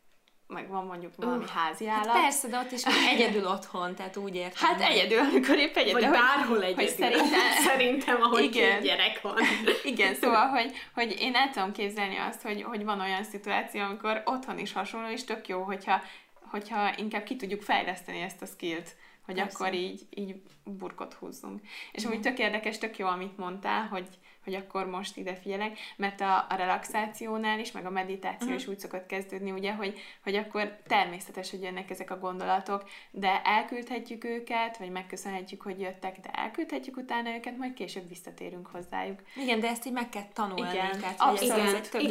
meg 0.48 0.68
van 0.68 0.84
mondjuk 0.84 1.12
valami 1.16 1.44
uh, 1.44 1.50
házi 1.50 1.88
állat. 1.88 2.06
Hát 2.06 2.20
persze, 2.22 2.48
de 2.48 2.58
ott 2.58 2.70
is 2.70 2.82
egyedül 3.12 3.46
otthon, 3.46 3.94
tehát 3.94 4.16
úgy 4.16 4.34
értem. 4.34 4.68
Hát 4.68 4.80
egyedül, 4.80 5.18
amikor 5.18 5.58
épp 5.58 5.76
egyedül. 5.76 6.00
Vagy 6.00 6.10
bárhol 6.10 6.62
egyedül. 6.62 6.84
Hogy 6.84 6.94
szerintem, 6.94 7.50
szerintem 7.68 8.22
ahol 8.22 8.40
igen. 8.40 8.72
két 8.72 8.88
gyerek 8.88 9.20
van. 9.20 9.36
Igen, 9.84 10.14
szóval, 10.14 10.46
hogy, 10.46 10.72
hogy 10.94 11.16
én 11.20 11.34
el 11.34 11.50
tudom 11.50 11.72
képzelni 11.72 12.16
azt, 12.16 12.42
hogy, 12.42 12.62
hogy 12.62 12.84
van 12.84 13.00
olyan 13.00 13.24
szituáció, 13.24 13.82
amikor 13.82 14.22
otthon 14.24 14.58
is 14.58 14.72
hasonló, 14.72 15.08
és 15.08 15.24
tök 15.24 15.48
jó, 15.48 15.62
hogyha 15.62 16.02
hogyha 16.50 16.96
inkább 16.96 17.22
ki 17.22 17.36
tudjuk 17.36 17.62
fejleszteni 17.62 18.20
ezt 18.20 18.42
a 18.42 18.46
skillt, 18.46 18.96
hogy 19.24 19.34
Persze. 19.34 19.56
akkor 19.56 19.74
így, 19.74 20.06
így 20.10 20.42
burkot 20.64 21.14
húzzunk. 21.14 21.60
És 21.92 22.04
amúgy 22.04 22.20
tök 22.20 22.38
érdekes, 22.38 22.78
tök 22.78 22.98
jó, 22.98 23.06
amit 23.06 23.36
mondtál, 23.36 23.86
hogy, 23.86 24.08
hogy 24.46 24.54
akkor 24.54 24.86
most 24.86 25.16
ide 25.16 25.34
figyelek, 25.34 25.78
mert 25.96 26.20
a, 26.20 26.46
a 26.48 26.54
relaxációnál 26.56 27.58
is, 27.58 27.72
meg 27.72 27.86
a 27.86 27.90
meditáció 27.90 28.46
uh-huh. 28.46 28.60
is 28.60 28.66
úgy 28.66 28.78
szokott 28.78 29.06
kezdődni, 29.06 29.50
ugye, 29.50 29.72
hogy, 29.72 29.98
hogy 30.22 30.34
akkor 30.34 30.76
természetes, 30.86 31.50
hogy 31.50 31.62
jönnek 31.62 31.90
ezek 31.90 32.10
a 32.10 32.18
gondolatok, 32.18 32.84
de 33.10 33.42
elküldhetjük 33.44 34.24
őket, 34.24 34.76
vagy 34.78 34.90
megköszönhetjük, 34.90 35.62
hogy 35.62 35.80
jöttek, 35.80 36.20
de 36.20 36.30
elküldhetjük 36.30 36.96
utána 36.96 37.34
őket, 37.34 37.56
majd 37.56 37.72
később 37.72 38.08
visszatérünk 38.08 38.66
hozzájuk. 38.66 39.20
Igen, 39.36 39.60
de 39.60 39.68
ezt 39.68 39.86
így 39.86 39.92
meg 39.92 40.08
kell 40.08 40.26
tanulni. 40.32 40.70
Igen, 40.70 41.00
tehát, 41.00 41.20
Abszolút, 41.20 41.64
ez, 41.64 41.72
egy 41.72 41.90
tök 41.90 42.02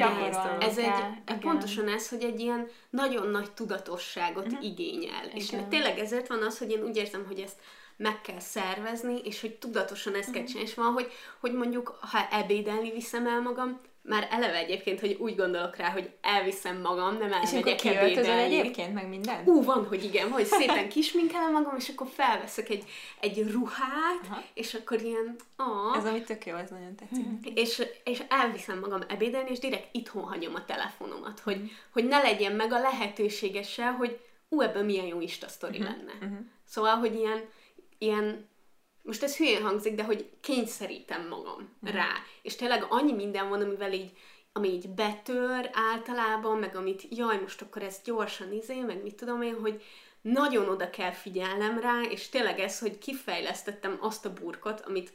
ez 0.59 0.77
egy, 0.77 0.85
igen. 0.85 1.39
pontosan 1.39 1.87
ez, 1.87 2.09
hogy 2.09 2.23
egy 2.23 2.39
ilyen 2.39 2.67
nagyon 2.89 3.27
nagy 3.27 3.51
tudatosságot 3.51 4.45
uh-huh. 4.45 4.65
igényel. 4.65 5.25
Igen. 5.25 5.35
És 5.35 5.53
tényleg 5.69 5.99
ezért 5.99 6.27
van 6.27 6.41
az, 6.41 6.57
hogy 6.57 6.71
én 6.71 6.83
úgy 6.83 6.97
érzem, 6.97 7.25
hogy 7.25 7.39
ezt 7.39 7.59
meg 7.97 8.21
kell 8.21 8.39
szervezni, 8.39 9.19
és 9.23 9.41
hogy 9.41 9.55
tudatosan 9.55 10.15
ezt 10.15 10.31
kell 10.31 10.41
mhm. 10.41 10.49
csinálni. 10.49 10.69
És 10.69 10.75
van, 10.75 10.91
hogy, 10.91 11.11
hogy 11.39 11.53
mondjuk, 11.53 11.97
ha 12.11 12.27
ebédelni 12.31 12.91
viszem 12.91 13.27
el 13.27 13.41
magam, 13.41 13.79
már 14.07 14.27
eleve 14.31 14.57
egyébként, 14.57 14.99
hogy 14.99 15.17
úgy 15.19 15.35
gondolok 15.35 15.75
rá, 15.75 15.89
hogy 15.89 16.09
elviszem 16.21 16.81
magam, 16.81 17.17
nem 17.17 17.33
elmegyek 17.33 17.83
és 17.83 17.91
ebédelni. 17.91 18.57
egyébként, 18.57 18.93
meg 18.93 19.07
minden? 19.07 19.43
Ú, 19.45 19.63
van, 19.63 19.87
hogy 19.87 20.03
igen, 20.03 20.31
hogy 20.31 20.45
szépen 20.45 20.89
kisminkelem 20.89 21.51
magam, 21.51 21.75
és 21.75 21.89
akkor 21.89 22.07
felveszek 22.13 22.69
egy, 22.69 22.83
egy 23.19 23.51
ruhát, 23.51 24.25
Aha. 24.29 24.43
és 24.53 24.73
akkor 24.73 25.01
ilyen... 25.01 25.35
Ah, 25.55 25.97
ez 25.97 26.05
amit 26.05 26.25
tök 26.25 26.45
jó, 26.45 26.55
ez 26.55 26.69
nagyon 26.69 26.95
tetszik. 26.95 27.25
Mm. 27.25 27.55
És, 27.55 27.83
és 28.03 28.23
elviszem 28.29 28.79
magam 28.79 29.01
ebédelni, 29.07 29.49
és 29.49 29.59
direkt 29.59 29.87
itthon 29.91 30.23
hagyom 30.23 30.55
a 30.55 30.65
telefonomat, 30.65 31.39
hogy, 31.39 31.57
mm. 31.57 31.65
hogy 31.91 32.05
ne 32.05 32.21
legyen 32.21 32.51
meg 32.51 32.71
a 32.71 32.79
lehetősége 32.79 33.63
se, 33.63 33.85
hogy 33.85 34.19
ú, 34.49 34.61
ebben 34.61 34.85
milyen 34.85 35.05
jó 35.05 35.21
Insta 35.21 35.47
sztori 35.47 35.83
lenne. 35.83 36.13
Szóval, 36.67 36.95
hogy 36.95 37.15
ilyen 37.15 37.43
ilyen, 38.05 38.49
most 39.01 39.23
ez 39.23 39.37
hülyén 39.37 39.61
hangzik, 39.61 39.95
de 39.95 40.03
hogy 40.03 40.29
kényszerítem 40.41 41.27
magam 41.27 41.61
mm. 41.61 41.89
rá. 41.89 42.09
És 42.41 42.55
tényleg 42.55 42.85
annyi 42.89 43.13
minden 43.13 43.49
van, 43.49 43.61
amivel 43.61 43.93
így, 43.93 44.11
ami 44.53 44.69
így 44.69 44.89
betör 44.89 45.69
általában, 45.73 46.57
meg 46.57 46.75
amit, 46.75 47.07
jaj, 47.09 47.39
most 47.39 47.61
akkor 47.61 47.81
ezt 47.81 48.05
gyorsan 48.05 48.53
izé, 48.53 48.79
meg 48.79 49.03
mit 49.03 49.15
tudom 49.15 49.41
én, 49.41 49.59
hogy 49.59 49.83
nagyon 50.21 50.69
oda 50.69 50.89
kell 50.89 51.11
figyelnem 51.11 51.79
rá, 51.79 52.01
és 52.01 52.29
tényleg 52.29 52.59
ez, 52.59 52.79
hogy 52.79 52.97
kifejlesztettem 52.97 53.97
azt 54.01 54.25
a 54.25 54.33
burkot, 54.33 54.81
amit 54.81 55.13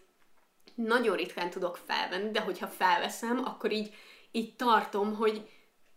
nagyon 0.75 1.17
ritkán 1.17 1.51
tudok 1.51 1.77
felvenni, 1.87 2.31
de 2.31 2.41
hogyha 2.41 2.67
felveszem, 2.67 3.45
akkor 3.45 3.73
így, 3.73 3.95
így 4.31 4.57
tartom, 4.57 5.15
hogy 5.15 5.49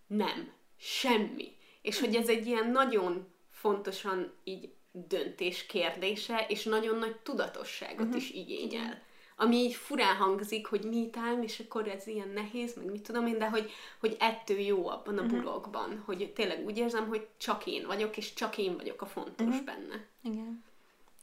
nem, 0.08 0.52
semmi. 0.78 1.56
És 1.82 2.00
hogy 2.00 2.16
ez 2.16 2.30
egy 2.30 2.48
ilyen 2.48 2.70
nagyon 2.72 3.34
fontosan 3.52 4.34
így 4.44 4.74
döntés 4.94 5.66
kérdése, 5.66 6.46
és 6.48 6.64
nagyon 6.64 6.98
nagy 6.98 7.16
tudatosságot 7.16 8.06
uh-huh. 8.06 8.16
is 8.16 8.32
igényel. 8.32 9.02
Ami 9.36 9.56
így 9.56 9.74
furán 9.74 10.16
hangzik, 10.16 10.68
hogy 10.68 10.84
me 10.84 11.10
time, 11.10 11.40
és 11.42 11.60
akkor 11.60 11.88
ez 11.88 12.08
ilyen 12.08 12.30
nehéz, 12.30 12.76
meg 12.76 12.92
mit 12.92 13.02
tudom 13.02 13.28
én, 13.28 13.38
de 13.38 13.50
hogy, 13.50 13.72
hogy 14.00 14.16
ettől 14.20 14.60
jó 14.60 14.88
abban 14.88 15.18
a 15.18 15.22
uh-huh. 15.22 15.40
bulogban, 15.40 16.02
hogy 16.06 16.32
tényleg 16.34 16.66
úgy 16.66 16.78
érzem, 16.78 17.08
hogy 17.08 17.28
csak 17.38 17.66
én 17.66 17.86
vagyok, 17.86 18.18
és 18.18 18.34
csak 18.34 18.58
én 18.58 18.76
vagyok 18.76 19.02
a 19.02 19.06
fontos 19.06 19.48
uh-huh. 19.48 19.64
benne. 19.64 20.06
Igen. 20.24 20.64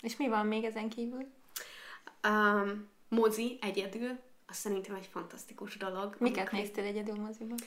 És 0.00 0.16
mi 0.16 0.28
van 0.28 0.46
még 0.46 0.64
ezen 0.64 0.88
kívül? 0.88 1.26
Um, 2.28 2.88
mozi 3.09 3.59
egyedül, 3.61 4.18
az 4.46 4.56
szerintem 4.56 4.94
egy 4.94 5.06
fantasztikus 5.06 5.76
dolog. 5.76 6.16
Miket 6.18 6.50
néztél 6.50 6.85
egyedül 6.85 7.14
moziban? 7.14 7.59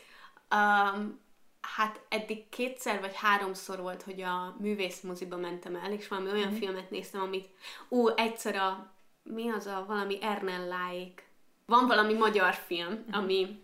Um, 0.51 1.19
hát 1.63 1.99
eddig 2.09 2.49
kétszer 2.49 2.99
vagy 2.99 3.15
háromszor 3.15 3.79
volt, 3.79 4.01
hogy 4.01 4.21
a 4.21 4.55
művész 4.59 5.01
moziba 5.01 5.37
mentem 5.37 5.75
el, 5.75 5.91
és 5.91 6.07
valami 6.07 6.31
olyan 6.31 6.51
mm. 6.51 6.55
filmet 6.55 6.89
néztem, 6.89 7.21
amit, 7.21 7.49
ó, 7.89 8.17
egyszer 8.17 8.55
a, 8.55 8.91
mi 9.23 9.49
az 9.49 9.65
a 9.65 9.83
valami 9.87 10.17
Ernelláék, 10.21 11.23
van 11.65 11.87
valami 11.87 12.13
magyar 12.13 12.53
film, 12.53 12.91
mm. 12.91 13.11
ami, 13.11 13.61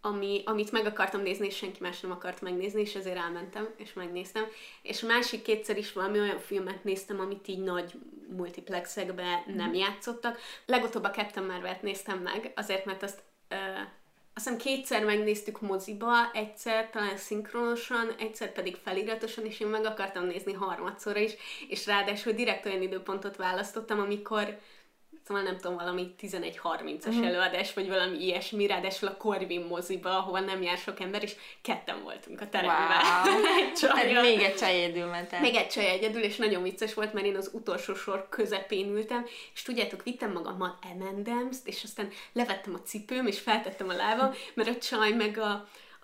ami, 0.00 0.42
amit 0.44 0.72
meg 0.72 0.86
akartam 0.86 1.20
nézni, 1.20 1.46
és 1.46 1.56
senki 1.56 1.78
más 1.80 2.00
nem 2.00 2.10
akart 2.10 2.40
megnézni, 2.40 2.80
és 2.80 2.94
ezért 2.94 3.16
elmentem, 3.16 3.68
és 3.76 3.92
megnéztem. 3.92 4.44
És 4.82 5.02
a 5.02 5.06
másik 5.06 5.42
kétszer 5.42 5.78
is 5.78 5.92
valami 5.92 6.20
olyan 6.20 6.38
filmet 6.38 6.84
néztem, 6.84 7.20
amit 7.20 7.48
így 7.48 7.62
nagy 7.62 7.92
multiplexekbe 8.36 9.44
mm. 9.50 9.54
nem 9.54 9.74
játszottak. 9.74 10.38
Legutóbb 10.66 11.04
a 11.04 11.10
Captain 11.10 11.46
Marvel-t 11.46 11.82
néztem 11.82 12.18
meg, 12.18 12.52
azért, 12.56 12.84
mert 12.84 13.02
azt 13.02 13.22
uh, 13.50 13.58
azt 14.36 14.44
hiszem 14.44 14.60
kétszer 14.60 15.04
megnéztük 15.04 15.60
moziba, 15.60 16.30
egyszer 16.32 16.90
talán 16.90 17.16
szinkronosan, 17.16 18.14
egyszer 18.18 18.52
pedig 18.52 18.76
feliratosan, 18.82 19.44
és 19.44 19.60
én 19.60 19.66
meg 19.66 19.84
akartam 19.84 20.26
nézni 20.26 20.52
harmadszor 20.52 21.16
is, 21.16 21.32
és 21.68 21.86
ráadásul 21.86 22.32
direkt 22.32 22.66
olyan 22.66 22.82
időpontot 22.82 23.36
választottam, 23.36 24.00
amikor 24.00 24.58
szóval 25.26 25.42
nem 25.42 25.56
tudom, 25.56 25.76
valami 25.76 26.14
11.30-as 26.20 27.06
uh-huh. 27.06 27.26
előadás, 27.26 27.74
vagy 27.74 27.88
valami 27.88 28.24
ilyesmi, 28.24 28.66
ráadásul 28.66 29.08
a 29.08 29.16
Corvin 29.16 29.60
moziba, 29.60 30.18
ahol 30.18 30.40
nem 30.40 30.62
jár 30.62 30.76
sok 30.76 31.00
ember, 31.00 31.22
és 31.22 31.34
ketten 31.62 32.02
voltunk 32.02 32.40
a 32.40 32.48
teremben. 32.48 33.00
Wow. 33.82 34.22
még 34.22 34.40
egy 34.40 34.54
csaj 34.54 34.82
egyedül 34.82 35.06
mentem. 35.06 35.40
Még 35.40 35.54
egy 35.54 35.68
csaj 35.68 35.86
egyedül, 35.86 36.22
és 36.22 36.36
nagyon 36.36 36.62
vicces 36.62 36.94
volt, 36.94 37.12
mert 37.12 37.26
én 37.26 37.36
az 37.36 37.50
utolsó 37.52 37.94
sor 37.94 38.26
közepén 38.28 38.88
ültem, 38.88 39.26
és 39.54 39.62
tudjátok, 39.62 40.02
vittem 40.02 40.32
magammal 40.32 40.78
m 40.98 41.30
és 41.64 41.82
aztán 41.84 42.08
levettem 42.32 42.74
a 42.74 42.82
cipőm, 42.82 43.26
és 43.26 43.38
feltettem 43.38 43.88
a 43.88 43.94
lábam, 43.94 44.32
mert 44.54 44.68
a 44.68 44.78
csaj 44.78 45.12
meg 45.12 45.38
a, 45.38 45.50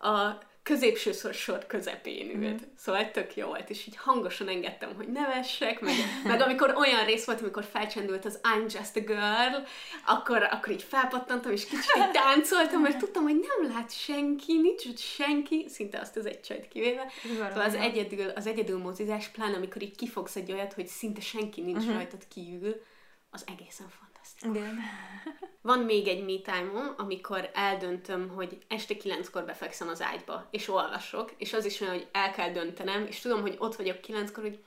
a 0.08 0.38
középső 0.62 1.12
sor 1.32 1.66
közepén 1.66 2.42
ült. 2.42 2.60
Mm. 2.60 2.68
Szóval 2.76 3.10
tök 3.10 3.36
jó 3.36 3.46
volt, 3.46 3.70
és 3.70 3.86
így 3.86 3.96
hangosan 3.96 4.48
engedtem, 4.48 4.94
hogy 4.96 5.08
nevessek, 5.08 5.80
meg, 5.80 5.94
meg 6.24 6.40
amikor 6.40 6.74
olyan 6.76 7.04
rész 7.04 7.24
volt, 7.24 7.40
amikor 7.40 7.64
felcsendült 7.64 8.24
az 8.24 8.40
I'm 8.42 8.72
just 8.72 8.96
a 8.96 9.00
girl, 9.00 9.64
akkor, 10.06 10.42
akkor 10.50 10.72
így 10.72 10.82
felpattantam, 10.82 11.52
és 11.52 11.64
kicsit 11.64 11.96
így 11.96 12.10
táncoltam, 12.10 12.80
mert 12.80 12.98
tudtam, 12.98 13.22
hogy 13.22 13.40
nem 13.40 13.72
lát 13.72 13.92
senki, 13.92 14.60
nincs 14.60 14.86
ott 14.86 14.98
senki, 14.98 15.66
szinte 15.68 15.98
azt 16.00 16.16
az 16.16 16.26
egy 16.26 16.40
csajt 16.40 16.68
kivéve. 16.68 17.06
Szóval 17.38 17.62
az 17.62 17.74
egyedül, 17.74 18.28
az 18.28 18.46
egyedül 18.46 18.78
mozizás, 18.78 19.28
pláne 19.28 19.56
amikor 19.56 19.82
így 19.82 19.96
kifogsz 19.96 20.36
egy 20.36 20.52
olyat, 20.52 20.72
hogy 20.72 20.86
szinte 20.86 21.20
senki 21.20 21.60
nincs 21.60 21.78
uh-huh. 21.78 21.94
rajtad 21.94 22.28
kívül, 22.28 22.82
az 23.30 23.44
egészen 23.46 23.88
fantasztikus. 24.22 24.56
Igen. 24.56 24.78
Van 25.62 25.78
még 25.78 26.08
egy 26.08 26.24
me 26.24 26.52
time 26.52 26.94
amikor 26.96 27.50
eldöntöm, 27.54 28.28
hogy 28.28 28.58
este 28.68 28.96
kilenckor 28.96 29.44
befekszem 29.44 29.88
az 29.88 30.02
ágyba, 30.02 30.48
és 30.50 30.68
olvasok, 30.68 31.32
és 31.38 31.52
az 31.52 31.64
is 31.64 31.80
olyan, 31.80 31.94
hogy 31.94 32.08
el 32.12 32.30
kell 32.30 32.52
döntenem, 32.52 33.06
és 33.06 33.20
tudom, 33.20 33.40
hogy 33.40 33.56
ott 33.58 33.76
vagyok 33.76 34.00
kilenckor, 34.00 34.42
hogy 34.44 34.64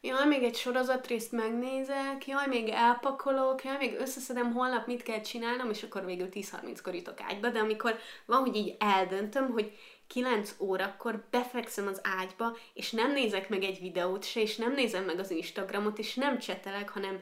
jaj, 0.00 0.26
még 0.26 0.42
egy 0.42 0.56
sorozatrészt 0.56 1.32
megnézek, 1.32 2.26
jaj, 2.26 2.46
még 2.46 2.68
elpakolok, 2.68 3.64
jaj, 3.64 3.76
még 3.76 3.94
összeszedem 3.98 4.52
holnap 4.52 4.86
mit 4.86 5.02
kell 5.02 5.20
csinálnom, 5.20 5.70
és 5.70 5.82
akkor 5.82 6.04
végül 6.04 6.28
10-30-kor 6.30 6.94
jutok 6.94 7.20
ágyba, 7.20 7.48
de 7.48 7.58
amikor 7.58 7.98
van, 8.26 8.40
hogy 8.40 8.56
így 8.56 8.76
eldöntöm, 8.78 9.50
hogy 9.50 9.78
9 10.06 10.54
órakor 10.58 11.26
befekszem 11.30 11.86
az 11.86 12.00
ágyba, 12.18 12.56
és 12.74 12.90
nem 12.90 13.12
nézek 13.12 13.48
meg 13.48 13.62
egy 13.62 13.80
videót 13.80 14.24
se, 14.24 14.40
és 14.40 14.56
nem 14.56 14.72
nézem 14.72 15.04
meg 15.04 15.18
az 15.18 15.30
Instagramot, 15.30 15.98
és 15.98 16.14
nem 16.14 16.38
csetelek, 16.38 16.88
hanem 16.88 17.20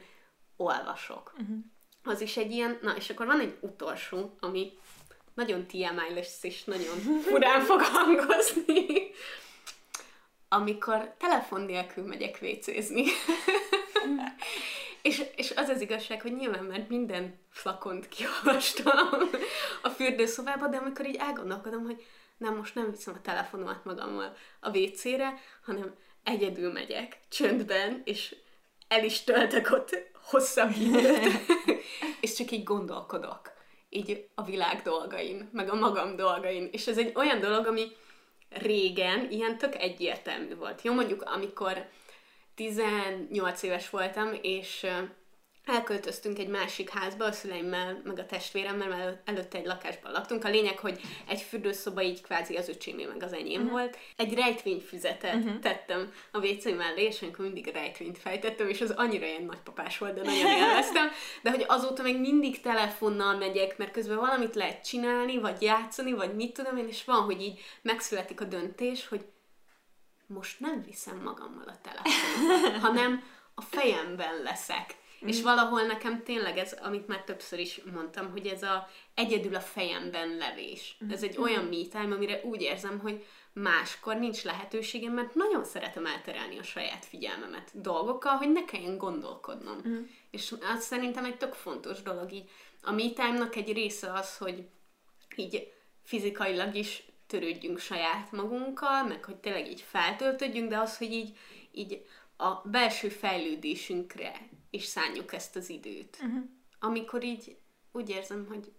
olvasok. 0.57 1.33
Uh-huh. 1.39 1.57
Az 2.05 2.21
is 2.21 2.37
egy 2.37 2.51
ilyen, 2.51 2.79
na 2.81 2.95
és 2.95 3.09
akkor 3.09 3.25
van 3.25 3.39
egy 3.39 3.57
utolsó, 3.59 4.35
ami 4.39 4.71
nagyon 5.33 5.67
TMI 5.67 6.13
lesz, 6.13 6.43
és 6.43 6.63
nagyon 6.63 6.97
furán 7.21 7.61
fog 7.61 7.81
hangozni. 7.81 9.11
Amikor 10.49 11.13
telefon 11.17 11.61
nélkül 11.61 12.03
megyek 12.03 12.37
vécézni. 12.37 13.05
és, 15.01 15.23
és 15.35 15.51
az 15.55 15.69
az 15.69 15.81
igazság, 15.81 16.21
hogy 16.21 16.35
nyilván 16.35 16.63
már 16.63 16.85
minden 16.89 17.39
flakont 17.49 18.07
kiolvastam 18.07 19.19
a 19.81 19.89
fürdőszobába, 19.89 20.67
de 20.67 20.77
amikor 20.77 21.07
így 21.07 21.15
elgondolkodom, 21.15 21.83
hogy 21.83 22.05
nem, 22.37 22.55
most 22.55 22.75
nem 22.75 22.91
viszem 22.91 23.13
a 23.13 23.21
telefonomat 23.21 23.85
magammal 23.85 24.35
a 24.59 24.77
WC-re, 24.77 25.33
hanem 25.65 25.95
egyedül 26.23 26.71
megyek, 26.71 27.17
csöndben, 27.29 28.01
és 28.05 28.35
el 28.87 29.03
is 29.03 29.23
töltek 29.23 29.71
ott 29.71 30.13
hosszabb 30.25 30.71
időt, 30.79 31.31
és 32.21 32.33
csak 32.33 32.51
így 32.51 32.63
gondolkodok 32.63 33.53
így 33.95 34.27
a 34.35 34.43
világ 34.43 34.81
dolgain, 34.81 35.49
meg 35.51 35.69
a 35.69 35.75
magam 35.75 36.15
dolgain. 36.15 36.69
És 36.71 36.87
ez 36.87 36.97
egy 36.97 37.11
olyan 37.15 37.39
dolog, 37.39 37.65
ami 37.65 37.91
régen 38.49 39.31
ilyen 39.31 39.57
tök 39.57 39.75
egyértelmű 39.75 40.55
volt. 40.55 40.81
Jó, 40.81 40.93
mondjuk 40.93 41.21
amikor 41.21 41.89
18 42.55 43.63
éves 43.63 43.89
voltam, 43.89 44.29
és 44.41 44.87
elköltöztünk 45.65 46.39
egy 46.39 46.47
másik 46.47 46.89
házba 46.89 47.25
a 47.25 47.31
szüleimmel, 47.31 48.01
meg 48.03 48.19
a 48.19 48.25
testvéremmel, 48.25 48.87
mert 48.87 49.29
előtte 49.29 49.57
egy 49.57 49.65
lakásban 49.65 50.11
laktunk. 50.11 50.43
A 50.43 50.49
lényeg, 50.49 50.79
hogy 50.79 51.01
egy 51.27 51.41
fürdőszoba 51.41 52.01
így 52.01 52.21
kvázi 52.21 52.55
az 52.55 52.69
öcsémé 52.69 53.05
meg 53.05 53.23
az 53.23 53.33
enyém 53.33 53.61
uh-huh. 53.61 53.71
volt. 53.71 53.97
Egy 54.15 54.33
rejtvényfüzetet 54.33 55.35
uh-huh. 55.35 55.59
tettem 55.59 56.13
a 56.31 56.45
WC 56.45 56.63
mellé, 56.63 57.03
és 57.03 57.21
amikor 57.21 57.45
mindig 57.45 57.67
rejtvényt 57.73 58.17
fejtettem, 58.17 58.69
és 58.69 58.81
az 58.81 58.91
annyira 58.91 59.25
ilyen 59.25 59.43
nagypapás 59.43 59.97
volt, 59.97 60.13
de 60.13 60.21
nagyon 60.21 60.51
élveztem. 60.57 61.07
De 61.41 61.49
hogy 61.49 61.65
azóta 61.67 62.03
még 62.03 62.19
mindig 62.19 62.61
telefonnal 62.61 63.37
megyek, 63.37 63.77
mert 63.77 63.91
közben 63.91 64.17
valamit 64.17 64.55
lehet 64.55 64.85
csinálni, 64.85 65.39
vagy 65.39 65.61
játszani, 65.61 66.13
vagy 66.13 66.35
mit 66.35 66.53
tudom 66.53 66.77
én, 66.77 66.87
és 66.87 67.03
van, 67.03 67.21
hogy 67.21 67.41
így 67.41 67.59
megszületik 67.81 68.41
a 68.41 68.45
döntés, 68.45 69.07
hogy 69.07 69.25
most 70.27 70.59
nem 70.59 70.83
viszem 70.85 71.21
magammal 71.23 71.67
a 71.67 71.81
telefon, 71.81 72.79
hanem 72.81 73.23
a 73.53 73.61
fejemben 73.61 74.41
leszek 74.43 74.95
Mm. 75.25 75.27
És 75.27 75.41
valahol 75.41 75.81
nekem 75.81 76.23
tényleg 76.23 76.57
ez, 76.57 76.73
amit 76.81 77.07
már 77.07 77.23
többször 77.23 77.59
is 77.59 77.81
mondtam, 77.93 78.31
hogy 78.31 78.47
ez 78.47 78.63
a 78.63 78.87
egyedül 79.13 79.55
a 79.55 79.59
fejemben 79.59 80.37
levés. 80.37 80.97
Mm. 81.05 81.09
Ez 81.09 81.23
egy 81.23 81.37
olyan 81.37 81.63
me 81.63 81.85
time, 81.91 82.15
amire 82.15 82.41
úgy 82.43 82.61
érzem, 82.61 82.99
hogy 82.99 83.25
máskor 83.53 84.15
nincs 84.15 84.43
lehetőségem, 84.43 85.13
mert 85.13 85.35
nagyon 85.35 85.63
szeretem 85.63 86.05
elterelni 86.05 86.57
a 86.57 86.63
saját 86.63 87.05
figyelmemet 87.05 87.81
dolgokkal, 87.81 88.35
hogy 88.35 88.51
ne 88.51 88.65
kelljen 88.65 88.97
gondolkodnom. 88.97 89.81
Mm. 89.87 90.03
És 90.31 90.53
az 90.75 90.83
szerintem 90.83 91.25
egy 91.25 91.37
tök 91.37 91.53
fontos 91.53 92.01
dolog 92.01 92.31
így. 92.31 92.49
A 92.81 92.91
me 92.91 93.09
time-nak 93.09 93.55
egy 93.55 93.73
része 93.73 94.13
az, 94.13 94.37
hogy 94.37 94.67
így 95.35 95.73
fizikailag 96.03 96.75
is 96.75 97.03
törődjünk 97.27 97.79
saját 97.79 98.31
magunkkal, 98.31 99.03
meg 99.03 99.23
hogy 99.23 99.35
tényleg 99.35 99.67
így 99.67 99.81
feltöltődjünk, 99.81 100.69
de 100.69 100.77
az, 100.77 100.97
hogy 100.97 101.11
így, 101.11 101.37
így 101.71 102.05
a 102.37 102.61
belső 102.63 103.09
fejlődésünkre 103.09 104.31
is 104.75 104.83
szánjuk 104.83 105.33
ezt 105.33 105.55
az 105.55 105.69
időt. 105.69 106.17
Uh-huh. 106.21 106.43
Amikor 106.79 107.23
így 107.23 107.57
úgy 107.91 108.09
érzem, 108.09 108.45
hogy 108.47 108.71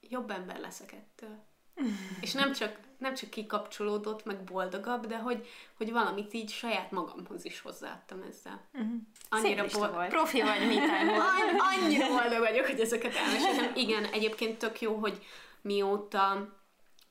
jobb 0.00 0.30
ember 0.30 0.60
leszek 0.60 0.92
ettől. 0.92 1.46
Uh-huh. 1.74 1.92
És 2.24 2.32
nem 2.32 2.52
csak, 2.52 2.78
nem 2.98 3.14
csak 3.14 3.30
kikapcsolódott, 3.30 4.24
meg 4.24 4.44
boldogabb, 4.44 5.06
de 5.06 5.18
hogy, 5.18 5.46
hogy 5.76 5.92
valamit 5.92 6.32
így 6.34 6.50
saját 6.50 6.90
magamhoz 6.90 7.44
is 7.44 7.60
hozzáadtam 7.60 8.22
ezzel. 8.22 8.68
Uh-huh. 8.72 8.92
Annyira 9.28 9.64
bol- 9.72 9.92
volt. 9.92 10.08
Profi 10.08 10.42
vagy, 10.42 10.66
mit 10.66 10.78
An- 10.88 11.82
Annyira 11.82 12.08
boldog 12.08 12.38
vagyok, 12.38 12.66
hogy 12.66 12.80
ezeket 12.80 13.14
elmeséltem. 13.14 13.72
Igen, 13.74 14.04
egyébként 14.04 14.58
tök 14.58 14.80
jó, 14.80 14.94
hogy 14.94 15.26
mióta 15.62 16.56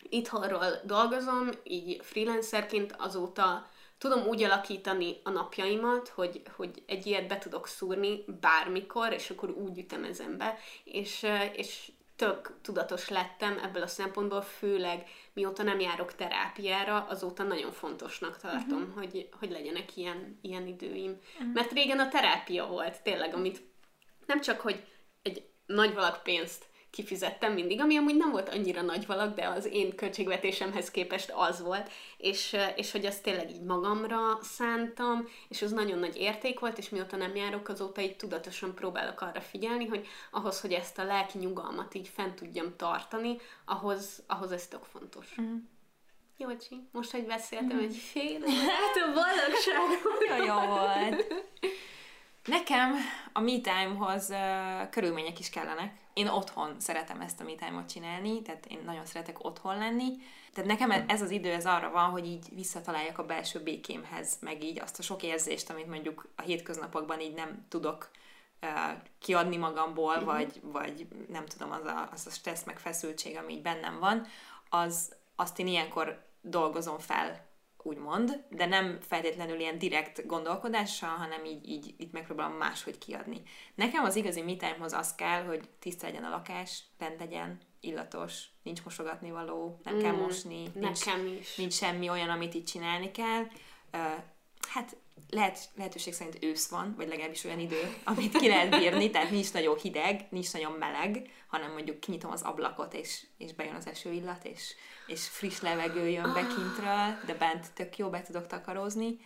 itthonról 0.10 0.66
dolgozom, 0.84 1.50
így 1.64 2.00
freelancerként 2.04 2.96
azóta 2.98 3.70
tudom 3.98 4.28
úgy 4.28 4.44
alakítani 4.44 5.16
a 5.24 5.30
napjaimat, 5.30 6.08
hogy, 6.08 6.42
hogy 6.56 6.84
egy 6.86 7.06
ilyet 7.06 7.28
be 7.28 7.38
tudok 7.38 7.68
szúrni 7.68 8.24
bármikor, 8.40 9.14
és 9.14 9.30
akkor 9.30 9.50
úgy 9.50 9.78
ütemezem 9.78 10.38
be, 10.38 10.58
és, 10.84 11.26
és 11.56 11.92
tök 12.16 12.58
tudatos 12.62 13.10
lettem 13.10 13.60
ebből 13.64 13.82
a 13.82 13.88
szempontból, 13.88 14.42
főleg 14.42 15.08
mióta 15.34 15.64
nem 15.64 15.80
járok 15.80 16.16
terápiára, 16.16 17.06
azóta 17.10 17.44
nagyon 17.44 17.72
fontosnak 17.72 18.38
tartom, 18.38 18.82
uh-huh. 18.82 18.96
hogy, 18.96 19.30
hogy 19.40 19.52
legyenek 19.52 19.98
ilyen, 19.98 20.40
ilyen 20.42 20.68
időim. 20.68 21.20
Uh-huh. 21.34 21.54
Mert 21.54 21.72
régen 21.72 22.00
a 22.00 22.08
terápia 22.08 22.68
volt 22.68 23.02
tényleg, 23.02 23.34
amit 23.34 23.62
nem 24.26 24.42
csak, 24.42 24.60
hogy 24.60 24.84
egy 25.22 25.50
nagy 25.66 25.94
valak 25.94 26.24
pénzt 26.24 26.66
kifizettem 26.98 27.54
mindig, 27.54 27.82
ami 27.82 27.98
amúgy 27.98 28.16
nem 28.16 28.32
volt 28.32 28.50
annyira 28.50 28.82
nagy 28.82 29.06
valak, 29.06 29.36
de 29.36 29.48
az 29.48 29.66
én 29.66 29.96
költségvetésemhez 29.96 30.92
képest 30.92 31.32
az 31.36 31.62
volt, 31.62 31.90
és, 32.18 32.56
és 32.76 32.92
hogy 32.92 33.06
azt 33.06 33.24
tényleg 33.24 33.50
így 33.50 33.62
magamra 33.62 34.40
szántam, 34.42 35.28
és 35.50 35.62
az 35.62 35.72
nagyon 35.72 36.00
nagy 36.00 36.16
érték 36.16 36.60
volt, 36.60 36.78
és 36.78 36.90
mióta 36.90 37.16
nem 37.16 37.36
járok, 37.36 37.70
azóta 37.70 38.02
így 38.02 38.16
tudatosan 38.16 38.76
próbálok 38.76 39.22
arra 39.22 39.42
figyelni, 39.42 39.86
hogy 39.86 40.08
ahhoz, 40.32 40.62
hogy 40.62 40.74
ezt 40.74 41.00
a 41.00 41.04
lelki 41.04 41.38
nyugalmat 41.38 41.94
így 41.94 42.08
fent 42.08 42.36
tudjam 42.36 42.76
tartani, 42.76 43.38
ahhoz, 43.66 44.24
ahhoz 44.28 44.52
ez 44.52 44.68
tök 44.68 44.84
fontos. 44.84 45.36
Mm. 45.42 45.56
Jócsi, 46.38 46.88
most, 46.92 47.12
hogy 47.12 47.26
beszéltem 47.26 47.78
mm. 47.78 47.84
egy 47.84 47.96
fél 47.96 48.40
hát 48.70 48.96
a 48.96 49.14
boldogság. 49.14 49.80
Nagyon 50.20 50.46
jó 50.50 50.76
volt. 50.76 51.46
Nekem 52.48 52.96
a 53.34 53.40
me 53.40 53.62
time-hoz 53.62 54.30
uh, 54.30 54.90
körülmények 54.90 55.40
is 55.40 55.50
kellenek. 55.50 55.96
Én 56.14 56.28
otthon 56.28 56.76
szeretem 56.80 57.22
ezt 57.22 57.40
a 57.40 57.44
me 57.44 57.56
time-ot 57.56 57.90
csinálni, 57.90 58.42
tehát 58.42 58.66
én 58.66 58.80
nagyon 58.86 59.06
szeretek 59.06 59.46
otthon 59.46 59.78
lenni. 59.78 60.18
Tehát 60.54 60.70
nekem 60.70 60.92
ez 61.08 61.22
az 61.22 61.30
idő 61.30 61.52
ez 61.52 61.66
arra 61.66 61.92
van, 61.92 62.10
hogy 62.10 62.26
így 62.26 62.46
visszataláljak 62.56 63.18
a 63.18 63.26
belső 63.26 63.60
békémhez, 63.64 64.38
meg 64.40 64.64
így 64.64 64.80
azt 64.80 65.00
a 65.00 65.02
sok 65.02 65.24
érzést, 65.24 65.70
amit 65.70 65.88
mondjuk 65.88 66.28
a 66.36 66.42
hétköznapokban 66.42 67.20
így 67.20 67.34
nem 67.34 67.66
tudok 67.70 68.10
uh, 68.62 68.70
kiadni 69.20 69.58
magamból, 69.58 70.14
uh-huh. 70.14 70.26
vagy, 70.26 70.62
vagy 70.62 71.08
nem 71.30 71.46
tudom, 71.46 71.72
az 71.72 71.86
a, 71.86 72.10
az 72.12 72.28
a 72.28 72.30
stressz 72.30 72.64
meg 72.64 72.80
feszültség, 72.80 73.38
ami 73.38 73.54
így 73.54 73.62
bennem 73.62 74.00
van, 74.00 74.28
az, 74.70 75.16
azt 75.36 75.60
én 75.60 75.68
ilyenkor 75.68 76.26
dolgozom 76.42 77.00
fel 77.00 77.47
úgymond, 77.86 78.44
de 78.50 78.66
nem 78.66 78.98
feltétlenül 79.02 79.60
ilyen 79.60 79.78
direkt 79.78 80.26
gondolkodással, 80.26 81.10
hanem 81.10 81.46
így, 81.46 81.70
így 81.70 81.96
itt 81.98 82.12
megpróbálom 82.12 82.56
máshogy 82.58 82.98
kiadni. 82.98 83.42
Nekem 83.76 84.04
az 84.04 84.16
igazi 84.16 84.42
me 84.42 84.56
time-hoz 84.56 84.94
az 84.94 85.16
kell, 85.16 85.44
hogy 85.44 85.70
tiszta 85.80 86.06
legyen 86.06 86.24
a 86.24 86.30
lakás, 86.30 86.84
rend 86.98 87.20
legyen, 87.20 87.60
illatos, 87.80 88.44
nincs 88.64 88.84
mosogatni 88.84 89.32
való, 89.32 89.80
nem 89.84 89.96
mm, 89.96 90.00
kell 90.00 90.16
mosni, 90.16 90.68
nincs, 90.74 91.06
is. 91.40 91.56
nincs 91.56 91.74
semmi 91.74 92.10
olyan, 92.10 92.30
amit 92.30 92.54
itt 92.54 92.66
csinálni 92.66 93.12
kell. 93.12 93.42
Uh, 93.94 94.24
hát 94.70 94.98
lehet, 95.30 95.60
lehetőség 95.76 96.14
szerint 96.14 96.44
ősz 96.44 96.68
van, 96.68 96.94
vagy 96.98 97.08
legalábbis 97.08 97.44
olyan 97.44 97.60
idő, 97.60 97.96
amit 98.04 98.38
ki 98.38 98.48
lehet 98.48 98.78
bírni, 98.80 99.10
tehát 99.10 99.32
nincs 99.32 99.54
nagyon 99.54 99.78
hideg, 99.78 100.26
nincs 100.30 100.54
nagyon 100.54 100.72
meleg, 100.72 101.30
hanem 101.48 101.72
mondjuk 101.72 102.00
kinyitom 102.00 102.32
az 102.32 102.42
ablakot, 102.42 102.94
és, 102.94 103.26
és 103.38 103.54
bejön 103.54 103.76
az 103.76 103.88
esőillat, 103.88 104.46
és, 104.46 104.76
és 105.08 105.28
friss 105.28 105.60
levegő 105.60 106.08
jön 106.08 106.34
be 106.34 106.48
kintről, 106.48 107.18
de 107.26 107.34
bent 107.40 107.74
tök 107.74 107.98
jó 107.98 108.10
be 108.10 108.22
tudok 108.22 108.48
takarózni. 108.48 109.20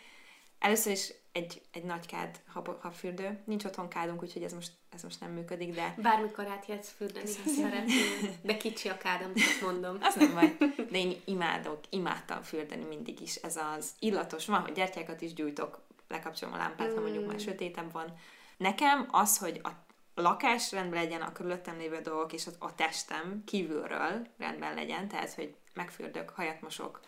Először 0.60 0.92
is 0.92 1.14
egy, 1.32 1.62
egy 1.72 1.84
nagy 1.84 2.06
kád 2.06 2.40
habfürdő. 2.82 3.42
Nincs 3.46 3.64
otthon 3.64 3.88
kádunk, 3.88 4.22
úgyhogy 4.24 4.44
ez 4.44 4.54
most, 4.54 4.72
ez 4.90 5.04
most 5.04 5.20
nem 5.20 5.32
működik, 5.32 5.76
de... 5.76 5.96
Bármikor 5.98 6.48
átjátsz 6.48 6.94
fürdeni, 6.98 7.32
ha 7.44 7.50
szeretnél. 7.50 8.38
De 8.42 8.58
kicsi 8.58 8.90
a 8.90 8.98
kádam, 8.98 9.32
azt 9.36 9.62
mondom. 9.62 9.98
Az 10.02 10.16
nem 10.16 10.34
baj. 10.34 10.58
De 10.90 10.98
én 10.98 11.22
imádok, 11.26 11.80
imádtam 11.90 12.42
fürdeni 12.42 12.84
mindig 12.84 13.22
is. 13.22 13.36
Ez 13.36 13.58
az 13.76 13.92
illatos, 14.00 14.46
van, 14.46 14.62
hogy 14.62 14.74
gyertyákat 14.74 15.22
is 15.22 15.34
gyújtok, 15.34 15.82
lekapcsolom 16.08 16.54
a 16.54 16.58
lámpát, 16.58 16.94
ha 16.94 17.02
mondjuk 17.02 17.26
már 17.26 17.36
mm. 17.36 17.38
sötétebb 17.38 17.92
van. 17.92 18.14
Nekem 18.58 19.08
az, 19.12 19.38
hogy 19.38 19.60
a 19.64 19.70
lakás 20.16 20.72
rendben 20.72 21.04
legyen, 21.04 21.22
a 21.22 21.32
körülöttem 21.32 21.78
lévő 21.78 22.02
dolgok 22.02 22.34
és 22.34 22.48
a 22.60 22.76
testem 22.76 23.44
kívülről 23.46 24.28
rendben 24.38 24.74
legyen, 24.74 25.08
tehát, 25.08 25.34
hogy 25.34 25.56
megfürdök, 25.74 26.30
hajat 26.30 26.62
mosok, 26.62 27.00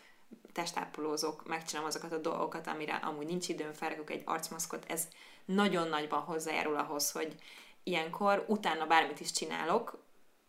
testápolózok, 0.53 1.47
megcsinálom 1.47 1.89
azokat 1.89 2.11
a 2.11 2.17
dolgokat, 2.17 2.67
amire 2.67 2.95
amúgy 2.95 3.25
nincs 3.25 3.47
időm, 3.47 3.73
felrakok 3.73 4.09
egy 4.09 4.21
arcmaszkot, 4.25 4.85
ez 4.87 5.07
nagyon 5.45 5.87
nagyban 5.87 6.19
hozzájárul 6.19 6.75
ahhoz, 6.75 7.11
hogy 7.11 7.35
ilyenkor 7.83 8.45
utána 8.47 8.85
bármit 8.85 9.19
is 9.19 9.31
csinálok, 9.31 10.01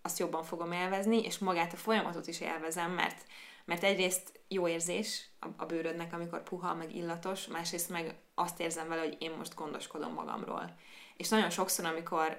azt 0.02 0.18
jobban 0.18 0.42
fogom 0.42 0.72
élvezni, 0.72 1.22
és 1.22 1.38
magát 1.38 1.72
a 1.72 1.76
folyamatot 1.76 2.26
is 2.26 2.40
élvezem, 2.40 2.90
mert, 2.90 3.26
mert 3.64 3.82
egyrészt 3.82 4.40
jó 4.48 4.68
érzés 4.68 5.28
a, 5.40 5.46
a 5.56 5.64
bőrödnek, 5.66 6.12
amikor 6.12 6.42
puha, 6.42 6.74
meg 6.74 6.94
illatos, 6.94 7.46
másrészt 7.46 7.88
meg 7.88 8.14
azt 8.34 8.60
érzem 8.60 8.88
vele, 8.88 9.00
hogy 9.00 9.16
én 9.18 9.30
most 9.30 9.54
gondoskodom 9.54 10.12
magamról. 10.12 10.74
És 11.16 11.28
nagyon 11.28 11.50
sokszor, 11.50 11.84
amikor 11.84 12.36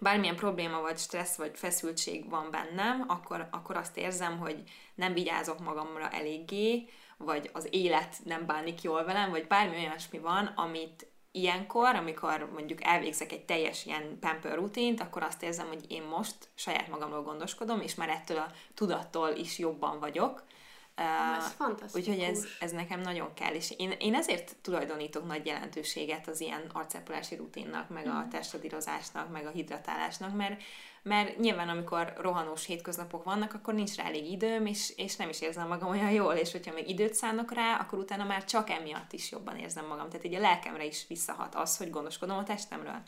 bármilyen 0.00 0.36
probléma, 0.36 0.80
vagy 0.80 0.98
stressz, 0.98 1.36
vagy 1.36 1.50
feszültség 1.54 2.30
van 2.30 2.50
bennem, 2.50 3.04
akkor, 3.08 3.48
akkor 3.50 3.76
azt 3.76 3.96
érzem, 3.96 4.38
hogy 4.38 4.62
nem 4.94 5.12
vigyázok 5.12 5.58
magamra 5.58 6.08
eléggé, 6.08 6.88
vagy 7.16 7.50
az 7.52 7.68
élet 7.70 8.16
nem 8.24 8.46
bánik 8.46 8.82
jól 8.82 9.04
velem, 9.04 9.30
vagy 9.30 9.46
bármi 9.46 9.76
olyasmi 9.76 10.18
van, 10.18 10.46
amit 10.46 11.06
ilyenkor, 11.32 11.94
amikor 11.94 12.50
mondjuk 12.52 12.84
elvégzek 12.84 13.32
egy 13.32 13.44
teljes 13.44 13.86
ilyen 13.86 14.18
pamper 14.20 14.54
rutint, 14.54 15.00
akkor 15.00 15.22
azt 15.22 15.42
érzem, 15.42 15.66
hogy 15.66 15.84
én 15.88 16.02
most 16.02 16.34
saját 16.54 16.88
magamról 16.88 17.22
gondoskodom, 17.22 17.80
és 17.80 17.94
már 17.94 18.08
ettől 18.08 18.36
a 18.36 18.52
tudattól 18.74 19.28
is 19.28 19.58
jobban 19.58 20.00
vagyok, 20.00 20.44
ez 20.98 21.52
fantasztikus. 21.52 22.08
Úgyhogy 22.08 22.22
ez, 22.24 22.44
ez 22.60 22.72
nekem 22.72 23.00
nagyon 23.00 23.34
kell, 23.34 23.54
és 23.54 23.74
én, 23.76 23.90
én 23.98 24.14
ezért 24.14 24.56
tulajdonítok 24.62 25.26
nagy 25.26 25.46
jelentőséget 25.46 26.28
az 26.28 26.40
ilyen 26.40 26.62
arcápolási 26.72 27.34
rutinnak, 27.34 27.88
meg 27.88 28.06
a 28.06 28.18
mhm. 28.18 28.28
testadírozásnak, 28.28 29.30
meg 29.30 29.46
a 29.46 29.50
hidratálásnak, 29.50 30.36
mert, 30.36 30.62
mert 31.02 31.38
nyilván 31.38 31.68
amikor 31.68 32.12
rohanós 32.16 32.66
hétköznapok 32.66 33.24
vannak, 33.24 33.54
akkor 33.54 33.74
nincs 33.74 33.94
rá 33.94 34.04
elég 34.04 34.30
időm, 34.30 34.66
és, 34.66 34.92
és 34.96 35.16
nem 35.16 35.28
is 35.28 35.40
érzem 35.40 35.68
magam 35.68 35.90
olyan 35.90 36.10
jól, 36.10 36.34
és 36.34 36.52
hogyha 36.52 36.72
még 36.72 36.88
időt 36.88 37.14
szánok 37.14 37.52
rá, 37.52 37.76
akkor 37.76 37.98
utána 37.98 38.24
már 38.24 38.44
csak 38.44 38.70
emiatt 38.70 39.12
is 39.12 39.30
jobban 39.30 39.56
érzem 39.56 39.86
magam. 39.86 40.08
Tehát 40.08 40.24
így 40.26 40.34
a 40.34 40.40
lelkemre 40.40 40.84
is 40.84 41.04
visszahat 41.08 41.54
az, 41.54 41.76
hogy 41.76 41.90
gondoskodom 41.90 42.38
a 42.38 42.44
testemről. 42.44 43.02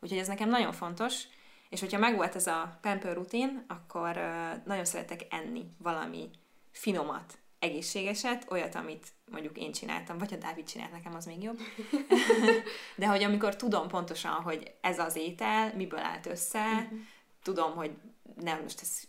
Úgyhogy 0.00 0.18
ez 0.18 0.28
nekem 0.28 0.48
nagyon 0.48 0.72
fontos, 0.72 1.22
és 1.68 1.80
hogyha 1.80 1.98
megvolt 1.98 2.34
ez 2.34 2.46
a 2.46 2.78
pamper 2.80 3.14
rutin, 3.14 3.64
akkor 3.68 4.20
nagyon 4.64 4.84
szeretek 4.84 5.26
enni 5.30 5.64
valami 5.78 6.30
finomat, 6.74 7.38
egészségeset, 7.58 8.46
olyat, 8.50 8.74
amit 8.74 9.06
mondjuk 9.30 9.58
én 9.58 9.72
csináltam, 9.72 10.18
vagy 10.18 10.32
a 10.32 10.36
Dávid 10.36 10.66
csinált 10.66 10.92
nekem, 10.92 11.14
az 11.14 11.24
még 11.24 11.42
jobb. 11.42 11.58
De 12.96 13.06
hogy 13.06 13.22
amikor 13.22 13.56
tudom 13.56 13.88
pontosan, 13.88 14.32
hogy 14.32 14.74
ez 14.80 14.98
az 14.98 15.16
étel, 15.16 15.72
miből 15.74 16.00
állt 16.00 16.26
össze, 16.26 16.64
uh-huh. 16.64 16.98
tudom, 17.42 17.74
hogy 17.74 17.90
nem, 18.40 18.62
most 18.62 18.80
ez 18.80 19.00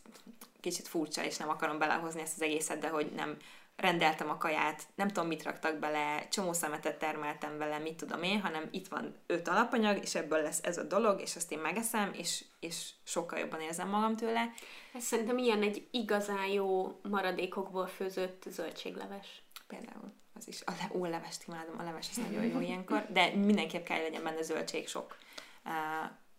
kicsit 0.60 0.88
furcsa, 0.88 1.24
és 1.24 1.38
nem 1.38 1.50
akarom 1.50 1.78
belehozni 1.78 2.22
ezt 2.22 2.36
az 2.36 2.42
egészet, 2.42 2.80
de 2.80 2.90
hogy 2.90 3.12
nem 3.16 3.38
rendeltem 3.76 4.30
a 4.30 4.38
kaját, 4.38 4.84
nem 4.96 5.08
tudom, 5.08 5.28
mit 5.28 5.44
raktak 5.44 5.80
bele, 5.80 6.28
csomó 6.28 6.54
szemetet 6.54 7.00
termeltem 7.00 7.58
vele, 7.58 7.78
mit 7.78 7.96
tudom 7.96 8.24
én, 8.24 8.42
hanem 8.42 8.68
itt 8.72 8.88
van 8.88 9.16
öt 9.28 9.48
alapanyag, 9.48 10.04
és 10.04 10.16
ebből 10.16 10.42
lesz 10.42 10.60
ez 10.64 10.78
a 10.78 10.84
dolog, 10.84 11.22
és 11.22 11.36
azt 11.36 11.52
én 11.52 11.60
megeszem, 11.60 12.14
és, 12.14 12.46
és 12.60 12.90
sokkal 13.04 13.40
jobban 13.40 13.62
érzem 13.62 13.90
magam 13.90 14.16
tőle. 14.16 14.54
Ez 14.96 15.04
szerintem 15.04 15.38
ilyen 15.38 15.62
egy 15.62 15.88
igazán 15.92 16.48
jó 16.48 17.00
maradékokból 17.10 17.88
főzött 17.88 18.44
zöldségleves. 18.50 19.44
Például 19.68 20.14
az 20.34 20.48
is. 20.48 20.62
A 20.66 20.72
le- 20.72 21.00
ó, 21.00 21.06
levest 21.06 21.44
imádom, 21.48 21.80
a 21.80 21.84
leves 21.84 22.10
az 22.10 22.18
nagyon 22.18 22.46
jó 22.46 22.60
ilyenkor, 22.60 23.06
de 23.10 23.36
mindenképp 23.36 23.86
kell 23.86 24.02
legyen 24.02 24.24
benne 24.24 24.42
zöldség 24.42 24.88
sok. 24.88 25.18
Uh, 25.66 25.72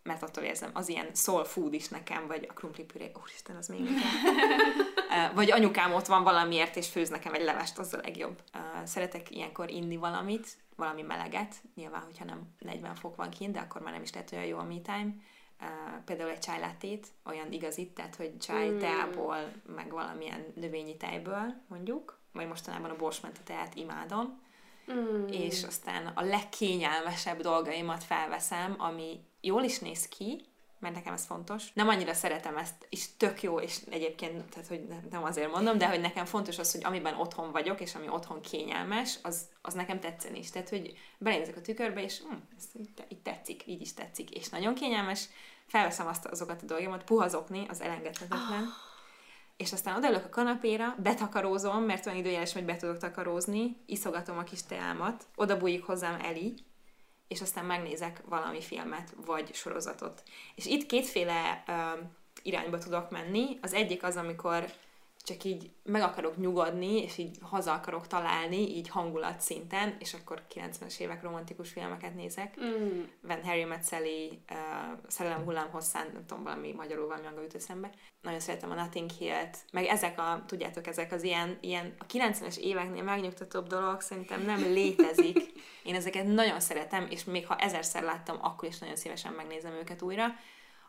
mert 0.03 0.23
attól 0.23 0.45
érzem, 0.45 0.71
az 0.73 0.89
ilyen 0.89 1.15
soul 1.15 1.45
food 1.45 1.73
is 1.73 1.89
nekem, 1.89 2.27
vagy 2.27 2.47
a 2.49 2.53
krumpli 2.53 2.85
püré, 2.85 3.11
úristen, 3.23 3.57
az 3.57 3.69
még 3.69 3.81
Vagy 5.35 5.51
anyukám 5.51 5.95
ott 5.95 6.07
van 6.07 6.23
valamiért, 6.23 6.77
és 6.77 6.89
főz 6.89 7.09
nekem 7.09 7.35
egy 7.35 7.43
levest, 7.43 7.79
az 7.79 7.95
a 7.95 8.01
legjobb. 8.03 8.43
Szeretek 8.85 9.31
ilyenkor 9.31 9.71
inni 9.71 9.97
valamit, 9.97 10.49
valami 10.77 11.03
meleget, 11.03 11.55
nyilván, 11.75 12.03
hogyha 12.03 12.25
nem 12.25 12.55
40 12.59 12.95
fok 12.95 13.17
van 13.17 13.31
kint, 13.31 13.53
de 13.53 13.61
akkor 13.61 13.81
már 13.81 13.93
nem 13.93 14.03
is 14.03 14.13
lehet 14.13 14.33
olyan 14.33 14.45
jó 14.45 14.59
a 14.59 14.65
me 14.65 14.81
time. 14.81 15.15
Például 16.05 16.31
egy 16.31 16.39
csájlátét, 16.39 17.07
olyan 17.25 17.53
igazit, 17.53 17.95
tehát 17.95 18.17
hogy 18.17 18.39
csaj 18.39 18.69
mm. 18.69 18.79
teából, 18.79 19.53
meg 19.77 19.91
valamilyen 19.91 20.45
növényi 20.55 20.97
tejből, 20.97 21.55
mondjuk, 21.69 22.19
vagy 22.33 22.49
mostanában 22.49 22.91
a 22.91 22.97
borsmenti 22.97 23.41
teát 23.45 23.75
imádom, 23.75 24.41
mm. 24.93 25.27
és 25.27 25.65
aztán 25.65 26.07
a 26.07 26.23
legkényelmesebb 26.23 27.41
dolgaimat 27.41 28.05
felveszem, 28.05 28.75
ami 28.79 29.21
jól 29.41 29.63
is 29.63 29.79
néz 29.79 30.09
ki, 30.09 30.45
mert 30.79 30.95
nekem 30.95 31.13
ez 31.13 31.25
fontos. 31.25 31.73
Nem 31.73 31.89
annyira 31.89 32.15
szeretem 32.15 32.57
ezt, 32.57 32.87
és 32.89 33.17
tök 33.17 33.43
jó, 33.43 33.61
és 33.61 33.81
egyébként, 33.91 34.45
tehát 34.51 34.69
hogy 34.69 34.87
nem 35.11 35.25
azért 35.25 35.53
mondom, 35.53 35.79
de 35.79 35.89
hogy 35.89 36.01
nekem 36.01 36.25
fontos 36.25 36.59
az, 36.59 36.73
hogy 36.73 36.85
amiben 36.85 37.15
otthon 37.15 37.53
vagyok, 37.53 37.81
és 37.81 37.95
ami 37.95 38.09
otthon 38.09 38.41
kényelmes, 38.41 39.19
az, 39.23 39.49
az 39.63 39.75
nekem 39.75 40.01
tetszeni 40.01 40.39
is. 40.39 40.51
Tehát, 40.51 40.69
hogy 40.69 40.99
belézek 41.19 41.57
a 41.57 41.61
tükörbe, 41.61 42.03
és 42.03 42.21
hm, 42.21 42.35
ez 42.57 42.65
így 43.09 43.19
tetszik, 43.23 43.67
így 43.67 43.81
is 43.81 43.95
tetszik, 43.95 44.31
és 44.31 44.49
nagyon 44.49 44.75
kényelmes, 44.75 45.29
felveszem 45.67 46.07
azt 46.07 46.27
azokat 46.27 46.63
a 46.63 46.67
dolgokat, 46.67 47.05
puhazokni, 47.05 47.67
az 47.69 47.81
elengedhetetlen. 47.81 48.63
Oh. 48.63 48.95
És 49.57 49.73
aztán 49.73 49.97
odaülök 49.97 50.25
a 50.25 50.29
kanapéra, 50.29 50.95
betakarózom, 51.03 51.83
mert 51.83 52.07
olyan 52.07 52.19
időjeles, 52.19 52.53
hogy 52.53 52.65
be 52.65 52.77
tudok 52.77 52.99
takarózni, 52.99 53.77
iszogatom 53.87 54.39
a 54.39 54.43
kis 54.43 54.63
teámat, 54.63 55.25
oda 55.37 55.57
bújik 55.57 55.85
hozzám 55.85 56.21
Eli, 56.21 56.55
és 57.29 57.41
aztán 57.41 57.65
megnézek 57.65 58.23
valami 58.29 58.61
filmet, 58.61 59.15
vagy 59.27 59.55
sorozatot. 59.55 60.23
És 60.55 60.67
itt 60.67 60.87
kétféle 60.87 61.65
uh, 61.69 62.09
irányba 62.43 62.79
tudok 62.79 63.11
menni. 63.11 63.59
Az 63.63 63.73
egyik 63.73 64.03
az, 64.03 64.17
amikor 64.17 64.73
csak 65.27 65.45
így 65.45 65.71
meg 65.83 66.03
akarok 66.03 66.37
nyugodni, 66.37 67.03
és 67.03 67.19
így 67.19 67.39
haza 67.41 67.73
akarok 67.73 68.07
találni, 68.07 68.77
így 68.77 68.89
hangulat 68.89 69.41
szinten, 69.41 69.97
és 69.99 70.15
akkor 70.15 70.43
90-es 70.55 70.99
évek 70.99 71.23
romantikus 71.23 71.71
filmeket 71.71 72.15
nézek. 72.15 72.61
Mm. 72.61 73.03
Van 73.23 73.45
Harry 73.45 73.65
Met 73.65 73.89
Sally, 73.89 74.41
uh, 74.51 74.99
Szerelem 75.07 75.45
hullám 75.45 75.71
hosszán, 75.71 76.11
nem 76.13 76.27
tudom, 76.27 76.43
valami 76.43 76.73
magyarul 76.73 77.07
valami 77.07 77.27
angol 77.27 77.43
jut 77.43 77.55
eszembe. 77.55 77.91
Nagyon 78.23 78.41
szeretem 78.41 78.71
a 78.71 78.75
Nothing 78.75 79.11
Hill-t, 79.11 79.65
meg 79.73 79.85
ezek 79.85 80.19
a, 80.19 80.45
tudjátok, 80.47 80.87
ezek 80.87 81.13
az 81.13 81.23
ilyen, 81.23 81.59
ilyen 81.61 81.95
a 81.99 82.07
90-es 82.07 82.57
éveknél 82.57 83.03
megnyugtatóbb 83.03 83.67
dolog 83.67 84.01
szerintem 84.01 84.43
nem 84.43 84.61
létezik. 84.61 85.39
Én 85.83 85.95
ezeket 85.95 86.27
nagyon 86.27 86.61
szeretem, 86.61 87.07
és 87.11 87.25
még 87.25 87.47
ha 87.47 87.57
ezerszer 87.57 88.03
láttam, 88.03 88.39
akkor 88.41 88.69
is 88.69 88.79
nagyon 88.79 88.97
szívesen 88.97 89.33
megnézem 89.33 89.73
őket 89.73 90.03
újra. 90.03 90.27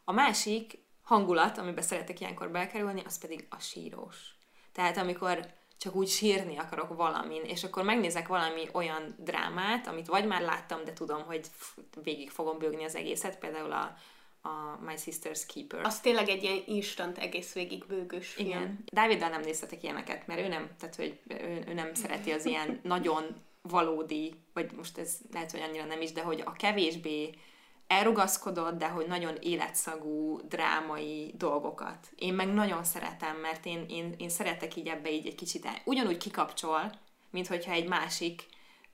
A 0.04 0.12
másik, 0.12 0.86
hangulat, 1.08 1.58
amiben 1.58 1.84
szeretek 1.84 2.20
ilyenkor 2.20 2.50
belkerülni, 2.50 3.02
az 3.06 3.18
pedig 3.18 3.48
a 3.50 3.60
sírós. 3.60 4.36
Tehát 4.72 4.98
amikor 4.98 5.54
csak 5.78 5.96
úgy 5.96 6.08
sírni 6.08 6.58
akarok 6.58 6.96
valamin, 6.96 7.42
és 7.44 7.64
akkor 7.64 7.84
megnézek 7.84 8.28
valami 8.28 8.70
olyan 8.74 9.16
drámát, 9.18 9.88
amit 9.88 10.08
vagy 10.08 10.28
már 10.28 10.42
láttam, 10.42 10.84
de 10.84 10.94
tudom, 10.94 11.24
hogy 11.24 11.48
végig 12.04 12.30
fogom 12.30 12.58
bőgni 12.58 12.84
az 12.84 12.96
egészet, 12.96 13.40
például 13.40 13.72
a, 13.72 13.96
a 14.42 14.80
My 14.86 14.94
Sister's 15.06 15.42
Keeper. 15.54 15.86
Az 15.86 16.00
tényleg 16.00 16.30
egy 16.30 16.44
ilyen 16.44 16.64
instant 16.66 17.18
egész 17.18 17.54
végig 17.54 17.86
bőgős 17.86 18.28
film. 18.28 18.48
Igen. 18.48 18.84
Dáviddal 18.92 19.30
nem 19.30 19.42
néztetek 19.42 19.84
ilyeneket, 19.84 20.28
mert 20.28 20.40
ő 20.40 20.48
nem, 20.48 20.70
tehát 20.80 20.96
hogy 20.96 21.20
ő, 21.28 21.64
ő 21.68 21.74
nem 21.74 21.94
szereti 21.94 22.32
az 22.32 22.46
ilyen 22.46 22.80
nagyon 22.84 23.36
valódi, 23.62 24.34
vagy 24.54 24.72
most 24.72 24.98
ez 24.98 25.18
lehet, 25.32 25.52
hogy 25.52 25.62
annyira 25.62 25.86
nem 25.86 26.02
is, 26.02 26.12
de 26.12 26.22
hogy 26.22 26.42
a 26.46 26.52
kevésbé 26.52 27.36
elrugaszkodott, 27.88 28.78
de 28.78 28.88
hogy 28.88 29.08
nagyon 29.08 29.36
életszagú, 29.42 30.40
drámai 30.48 31.34
dolgokat. 31.38 32.08
Én 32.16 32.34
meg 32.34 32.54
nagyon 32.54 32.84
szeretem, 32.84 33.38
mert 33.38 33.66
én, 33.66 33.86
én, 33.90 34.16
én 34.18 34.30
szeretek 34.30 34.76
így 34.76 34.88
ebbe 34.88 35.12
így 35.12 35.28
egy 35.28 35.36
kicsit 35.36 35.66
el. 35.66 35.76
Ugyanúgy 35.86 36.18
kikapcsol, 36.18 36.92
mint 37.30 37.48
hogyha 37.48 37.72
egy 37.72 37.88
másik 37.88 38.46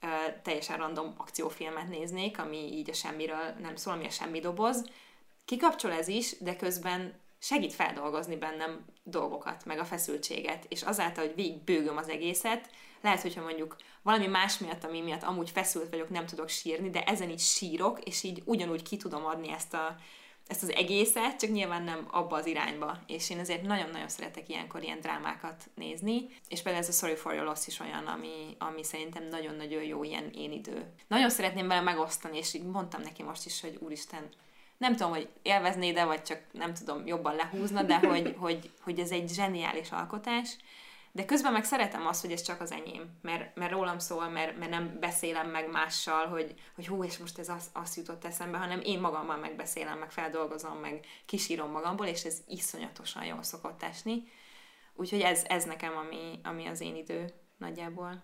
uh, 0.02 0.10
teljesen 0.42 0.78
random 0.78 1.14
akciófilmet 1.18 1.90
néznék, 1.90 2.40
ami 2.40 2.58
így 2.58 2.90
a 2.90 2.94
semmiről 2.94 3.54
nem 3.62 3.76
szól, 3.76 3.94
ami 3.94 4.06
a 4.06 4.10
semmi 4.10 4.40
doboz. 4.40 4.86
Kikapcsol 5.46 5.92
ez 5.92 6.08
is, 6.08 6.38
de 6.40 6.56
közben 6.56 7.22
segít 7.40 7.74
feldolgozni 7.74 8.36
bennem 8.36 8.86
dolgokat, 9.04 9.66
meg 9.66 9.80
a 9.80 9.86
feszültséget, 9.86 10.66
és 10.70 10.82
azáltal, 10.82 11.26
hogy 11.26 11.36
végig 11.36 11.64
bőgöm 11.64 11.98
az 11.98 12.10
egészet, 12.10 12.70
lehet, 13.04 13.22
hogyha 13.22 13.42
mondjuk 13.42 13.76
valami 14.02 14.28
más 14.28 14.58
miatt, 14.58 14.84
ami 14.84 15.02
miatt 15.02 15.24
amúgy 15.24 15.50
feszült 15.50 15.90
vagyok, 15.90 16.10
nem 16.10 16.26
tudok 16.26 16.50
sírni, 16.50 16.90
de 16.90 17.04
ezen 17.04 17.30
így 17.30 17.40
sírok, 17.40 18.00
és 18.04 18.24
így 18.24 18.42
ugyanúgy 18.46 18.84
ki 18.84 18.98
tudom 18.98 19.26
adni 19.26 19.52
ezt 19.52 19.74
a, 19.74 19.96
ezt 20.48 20.64
az 20.64 20.72
egészet, 20.72 21.40
csak 21.40 21.52
nyilván 21.52 21.84
nem 21.84 22.08
abba 22.12 22.36
az 22.36 22.46
irányba. 22.46 23.00
És 23.08 23.30
én 23.30 23.40
azért 23.40 23.62
nagyon-nagyon 23.62 24.10
szeretek 24.10 24.50
ilyenkor 24.50 24.84
ilyen 24.84 25.00
drámákat 25.00 25.70
nézni, 25.76 26.28
és 26.48 26.62
például 26.62 26.84
ez 26.84 26.90
a 26.90 26.98
Sorry 26.98 27.16
for 27.16 27.34
Your 27.34 27.46
Loss 27.46 27.68
is 27.68 27.80
olyan, 27.80 28.06
ami, 28.06 28.56
ami 28.58 28.84
szerintem 28.84 29.28
nagyon-nagyon 29.28 29.84
jó 29.84 30.04
ilyen 30.04 30.30
én 30.34 30.52
idő. 30.52 30.94
Nagyon 31.08 31.30
szeretném 31.30 31.68
vele 31.68 31.82
megosztani, 31.82 32.38
és 32.38 32.54
így 32.54 32.64
mondtam 32.66 33.02
neki 33.02 33.24
most 33.24 33.46
is, 33.46 33.62
hogy 33.62 33.78
úristen, 33.80 34.30
nem 34.78 34.96
tudom, 34.96 35.12
hogy 35.12 35.30
élvezné, 35.42 35.92
de 35.92 36.06
vagy 36.06 36.22
csak 36.22 36.42
nem 36.52 36.74
tudom 36.74 37.08
jobban 37.08 37.36
lehúzna, 37.36 37.84
de 37.84 37.98
hogy, 37.98 38.36
hogy, 38.38 38.72
hogy 38.82 39.00
ez 39.00 39.12
egy 39.12 39.30
zseniális 39.30 39.92
alkotás, 39.92 40.58
de 41.16 41.26
közben 41.26 41.52
meg 41.52 41.64
szeretem 41.64 42.08
azt, 42.08 42.22
hogy 42.22 42.32
ez 42.32 42.42
csak 42.42 42.62
az 42.62 42.72
enyém, 42.72 43.18
mert, 43.22 43.56
mert 43.56 43.72
rólam 43.72 44.00
szól, 44.00 44.30
mert, 44.30 44.58
mert 44.58 44.72
nem 44.72 45.00
beszélem 45.00 45.50
meg 45.50 45.72
mással, 45.72 46.28
hogy, 46.28 46.54
hogy 46.76 46.88
hú, 46.88 47.04
és 47.04 47.18
most 47.18 47.40
ez 47.40 47.50
az, 47.50 47.70
azt 47.74 47.96
jutott 47.96 48.26
eszembe, 48.26 48.58
hanem 48.58 48.82
én 48.84 49.00
magammal 49.00 49.38
megbeszélem, 49.38 49.98
meg 49.98 50.12
feldolgozom, 50.12 50.78
meg 50.78 51.06
kisírom 51.26 51.72
magamból, 51.72 52.06
és 52.06 52.24
ez 52.24 52.38
iszonyatosan 52.48 53.26
jól 53.26 53.44
szokott 53.44 53.84
esni. 53.84 54.24
Úgyhogy 54.96 55.22
ez, 55.22 55.44
ez 55.48 55.64
nekem, 55.64 55.98
ami, 55.98 56.40
ami 56.44 56.66
az 56.66 56.82
én 56.82 56.96
idő 56.96 57.34
nagyjából. 57.58 58.24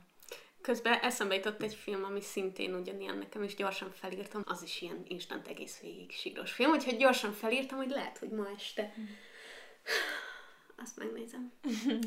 Közben 0.61 0.99
eszembe 0.99 1.35
jutott 1.35 1.61
egy 1.61 1.73
film, 1.73 2.03
ami 2.03 2.21
szintén 2.21 2.73
ugyanilyen 2.73 3.17
nekem, 3.17 3.43
és 3.43 3.55
gyorsan 3.55 3.91
felírtam. 3.91 4.43
Az 4.45 4.63
is 4.63 4.81
ilyen 4.81 5.03
instant 5.07 5.47
egész 5.47 5.79
végig 5.79 6.11
síros 6.11 6.51
film, 6.51 6.71
úgyhogy 6.71 6.97
gyorsan 6.97 7.31
felírtam, 7.31 7.77
hogy 7.77 7.89
lehet, 7.89 8.17
hogy 8.17 8.29
ma 8.29 8.47
este 8.55 8.93
azt 10.83 10.97
megnézem. 10.97 11.51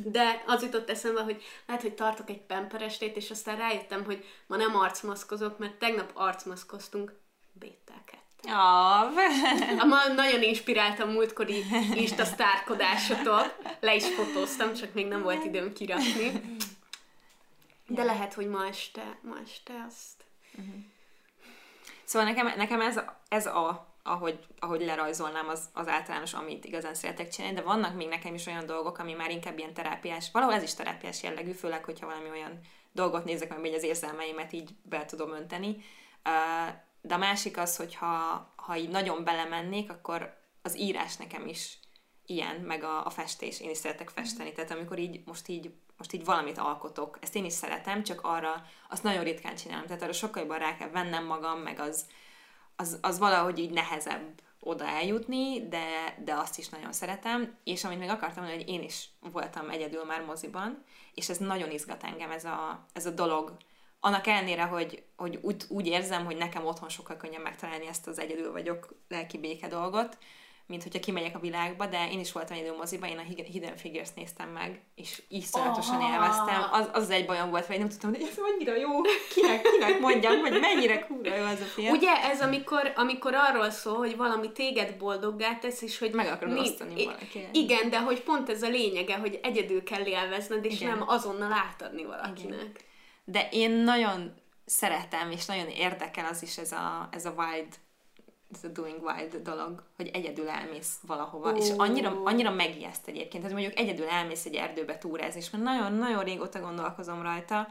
De 0.05 0.43
az 0.47 0.63
jutott 0.63 0.91
eszembe, 0.91 1.23
hogy 1.23 1.43
lehet, 1.67 1.83
hogy 1.83 1.95
tartok 1.95 2.31
egy 2.31 2.41
pemperestét, 2.41 3.17
és 3.17 3.31
aztán 3.31 3.57
rájöttem, 3.57 4.05
hogy 4.05 4.25
ma 4.47 4.57
nem 4.57 4.77
arcmaszkozok, 4.77 5.59
mert 5.59 5.79
tegnap 5.79 6.11
arcmaszkoztunk 6.15 7.13
bételket. 7.53 8.21
Ja, 8.43 9.13
Ma 9.87 10.07
nagyon 10.15 10.43
inspiráltam 10.43 11.11
múltkori 11.11 11.65
Insta 11.95 12.25
sztárkodásotok. 12.25 13.57
Le 13.81 13.95
is 13.95 14.05
fotóztam, 14.15 14.75
csak 14.75 14.93
még 14.95 15.07
nem 15.07 15.23
volt 15.23 15.45
időm 15.45 15.73
kirakni. 15.73 16.57
De 17.87 18.03
lehet, 18.03 18.35
hogy 18.35 18.49
ma 18.49 18.67
este, 18.67 19.19
ma 19.23 19.35
este 19.45 19.73
azt... 19.89 20.25
Szóval 22.05 22.29
nekem, 22.29 22.53
nekem 22.57 22.81
ez, 22.81 23.01
ez 23.29 23.47
a, 23.47 23.92
ahogy, 24.03 24.39
ahogy 24.59 24.81
lerajzolnám, 24.81 25.49
az, 25.49 25.69
az 25.73 25.89
általános, 25.89 26.35
amit 26.35 26.65
igazán 26.65 26.95
szeretek 26.95 27.29
csinálni, 27.29 27.57
de 27.57 27.63
vannak 27.63 27.95
még 27.95 28.09
nekem 28.09 28.35
is 28.35 28.47
olyan 28.47 28.67
dolgok, 28.67 28.99
ami 28.99 29.13
már 29.13 29.31
inkább 29.31 29.59
ilyen 29.59 29.75
terápiás, 29.75 30.31
valahol 30.33 30.55
ez 30.55 30.63
is 30.63 30.75
terápiás 30.75 31.23
jellegű, 31.23 31.53
főleg, 31.53 31.85
hogyha 31.85 32.07
valami 32.07 32.29
olyan 32.29 32.61
dolgot 32.93 33.25
nézek, 33.25 33.53
amiben 33.53 33.79
az 33.79 33.83
érzelmeimet 33.83 34.53
így 34.53 34.71
be 34.83 35.05
tudom 35.05 35.33
önteni. 35.33 35.77
De 37.01 37.15
a 37.15 37.19
másik 37.19 37.59
az, 37.59 37.77
hogy 37.77 37.95
ha, 37.95 38.53
ha 38.57 38.77
így 38.77 38.89
nagyon 38.89 39.25
belemennék, 39.25 39.91
akkor 39.91 40.41
az 40.63 40.79
írás 40.79 41.17
nekem 41.17 41.47
is 41.47 41.79
ilyen, 42.27 42.57
meg 42.57 42.85
a, 42.85 43.07
a 43.07 43.11
festés. 43.11 43.61
Én 43.61 43.71
is 43.71 43.77
szeretek 43.77 44.09
festeni. 44.09 44.53
Tehát 44.53 44.71
amikor 44.71 44.99
így, 44.99 45.23
most 45.25 45.49
így 45.49 45.73
most 45.97 46.15
így 46.15 46.25
valamit 46.25 46.59
alkotok, 46.59 47.19
ezt 47.21 47.35
én 47.37 47.45
is 47.45 47.53
szeretem, 47.53 48.03
csak 48.03 48.21
arra 48.23 48.65
azt 48.89 49.03
nagyon 49.03 49.25
ritkán 49.25 49.57
csinálom. 49.57 49.87
Tehát 49.87 50.03
arra 50.03 50.13
sokkal 50.13 50.43
jobban 50.43 50.59
rá 50.59 50.77
kell 50.77 50.91
vennem 50.91 51.25
magam, 51.25 51.59
meg 51.59 51.79
az, 51.79 52.07
az, 52.77 52.99
az 53.01 53.19
valahogy 53.19 53.59
így 53.59 53.71
nehezebb 53.71 54.41
oda 54.61 54.87
eljutni, 54.87 55.69
de, 55.69 56.17
de 56.25 56.35
azt 56.35 56.59
is 56.59 56.69
nagyon 56.69 56.93
szeretem. 56.93 57.57
És 57.65 57.85
amit 57.85 57.99
még 57.99 58.09
akartam 58.09 58.43
mondani, 58.45 58.65
hogy 58.65 58.73
én 58.73 58.83
is 58.83 59.09
voltam 59.33 59.71
egyedül 59.71 60.05
már 60.05 60.25
moziban, 60.25 60.85
és 61.15 61.29
ez 61.29 61.39
nagyon 61.39 61.71
izgat 61.71 62.05
engem 62.05 62.31
ez 62.31 62.45
a, 62.45 62.87
ez 62.93 63.07
a 63.07 63.11
dolog. 63.11 63.57
Annak 64.01 64.27
ellenére, 64.27 64.63
hogy, 64.63 65.05
hogy 65.17 65.39
úgy, 65.43 65.65
úgy 65.69 65.87
érzem, 65.87 66.25
hogy 66.25 66.37
nekem 66.37 66.67
otthon 66.67 66.89
sokkal 66.89 67.17
könnyebb 67.17 67.43
megtalálni 67.43 67.87
ezt 67.87 68.07
az 68.07 68.19
egyedül 68.19 68.53
vagyok 68.53 68.95
lelki 69.09 69.39
béke 69.39 69.69
dolgot, 69.69 70.19
mint 70.73 70.83
hogyha 70.85 71.01
kimegyek 71.01 71.37
a 71.37 71.39
világba, 71.39 71.87
de 71.87 72.09
én 72.11 72.21
is 72.21 72.33
voltam 72.33 72.57
egy 72.57 72.75
moziban, 72.79 73.09
én 73.09 73.19
a 73.19 73.43
Hidden 73.53 73.77
Figures 73.77 74.09
néztem 74.17 74.49
meg, 74.49 74.81
és 74.95 75.23
iszonyatosan 75.29 75.97
Ah. 76.01 76.13
élveztem. 76.13 76.69
Az, 76.73 76.89
az 76.93 77.11
egy 77.11 77.27
bajom 77.27 77.51
volt, 77.51 77.67
hogy 77.67 77.79
nem 77.79 77.89
tudtam, 77.89 78.11
hogy 78.11 78.23
ez 78.23 78.37
annyira 78.53 78.77
jó, 78.77 79.01
kinek, 79.35 79.63
kinek 79.73 80.01
mondjam, 80.01 80.39
hogy 80.39 80.61
mennyire 80.61 80.99
kurva 81.07 81.35
jó 81.35 81.45
az 81.45 81.61
a 81.61 81.65
film. 81.65 81.89
Ugye 81.91 82.11
ez 82.23 82.41
amikor, 82.41 82.93
amikor 82.97 83.35
arról 83.35 83.71
szól, 83.71 83.97
hogy 83.97 84.17
valami 84.17 84.53
téged 84.53 84.97
boldoggá 84.97 85.55
tesz, 85.59 85.83
és 85.83 85.99
hogy... 85.99 86.13
Meg 86.13 86.27
akarod 86.27 86.55
mi- 86.55 86.61
osztani 86.61 87.05
valakivel. 87.05 87.49
Igen, 87.53 87.91
de 87.91 88.01
hogy 88.01 88.21
pont 88.21 88.49
ez 88.49 88.63
a 88.63 88.69
lényege, 88.69 89.17
hogy 89.17 89.39
egyedül 89.43 89.83
kell 89.83 90.07
élvezned, 90.07 90.65
és 90.65 90.81
Igen. 90.81 90.99
nem 90.99 91.09
azonnal 91.09 91.53
átadni 91.53 92.05
valakinek. 92.05 92.85
De 93.25 93.49
én 93.51 93.71
nagyon 93.71 94.35
szeretem, 94.65 95.31
és 95.31 95.47
nagyon 95.47 95.69
érdekel 95.69 96.27
az 96.31 96.43
is 96.43 96.59
ez 96.59 96.73
a, 96.73 97.09
ez 97.13 97.25
a 97.27 97.35
wild, 97.37 97.67
ez 98.53 98.65
a 98.65 98.69
doing 98.69 99.03
wild 99.03 99.37
dolog, 99.37 99.83
hogy 99.97 100.11
egyedül 100.13 100.49
elmész 100.49 100.99
valahova, 101.07 101.53
Ó. 101.53 101.57
és 101.57 101.71
annyira, 101.77 102.21
annyira 102.25 102.51
megijeszt 102.51 103.09
egyébként, 103.09 103.43
hogy 103.43 103.53
mondjuk 103.53 103.79
egyedül 103.79 104.07
elmész 104.07 104.45
egy 104.45 104.55
erdőbe 104.55 104.99
túrázni, 104.99 105.41
és 105.41 105.51
már 105.51 105.63
nagyon-nagyon 105.63 106.25
régóta 106.25 106.61
gondolkozom 106.61 107.23
rajta, 107.23 107.69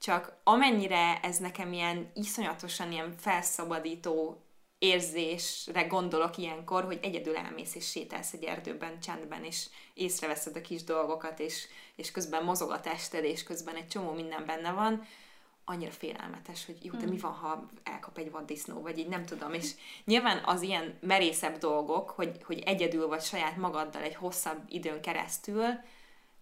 csak 0.00 0.40
amennyire 0.44 1.20
ez 1.22 1.38
nekem 1.38 1.72
ilyen 1.72 2.10
iszonyatosan 2.14 2.92
ilyen 2.92 3.14
felszabadító 3.18 4.42
érzésre 4.78 5.82
gondolok 5.82 6.36
ilyenkor, 6.36 6.84
hogy 6.84 6.98
egyedül 7.02 7.36
elmész 7.36 7.74
és 7.74 7.90
sétálsz 7.90 8.32
egy 8.32 8.44
erdőben, 8.44 9.00
csendben, 9.00 9.44
és 9.44 9.66
észreveszed 9.94 10.56
a 10.56 10.60
kis 10.60 10.84
dolgokat, 10.84 11.40
és, 11.40 11.66
és 11.96 12.10
közben 12.10 12.44
mozog 12.44 12.70
a 12.70 12.80
tested, 12.80 13.24
és 13.24 13.42
közben 13.42 13.74
egy 13.74 13.88
csomó 13.88 14.12
minden 14.12 14.46
benne 14.46 14.72
van, 14.72 15.06
annyira 15.64 15.90
félelmetes, 15.90 16.66
hogy 16.66 16.84
jó, 16.84 16.92
de 16.92 17.06
mi 17.06 17.18
van, 17.18 17.32
ha 17.32 17.68
elkap 17.82 18.18
egy 18.18 18.30
vaddisznó, 18.30 18.80
vagy 18.80 18.98
így 18.98 19.08
nem 19.08 19.24
tudom, 19.24 19.52
és 19.52 19.70
nyilván 20.04 20.42
az 20.44 20.62
ilyen 20.62 20.98
merészebb 21.00 21.58
dolgok, 21.58 22.10
hogy, 22.10 22.42
hogy 22.42 22.58
egyedül 22.58 23.06
vagy 23.06 23.22
saját 23.22 23.56
magaddal 23.56 24.02
egy 24.02 24.14
hosszabb 24.14 24.62
időn 24.68 25.00
keresztül, 25.00 25.64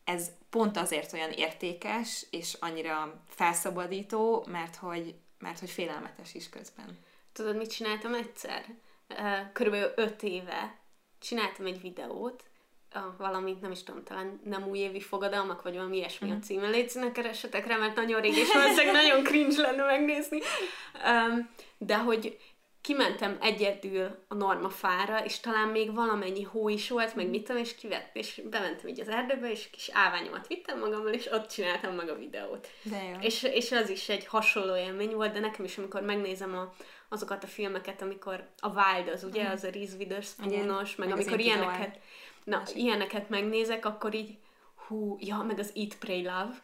ez 0.05 0.31
pont 0.51 0.77
azért 0.77 1.13
olyan 1.13 1.31
értékes, 1.31 2.27
és 2.31 2.57
annyira 2.61 3.23
felszabadító, 3.29 4.45
mert 4.49 4.77
hogy, 4.77 5.15
mert 5.39 5.59
hogy 5.59 5.71
félelmetes 5.71 6.35
is 6.35 6.49
közben. 6.49 6.99
Tudod, 7.33 7.57
mit 7.57 7.71
csináltam 7.71 8.15
egyszer? 8.15 8.65
Körülbelül 9.53 9.93
öt 9.97 10.23
éve 10.23 10.79
csináltam 11.19 11.67
egy 11.67 11.81
videót, 11.81 12.50
a, 12.93 13.15
valamit, 13.19 13.61
nem 13.61 13.71
is 13.71 13.83
tudom, 13.83 14.05
talán 14.05 14.41
nem 14.45 14.69
újévi 14.69 15.01
fogadalmak, 15.01 15.63
vagy 15.63 15.75
valami 15.75 15.97
ilyesmi 15.97 16.31
a 16.31 16.39
címe. 16.39 16.69
Légy 16.69 16.89
színe, 16.89 17.13
keressetek 17.13 17.67
rá, 17.67 17.77
mert 17.77 17.97
nagyon 17.97 18.21
rég, 18.21 18.37
és 18.37 18.53
valószínűleg 18.53 19.05
nagyon 19.05 19.23
cringe 19.23 19.61
lenne 19.63 19.85
megnézni. 19.85 20.39
Um, 21.07 21.51
de 21.79 21.97
hogy 21.97 22.39
kimentem 22.81 23.39
egyedül 23.41 24.25
a 24.29 24.35
normafára, 24.35 25.25
és 25.25 25.41
talán 25.41 25.69
még 25.69 25.95
valamennyi 25.95 26.43
hó 26.43 26.69
is 26.69 26.89
volt, 26.89 27.15
meg 27.15 27.29
mit 27.29 27.45
tudom, 27.45 27.63
és 27.63 27.75
kivett, 27.75 28.17
és 28.17 28.43
bementem 28.51 28.89
így 28.89 29.01
az 29.01 29.09
erdőbe, 29.09 29.51
és 29.51 29.71
kis 29.71 29.91
állványomat 29.93 30.47
vittem 30.47 30.79
magammal, 30.79 31.13
és 31.13 31.27
ott 31.33 31.49
csináltam 31.49 31.95
meg 31.95 32.09
a 32.09 32.15
videót. 32.15 32.69
De 32.83 33.03
jó. 33.03 33.17
És, 33.21 33.43
és 33.43 33.73
az 33.73 33.89
is 33.89 34.09
egy 34.09 34.27
hasonló 34.27 34.77
élmény 34.77 35.15
volt, 35.15 35.33
de 35.33 35.41
nekem 35.41 35.65
is, 35.65 35.79
amikor 35.79 36.03
megnézem 36.03 36.57
a, 36.57 36.73
azokat 37.09 37.45
a 37.45 37.47
filmeket, 37.47 38.03
amikor 38.03 38.49
a 38.59 38.69
Wild 38.69 39.09
az, 39.09 39.25
ugye, 39.25 39.49
az 39.49 39.65
a 39.65 39.71
Reese 39.71 39.97
Witherspoon-os, 39.97 40.97
meg, 40.97 41.09
Meg 41.09 41.17
amikor 41.17 41.41
Into 41.41 41.59
the 41.59 42.01
na, 42.45 42.63
ilyeneket 42.75 43.29
megnézek, 43.29 43.87
akkor 43.87 44.15
így, 44.15 44.39
hú, 44.87 45.17
ja, 45.21 45.37
meg 45.37 45.59
az 45.59 45.73
Eat, 45.75 45.99
Pray, 45.99 46.23
Love. 46.23 46.63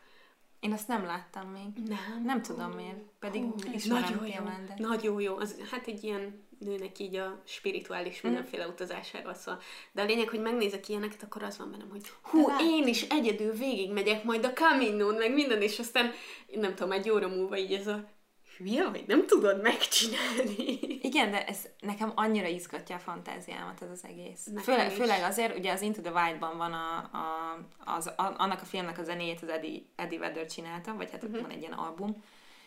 Én 0.60 0.72
azt 0.72 0.88
nem 0.88 1.04
láttam 1.04 1.48
még. 1.48 1.88
Nem. 1.88 2.22
Nem 2.24 2.42
tudom 2.42 2.70
miért, 2.70 2.98
pedig 3.18 3.42
Hú, 3.42 3.54
ismerem 3.72 4.02
nagyon 4.02 4.26
jó, 4.26 4.44
de... 4.44 4.74
nagyon 4.76 5.20
jó. 5.20 5.36
Az, 5.36 5.56
hát 5.70 5.86
egy 5.86 6.04
ilyen 6.04 6.44
nőnek 6.58 6.98
így 6.98 7.16
a 7.16 7.42
spirituális 7.44 8.20
mindenféle 8.20 8.66
utazásáról 8.66 9.34
szól. 9.34 9.60
De 9.92 10.02
a 10.02 10.04
lényeg, 10.04 10.28
hogy 10.28 10.40
megnézek 10.40 10.88
ilyeneket, 10.88 11.22
akkor 11.22 11.42
az 11.42 11.58
van 11.58 11.70
bennem, 11.70 11.90
hogy 11.90 12.12
hú, 12.22 12.48
látod. 12.48 12.66
én 12.66 12.86
is 12.86 13.02
egyedül 13.02 13.52
végigmegyek 13.52 14.24
majd 14.24 14.44
a 14.44 14.52
Camino-n, 14.52 15.14
meg 15.14 15.32
minden, 15.32 15.62
és 15.62 15.78
aztán 15.78 16.12
nem 16.52 16.74
tudom, 16.74 16.92
egy 16.92 17.10
óra 17.10 17.28
múlva 17.28 17.58
így 17.58 17.72
ez 17.72 17.86
a 17.86 18.08
hülye 18.56 18.88
vagy, 18.88 19.04
nem 19.06 19.26
tudod 19.26 19.62
megcsinálni. 19.62 20.78
Igen, 21.00 21.30
de 21.30 21.46
ez 21.46 21.68
nekem 21.80 22.12
annyira 22.14 22.46
izgatja 22.46 22.96
a 22.96 22.98
fantáziámat 22.98 23.82
ez 23.82 23.90
az 23.90 24.04
egész. 24.04 24.44
Nekem 24.44 24.62
Főleg, 24.62 24.90
is. 24.90 24.96
főleg 24.96 25.22
azért, 25.22 25.58
ugye 25.58 25.72
az 25.72 25.82
Into 25.82 26.00
the 26.00 26.12
Wild-ban 26.12 26.56
van 26.56 26.72
a, 26.72 26.96
a, 26.96 27.58
az, 27.84 28.06
a, 28.06 28.34
annak 28.36 28.60
a 28.60 28.64
filmnek 28.64 28.98
a 28.98 29.02
zenéjét 29.02 29.42
az 29.42 29.48
Eddie, 29.48 29.80
Eddie 29.96 30.18
Vedder 30.18 30.46
csinálta, 30.46 30.94
vagy 30.94 31.10
hát 31.10 31.24
uh-huh. 31.24 31.40
van 31.40 31.50
egy 31.50 31.60
ilyen 31.60 31.72
album, 31.72 32.24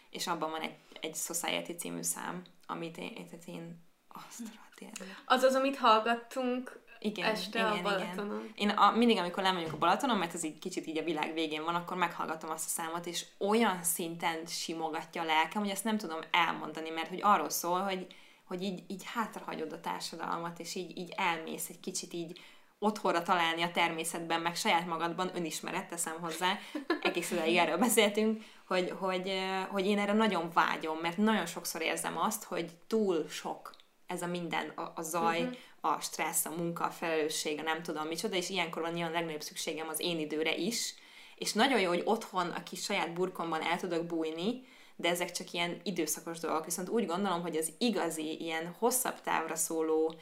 és 0.09 0.27
abban 0.27 0.51
van 0.51 0.61
egy, 0.61 0.75
egy 1.01 1.15
Society 1.15 1.71
című 1.77 2.01
szám, 2.01 2.41
amit 2.67 2.97
én, 2.97 3.13
tehát 3.13 3.45
én 3.47 3.87
azt 4.07 4.39
rohadt 4.39 5.03
Az 5.25 5.43
az, 5.43 5.55
amit 5.55 5.77
hallgattunk 5.77 6.79
igen, 6.99 7.29
este 7.29 7.59
igen, 7.59 7.71
a 7.71 7.81
Balatonon. 7.81 8.51
Igen. 8.53 8.53
Én 8.55 8.69
a, 8.69 8.91
mindig, 8.91 9.17
amikor 9.17 9.43
lemegyünk 9.43 9.73
a 9.73 9.77
Balatonon, 9.77 10.17
mert 10.17 10.33
ez 10.33 10.43
így 10.43 10.59
kicsit 10.59 10.87
így 10.87 10.97
a 10.97 11.03
világ 11.03 11.33
végén 11.33 11.63
van, 11.63 11.75
akkor 11.75 11.97
meghallgatom 11.97 12.49
azt 12.49 12.65
a 12.65 12.69
számot, 12.69 13.05
és 13.05 13.25
olyan 13.37 13.83
szinten 13.83 14.45
simogatja 14.45 15.21
a 15.21 15.25
lelkem, 15.25 15.61
hogy 15.61 15.71
ezt 15.71 15.83
nem 15.83 15.97
tudom 15.97 16.19
elmondani, 16.31 16.89
mert 16.89 17.09
hogy 17.09 17.19
arról 17.21 17.49
szól, 17.49 17.79
hogy, 17.79 18.07
hogy 18.43 18.61
így, 18.61 18.83
így 18.87 19.03
hátrahagyod 19.05 19.71
a 19.71 19.79
társadalmat, 19.79 20.59
és 20.59 20.75
így, 20.75 20.97
így 20.97 21.13
elmész 21.17 21.69
egy 21.69 21.79
kicsit 21.79 22.13
így 22.13 22.39
otthonra 22.79 23.21
találni 23.21 23.61
a 23.61 23.71
természetben, 23.71 24.41
meg 24.41 24.55
saját 24.55 24.87
magadban 24.87 25.31
önismeret 25.33 25.89
teszem 25.89 26.19
hozzá, 26.21 26.57
egész 27.01 27.31
ideig 27.31 27.57
erről 27.57 27.77
beszéltünk, 27.77 28.43
hogy, 28.67 28.93
hogy, 28.99 29.31
hogy 29.69 29.85
én 29.85 29.99
erre 29.99 30.13
nagyon 30.13 30.49
vágyom, 30.53 30.97
mert 30.97 31.17
nagyon 31.17 31.45
sokszor 31.45 31.81
érzem 31.81 32.17
azt, 32.17 32.43
hogy 32.43 32.71
túl 32.87 33.27
sok 33.29 33.71
ez 34.07 34.21
a 34.21 34.27
minden, 34.27 34.69
a, 34.75 34.91
a 34.95 35.01
zaj, 35.01 35.41
uh-huh. 35.41 35.57
A 35.81 35.99
stressz, 35.99 36.45
a 36.45 36.55
munka, 36.55 36.83
a 36.83 36.89
felelősség, 36.89 37.59
a 37.59 37.61
nem 37.61 37.83
tudom 37.83 38.07
micsoda, 38.07 38.35
és 38.35 38.49
ilyenkor 38.49 38.81
van 38.81 38.91
nyilván 38.91 39.11
a 39.11 39.15
legnagyobb 39.15 39.41
szükségem 39.41 39.87
az 39.87 39.99
én 39.99 40.19
időre 40.19 40.55
is, 40.55 40.93
és 41.35 41.53
nagyon 41.53 41.79
jó, 41.79 41.87
hogy 41.87 42.01
otthon 42.05 42.49
a 42.49 42.63
kis 42.63 42.83
saját 42.83 43.13
burkomban 43.13 43.61
el 43.61 43.79
tudok 43.79 44.05
bújni, 44.05 44.63
de 44.95 45.09
ezek 45.09 45.31
csak 45.31 45.51
ilyen 45.51 45.79
időszakos 45.83 46.39
dolgok, 46.39 46.65
viszont 46.65 46.89
úgy 46.89 47.05
gondolom, 47.05 47.41
hogy 47.41 47.55
az 47.55 47.71
igazi, 47.77 48.41
ilyen 48.41 48.75
hosszabb 48.79 49.21
távra 49.21 49.55
szóló 49.55 50.15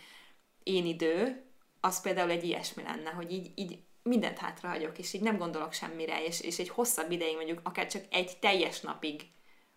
én 0.63 0.85
idő, 0.85 1.45
az 1.79 2.01
például 2.01 2.29
egy 2.29 2.43
ilyesmi 2.43 2.83
lenne, 2.83 3.09
hogy 3.09 3.31
így, 3.31 3.51
így 3.55 3.79
mindent 4.03 4.37
hátrahagyok, 4.37 4.97
és 4.97 5.13
így 5.13 5.21
nem 5.21 5.37
gondolok 5.37 5.73
semmire, 5.73 6.23
és, 6.23 6.41
és 6.41 6.59
egy 6.59 6.69
hosszabb 6.69 7.11
ideig, 7.11 7.35
mondjuk 7.35 7.59
akár 7.63 7.87
csak 7.87 8.03
egy 8.09 8.37
teljes 8.39 8.81
napig 8.81 9.21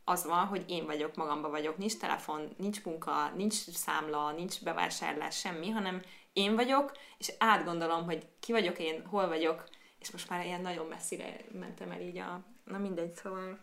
az 0.05 0.25
van, 0.25 0.47
hogy 0.47 0.65
én 0.69 0.87
vagyok, 0.87 1.15
magamba 1.15 1.51
vagyok, 1.51 1.77
nincs 1.77 1.97
telefon, 1.97 2.55
nincs 2.57 2.85
munka, 2.85 3.33
nincs 3.37 3.55
számla, 3.55 4.33
nincs 4.33 4.63
bevásárlás, 4.63 5.39
semmi, 5.39 5.71
hanem 5.71 6.03
én 6.33 6.55
vagyok, 6.55 6.93
és 7.19 7.33
átgondolom, 7.39 8.05
hogy 8.05 8.27
ki 8.41 8.53
vagyok 8.53 8.79
én, 8.79 9.07
hol 9.07 9.29
vagyok, 9.29 9.69
és 9.99 10.11
most 10.11 10.29
már 10.29 10.45
ilyen 10.45 10.61
nagyon 10.61 10.87
messzire 10.87 11.37
mentem 11.53 11.91
el 11.91 12.01
így 12.01 12.19
a, 12.19 12.45
Na 12.71 12.79
mindegy, 12.79 13.15
szóval... 13.15 13.59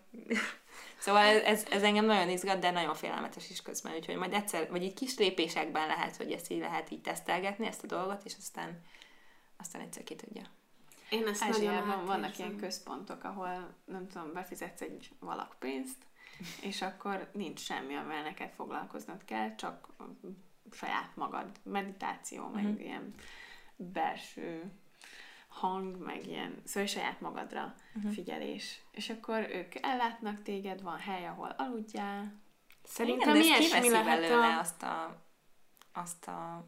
szóval 0.99 1.23
ez, 1.23 1.41
ez, 1.41 1.65
ez, 1.69 1.83
engem 1.83 2.05
nagyon 2.05 2.29
izgat, 2.29 2.59
de 2.59 2.71
nagyon 2.71 2.95
félelmetes 2.95 3.49
is 3.49 3.61
közben, 3.61 3.95
úgyhogy 3.95 4.15
majd 4.15 4.33
egyszer, 4.33 4.69
vagy 4.69 4.83
így 4.83 4.93
kis 4.93 5.17
lépésekben 5.17 5.88
lehet, 5.88 6.15
hogy 6.15 6.31
ezt 6.31 6.51
így 6.51 6.59
lehet 6.59 6.91
így 6.91 7.01
tesztelgetni, 7.01 7.67
ezt 7.67 7.83
a 7.83 7.88
dolgot, 7.88 8.21
és 8.25 8.33
aztán, 8.38 8.81
aztán 9.57 9.81
egyszer 9.81 10.03
ki 10.03 10.15
tudja. 10.15 10.43
Én 11.09 11.27
ezt 11.27 11.43
Ázsiában 11.43 12.05
vannak 12.05 12.38
ilyen 12.38 12.57
központok, 12.57 13.23
ahol 13.23 13.75
nem 13.85 14.07
tudom, 14.07 14.33
befizetsz 14.33 14.81
egy 14.81 15.09
valak 15.19 15.55
pénzt, 15.59 16.07
és 16.61 16.81
akkor 16.81 17.29
nincs 17.33 17.59
semmi, 17.59 17.95
amivel 17.95 18.23
neked 18.23 18.51
foglalkoznod 18.51 19.25
kell, 19.25 19.55
csak 19.55 19.88
saját 20.71 21.15
magad, 21.15 21.51
meditáció, 21.63 22.41
uh-huh. 22.43 22.55
meg 22.55 22.71
mhm. 22.71 22.81
ilyen 22.81 23.13
belső 23.75 24.71
hang, 25.47 25.97
meg 25.97 26.27
ilyen, 26.27 26.61
szóval 26.65 26.88
saját 26.88 27.21
magadra 27.21 27.75
uh-huh. 27.95 28.11
figyelés. 28.11 28.81
És 28.91 29.09
akkor 29.09 29.47
ők 29.49 29.73
ellátnak 29.81 30.41
téged, 30.41 30.81
van 30.81 30.97
hely, 30.97 31.27
ahol 31.27 31.49
aludjál. 31.57 32.41
Szerintem 32.83 33.35
Igen, 33.35 33.61
ilyesmi 33.61 33.89
lehet 33.89 34.31
a... 34.31 34.59
azt 34.59 34.83
a, 34.83 35.23
azt 35.93 36.27
a... 36.27 36.65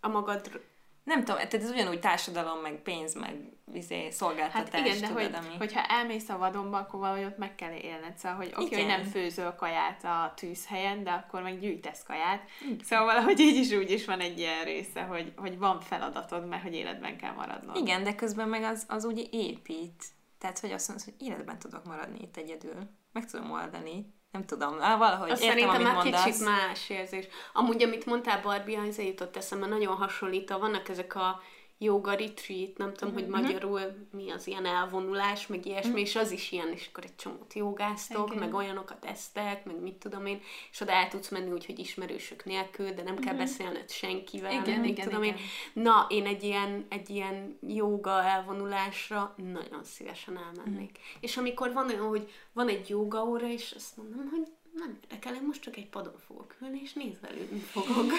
A 0.00 0.08
magad 0.08 0.60
nem 1.06 1.18
tudom, 1.18 1.36
tehát 1.36 1.54
ez 1.54 1.70
ugyanúgy 1.70 2.00
társadalom, 2.00 2.58
meg 2.58 2.82
pénz, 2.82 3.14
meg 3.14 3.34
izé, 3.72 4.10
szolgáltatás, 4.10 4.70
hát 4.70 4.86
igen, 4.86 5.00
de 5.00 5.06
tudod, 5.06 5.22
hogy, 5.22 5.34
ami... 5.34 5.56
hogyha 5.58 5.80
elmész 5.88 6.28
a 6.28 6.38
vadonba, 6.38 6.78
akkor 6.78 7.00
valahogy 7.00 7.24
ott 7.24 7.38
meg 7.38 7.54
kell 7.54 7.72
élned. 7.72 8.16
Szóval, 8.16 8.36
hogy 8.36 8.52
oké, 8.56 8.64
okay, 8.64 8.78
hogy 8.78 8.86
nem 8.86 9.02
főzöl 9.02 9.54
kaját 9.54 10.04
a 10.04 10.32
tűzhelyen, 10.36 11.04
de 11.04 11.10
akkor 11.10 11.42
meg 11.42 11.60
gyűjtesz 11.60 12.02
kaját. 12.02 12.42
Igen. 12.60 12.84
Szóval 12.84 13.04
valahogy 13.04 13.40
így 13.40 13.56
is 13.56 13.70
úgy 13.70 13.90
is 13.90 14.04
van 14.04 14.20
egy 14.20 14.38
ilyen 14.38 14.64
része, 14.64 15.02
hogy, 15.02 15.32
hogy 15.36 15.58
van 15.58 15.80
feladatod, 15.80 16.48
mert 16.48 16.62
hogy 16.62 16.74
életben 16.74 17.16
kell 17.16 17.32
maradnod. 17.32 17.76
Igen, 17.76 18.04
de 18.04 18.14
közben 18.14 18.48
meg 18.48 18.62
az, 18.62 18.84
az 18.88 19.04
úgy 19.04 19.28
épít. 19.30 20.04
Tehát, 20.38 20.58
hogy 20.58 20.72
azt 20.72 20.88
mondod, 20.88 21.06
hogy 21.06 21.26
életben 21.26 21.58
tudok 21.58 21.84
maradni 21.84 22.18
itt 22.22 22.36
egyedül. 22.36 22.90
Meg 23.16 23.30
tudom 23.30 23.50
oldani 23.50 24.14
nem 24.30 24.44
tudom, 24.44 24.78
valahogy 24.78 25.30
Azt 25.30 25.42
értem, 25.42 25.58
szerintem 25.58 25.82
már 25.82 25.94
mondasz. 25.94 26.24
kicsit 26.24 26.44
más 26.44 26.90
érzés. 26.90 27.26
Amúgy, 27.52 27.82
amit 27.82 28.06
mondtál 28.06 28.40
Barbie, 28.42 28.80
az 28.80 28.98
jutott 28.98 29.36
eszembe, 29.36 29.66
nagyon 29.66 29.96
hasonlít, 29.96 30.50
vannak 30.50 30.88
ezek 30.88 31.14
a 31.14 31.40
yoga 31.78 32.14
retreat, 32.14 32.76
nem 32.76 32.94
tudom, 32.94 33.14
mm-hmm. 33.14 33.22
hogy 33.22 33.32
mhm. 33.32 33.42
magyarul 33.42 33.80
mi 34.10 34.30
az 34.30 34.46
ilyen 34.46 34.66
elvonulás, 34.66 35.46
meg 35.46 35.66
ilyesmi, 35.66 35.90
mm. 35.90 35.96
és 36.04 36.16
az 36.16 36.30
is 36.30 36.52
ilyen, 36.52 36.72
és 36.72 36.86
akkor 36.86 37.04
egy 37.04 37.16
csomót 37.16 37.54
jogáztok, 37.54 38.26
okay. 38.26 38.38
meg 38.38 38.54
olyanokat 38.54 39.04
esztek, 39.04 39.64
meg 39.64 39.80
mit 39.80 39.94
tudom 39.94 40.26
én, 40.26 40.40
és 40.70 40.80
oda 40.80 40.92
el 40.92 41.08
tudsz 41.08 41.28
menni 41.28 41.50
úgy, 41.50 41.66
hogy 41.66 41.78
ismerősök 41.78 42.44
nélkül, 42.44 42.90
de 42.90 43.02
nem 43.02 43.18
kell 43.18 43.32
mhm. 43.34 43.42
beszélned 43.42 43.90
senkivel, 43.90 44.52
igen, 44.52 44.80
meg 44.80 44.88
igen, 44.88 45.08
tudom 45.08 45.22
igen. 45.22 45.36
én. 45.36 45.42
Na, 45.82 46.06
én 46.08 46.26
egy 46.26 46.42
ilyen, 46.42 46.86
egy 46.88 47.10
ilyen 47.10 47.58
joga 47.66 48.22
elvonulásra 48.22 49.34
nagyon 49.52 49.84
szívesen 49.84 50.36
elmennék. 50.38 50.98
Mm. 50.98 51.18
És 51.20 51.36
amikor 51.36 51.72
van 51.72 51.88
olyan, 51.88 52.08
hogy 52.08 52.30
van 52.52 52.68
egy 52.68 52.88
joga 52.88 53.24
óra, 53.24 53.48
és 53.48 53.72
azt 53.76 53.96
mondom, 53.96 54.28
hogy 54.30 54.46
nem 54.72 54.98
érdekel, 55.02 55.34
én 55.34 55.42
most 55.46 55.62
csak 55.62 55.76
egy 55.76 55.88
padon 55.88 56.18
fogok 56.26 56.54
ülni, 56.62 56.80
és 56.82 56.92
nézvelődni 56.92 57.58
fogok. 57.58 58.12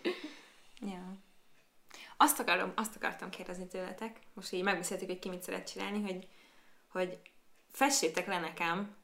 ja. 0.92 1.18
Azt, 2.22 2.38
akarom, 2.40 2.72
azt 2.76 2.96
akartam 2.96 3.30
kérdezni 3.30 3.66
tőletek, 3.66 4.20
most 4.34 4.52
így 4.52 4.62
megbeszéltük, 4.62 5.08
hogy 5.08 5.18
ki 5.18 5.28
mit 5.28 5.42
szeret 5.42 5.70
csinálni, 5.70 6.02
hogy, 6.02 6.28
hogy 6.88 7.18
fessétek 7.72 8.26
le 8.26 8.38
nekem, 8.38 8.96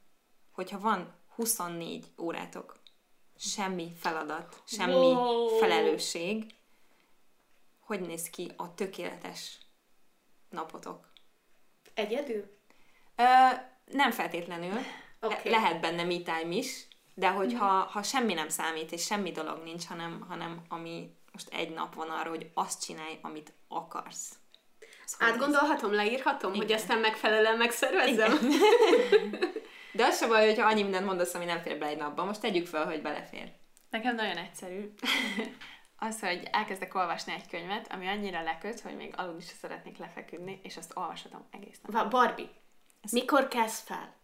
hogyha 0.50 0.80
van 0.80 1.14
24 1.34 2.06
órátok, 2.18 2.78
semmi 3.38 3.92
feladat, 3.98 4.62
semmi 4.64 4.94
wow. 4.94 5.48
felelősség, 5.48 6.54
hogy 7.80 8.00
néz 8.00 8.30
ki 8.30 8.52
a 8.56 8.74
tökéletes 8.74 9.58
napotok? 10.50 11.12
Egyedül? 11.94 12.58
Ö, 13.16 13.24
nem 13.84 14.10
feltétlenül. 14.10 14.78
Okay. 15.20 15.38
Le- 15.44 15.50
lehet 15.50 15.80
benne 15.80 16.04
me 16.04 16.16
time 16.16 16.54
is, 16.54 16.86
de 17.14 17.30
hogyha 17.30 17.84
mm. 17.84 17.88
ha 17.88 18.02
semmi 18.02 18.34
nem 18.34 18.48
számít, 18.48 18.92
és 18.92 19.04
semmi 19.04 19.30
dolog 19.32 19.62
nincs, 19.62 19.86
hanem, 19.86 20.24
hanem 20.28 20.62
ami 20.68 21.16
most 21.36 21.54
egy 21.54 21.70
nap 21.70 21.94
van 21.94 22.10
arra, 22.10 22.28
hogy 22.28 22.50
azt 22.54 22.84
csinálj, 22.84 23.18
amit 23.22 23.52
akarsz. 23.68 24.34
Szóval 25.04 25.28
Átgondolhatom, 25.28 25.92
leírhatom, 25.92 26.54
Igen. 26.54 26.66
hogy 26.66 26.74
aztán 26.74 26.98
megfelelően 26.98 27.56
megszervezzem? 27.56 28.38
De 29.92 30.04
az 30.04 30.18
sem 30.18 30.28
baj, 30.28 30.46
hogyha 30.46 30.68
annyi 30.68 30.82
mindent 30.82 31.06
mondasz, 31.06 31.34
ami 31.34 31.44
nem 31.44 31.62
fér 31.62 31.78
be 31.78 31.86
egy 31.86 31.96
napban. 31.96 32.26
Most 32.26 32.40
tegyük 32.40 32.66
fel, 32.66 32.84
hogy 32.84 33.02
belefér. 33.02 33.52
Nekem 33.90 34.14
nagyon 34.14 34.36
egyszerű. 34.36 34.94
az, 36.08 36.20
hogy 36.20 36.48
elkezdek 36.52 36.94
olvasni 36.94 37.32
egy 37.32 37.48
könyvet, 37.48 37.92
ami 37.92 38.06
annyira 38.06 38.42
leköt, 38.42 38.80
hogy 38.80 38.96
még 38.96 39.14
aludni 39.16 39.42
is 39.42 39.52
szeretnék 39.60 39.98
lefeküdni, 39.98 40.60
és 40.62 40.76
azt 40.76 40.92
olvashatom 40.94 41.46
egész 41.50 41.78
nap. 41.82 42.10
Barbie, 42.10 42.50
Ez 43.00 43.12
mikor 43.12 43.48
kezd 43.48 43.86
fel? 43.86 44.14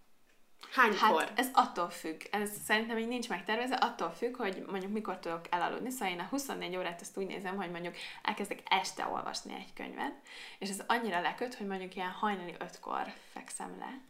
Hánykor? 0.71 1.23
Hát 1.23 1.39
ez 1.39 1.49
attól 1.53 1.91
függ. 1.91 2.21
Ez 2.31 2.51
szerintem 2.65 2.99
így 2.99 3.09
nincs 3.09 3.29
megtervezve, 3.29 3.75
attól 3.75 4.11
függ, 4.11 4.37
hogy 4.37 4.65
mondjuk 4.71 4.93
mikor 4.93 5.19
tudok 5.19 5.45
elaludni. 5.51 5.91
Szóval 5.91 6.09
én 6.09 6.21
a 6.21 6.27
24 6.31 6.77
órát 6.77 7.01
ezt 7.01 7.17
úgy 7.17 7.27
nézem, 7.27 7.57
hogy 7.57 7.71
mondjuk 7.71 7.95
elkezdek 8.23 8.63
este 8.65 9.07
olvasni 9.07 9.55
egy 9.55 9.73
könyvet, 9.75 10.15
és 10.59 10.69
ez 10.69 10.83
annyira 10.87 11.21
leköt, 11.21 11.55
hogy 11.55 11.67
mondjuk 11.67 11.95
ilyen 11.97 12.11
hajnali 12.11 12.55
ötkor 12.59 13.13
fekszem 13.33 13.77
le, 13.79 14.01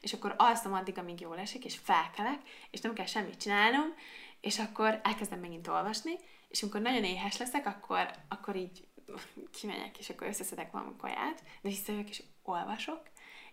és 0.00 0.12
akkor 0.12 0.34
alszom 0.36 0.72
addig, 0.72 0.98
amíg 0.98 1.20
jól 1.20 1.38
esik, 1.38 1.64
és 1.64 1.78
felkelek, 1.82 2.40
és 2.70 2.80
nem 2.80 2.94
kell 2.94 3.06
semmit 3.06 3.40
csinálnom, 3.40 3.94
és 4.40 4.58
akkor 4.58 5.00
elkezdem 5.02 5.40
megint 5.40 5.68
olvasni, 5.68 6.12
és 6.48 6.62
amikor 6.62 6.80
nagyon 6.80 7.04
éhes 7.04 7.36
leszek, 7.36 7.66
akkor, 7.66 8.10
akkor 8.28 8.56
így 8.56 8.86
kimegyek, 9.52 9.98
és 9.98 10.08
akkor 10.08 10.26
összeszedek 10.26 10.70
valami 10.70 10.96
kaját, 10.98 11.42
de 11.62 11.68
visszajövök, 11.68 12.08
és 12.08 12.22
olvasok, 12.42 13.00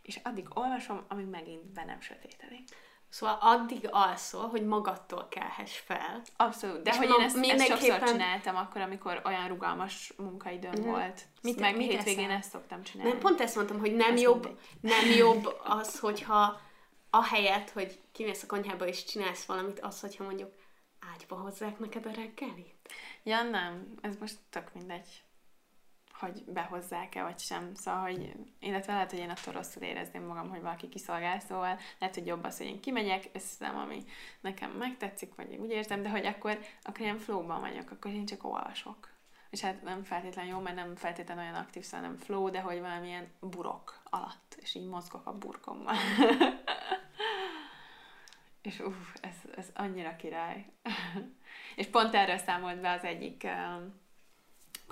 és 0.02 0.20
addig 0.24 0.48
olvasom, 0.54 1.06
amíg 1.08 1.26
megint 1.26 1.66
be 1.66 1.84
nem 1.86 2.02
sötétedik. 2.02 2.64
Szóval 3.10 3.38
addig 3.42 3.88
alszol, 3.92 4.48
hogy 4.48 4.66
magadtól 4.66 5.28
kelhess 5.30 5.78
fel. 5.78 6.22
Abszolút, 6.36 6.82
de 6.82 6.90
és 6.90 6.98
hogy 6.98 7.08
én 7.08 7.26
ezt, 7.26 7.36
mindenképpen... 7.36 7.78
ezt 7.78 7.86
sokszor 7.86 8.10
csináltam 8.10 8.56
akkor, 8.56 8.82
amikor 8.82 9.22
olyan 9.26 9.48
rugalmas 9.48 10.14
munkaidőm 10.18 10.80
mm. 10.80 10.84
volt. 10.84 11.22
Mit, 11.42 11.60
meg 11.60 11.76
mit 11.78 11.92
hétvégén 11.92 12.30
ezt 12.30 12.50
szoktam 12.50 12.84
csinálni. 12.84 13.12
Nem, 13.12 13.22
pont 13.22 13.42
ezt 13.42 13.56
mondtam, 13.56 13.80
hogy 13.80 13.96
nem 13.96 14.16
jobb, 14.16 14.60
nem 14.82 15.10
jobb 15.18 15.56
az, 15.64 16.00
hogyha 16.00 16.60
ahelyett, 17.10 17.70
hogy 17.70 18.00
kimész 18.12 18.44
a 18.44 18.48
konyhába 18.48 18.88
és 18.88 19.04
csinálsz 19.04 19.46
valamit, 19.46 19.80
az, 19.80 20.00
hogyha 20.00 20.24
mondjuk 20.24 20.52
ágyba 21.14 21.36
hozzák 21.36 21.80
neked 21.80 22.06
a 22.06 22.12
reggelit. 22.12 22.90
Ja, 23.24 23.44
nem. 23.44 23.94
Ez 24.02 24.16
most 24.20 24.36
tök 24.50 24.74
mindegy 24.74 25.24
hogy 26.22 26.44
behozzák-e, 26.48 27.24
vagy 27.24 27.40
sem. 27.40 27.76
Szóval, 27.76 28.02
hogy, 28.02 28.34
illetve 28.60 28.94
lehet, 28.94 29.10
hogy 29.10 29.20
én 29.20 29.30
attól 29.30 29.54
rosszul 29.54 29.84
érezném 29.84 30.24
magam, 30.24 30.50
hogy 30.50 30.62
valaki 30.62 30.90
kiszolgál, 30.90 31.40
szóval 31.40 31.80
lehet, 31.98 32.16
hogy 32.16 32.26
jobb 32.26 32.44
az, 32.44 32.58
hogy 32.58 32.68
én 32.68 32.80
kimegyek, 32.80 33.30
összeszem, 33.34 33.78
ami 33.78 34.04
nekem 34.42 34.72
megtetszik, 34.72 35.36
vagy 35.36 35.56
úgy 35.56 35.72
érzem, 35.72 36.02
de 36.02 36.10
hogy 36.10 36.26
akkor, 36.26 36.60
akkor 36.82 37.02
ilyen 37.02 37.18
flowban 37.18 37.60
vagyok, 37.60 37.92
akkor 37.92 38.12
én 38.12 38.26
csak 38.26 38.44
olvasok. 38.44 39.10
És 39.50 39.62
hát 39.62 39.84
nem 39.84 40.04
feltétlenül 40.04 40.52
jó, 40.52 40.60
mert 40.60 40.76
nem 40.76 40.96
feltétlenül 40.96 41.44
olyan 41.44 41.56
aktív, 41.56 41.84
szóval 41.84 42.08
nem 42.08 42.18
flow, 42.18 42.50
de 42.50 42.62
hogy 42.62 42.80
valamilyen 42.80 43.28
burok 43.40 44.02
alatt, 44.04 44.58
és 44.60 44.76
így 44.76 44.88
mozgok 44.88 45.26
a 45.26 45.38
burkommal. 45.38 45.96
és 48.62 48.80
uff, 48.80 49.14
ez, 49.22 49.36
ez 49.56 49.68
annyira 49.76 50.16
király. 50.16 50.66
és 51.76 51.88
pont 51.88 52.16
erről 52.16 52.38
számolt 52.38 52.82
be 52.82 52.92
az 52.92 53.04
egyik 53.04 53.44
um, 53.44 54.00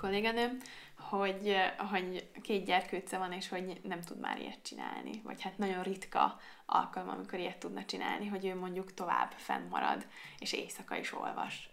kolléganőm, 0.00 0.58
hogy, 1.00 1.56
hogy 1.90 2.30
két 2.42 2.64
gyerkőce 2.64 3.18
van, 3.18 3.32
és 3.32 3.48
hogy 3.48 3.80
nem 3.82 4.00
tud 4.00 4.20
már 4.20 4.40
ilyet 4.40 4.62
csinálni. 4.62 5.20
Vagy 5.24 5.42
hát 5.42 5.58
nagyon 5.58 5.82
ritka 5.82 6.40
alkalom, 6.66 7.08
amikor 7.08 7.38
ilyet 7.38 7.58
tudna 7.58 7.84
csinálni, 7.84 8.26
hogy 8.26 8.46
ő 8.46 8.54
mondjuk 8.54 8.94
tovább 8.94 9.32
fennmarad, 9.36 10.06
és 10.38 10.52
éjszaka 10.52 10.96
is 10.96 11.12
olvas. 11.12 11.68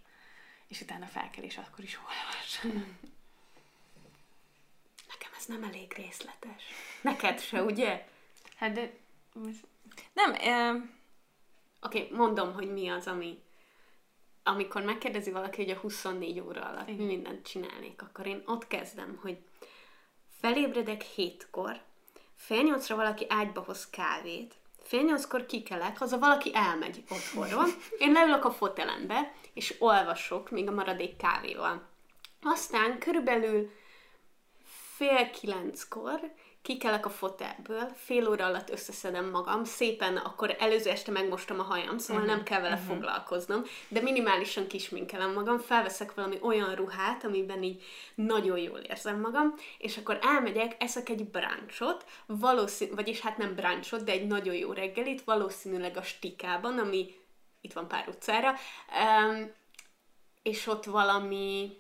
És 0.67 0.81
utána 0.81 1.05
felkel, 1.05 1.43
és 1.43 1.57
akkor 1.57 1.83
is 1.83 1.97
olvas. 1.97 2.61
Nekem 5.11 5.31
ez 5.37 5.45
nem 5.45 5.63
elég 5.63 5.93
részletes. 5.93 6.63
Neked 7.01 7.39
se, 7.39 7.63
ugye? 7.63 8.07
Hát 8.55 8.71
de... 8.71 8.93
Nem, 10.13 10.33
eh... 10.33 10.75
Oké, 11.81 12.03
okay, 12.03 12.17
mondom, 12.17 12.53
hogy 12.53 12.73
mi 12.73 12.89
az, 12.89 13.07
ami 13.07 13.39
amikor 14.47 14.81
megkérdezi 14.81 15.31
valaki, 15.31 15.63
hogy 15.63 15.71
a 15.71 15.79
24 15.79 16.39
óra 16.39 16.61
alatt 16.61 16.87
mi 16.87 17.05
mindent 17.05 17.47
csinálnék, 17.47 18.01
akkor 18.01 18.27
én 18.27 18.43
ott 18.45 18.67
kezdem, 18.67 19.19
hogy 19.21 19.37
felébredek 20.41 21.01
hétkor, 21.01 21.81
fél 22.35 22.63
nyolcra 22.63 22.95
valaki 22.95 23.25
ágyba 23.29 23.61
hoz 23.61 23.89
kávét, 23.89 24.53
fél 24.83 25.03
nyolckor 25.03 25.45
kikelek, 25.45 25.97
haza 25.97 26.19
valaki 26.19 26.51
elmegy 26.53 27.03
otthonról, 27.09 27.65
én 27.97 28.11
leülök 28.11 28.45
a 28.45 28.51
fotelembe, 28.51 29.33
és 29.53 29.75
olvasok 29.79 30.49
még 30.49 30.67
a 30.67 30.71
maradék 30.71 31.17
kávéval. 31.17 31.87
Aztán 32.41 32.99
körülbelül 32.99 33.71
fél 34.95 35.29
kilenckor 35.29 36.19
kikelek 36.67 37.05
a 37.05 37.09
fotelből, 37.09 37.91
fél 37.95 38.29
óra 38.29 38.45
alatt 38.45 38.69
összeszedem 38.69 39.29
magam, 39.29 39.63
szépen 39.63 40.17
akkor 40.17 40.55
előző 40.59 40.89
este 40.89 41.11
megmostam 41.11 41.59
a 41.59 41.63
hajam, 41.63 41.97
szóval 41.97 42.23
uh-huh. 42.23 42.35
nem 42.35 42.45
kell 42.45 42.61
vele 42.61 42.75
uh-huh. 42.75 42.89
foglalkoznom, 42.89 43.63
de 43.87 44.01
minimálisan 44.01 44.67
kisminkelem 44.67 45.33
magam, 45.33 45.57
felveszek 45.59 46.13
valami 46.13 46.37
olyan 46.41 46.75
ruhát, 46.75 47.23
amiben 47.23 47.63
így 47.63 47.83
nagyon 48.15 48.57
jól 48.57 48.79
érzem 48.79 49.19
magam, 49.19 49.53
és 49.77 49.97
akkor 49.97 50.19
elmegyek, 50.21 50.75
eszek 50.83 51.09
egy 51.09 51.25
brunchot, 51.25 52.05
valószínű, 52.25 52.93
vagyis 52.93 53.19
hát 53.19 53.37
nem 53.37 53.55
brunchot, 53.55 54.03
de 54.03 54.11
egy 54.11 54.27
nagyon 54.27 54.55
jó 54.55 54.71
reggelit, 54.71 55.23
valószínűleg 55.23 55.97
a 55.97 56.01
stikában, 56.01 56.77
ami 56.77 57.15
itt 57.61 57.73
van 57.73 57.87
pár 57.87 58.07
utcára, 58.07 58.49
um, 58.49 59.51
és 60.43 60.67
ott 60.67 60.85
valami 60.85 61.77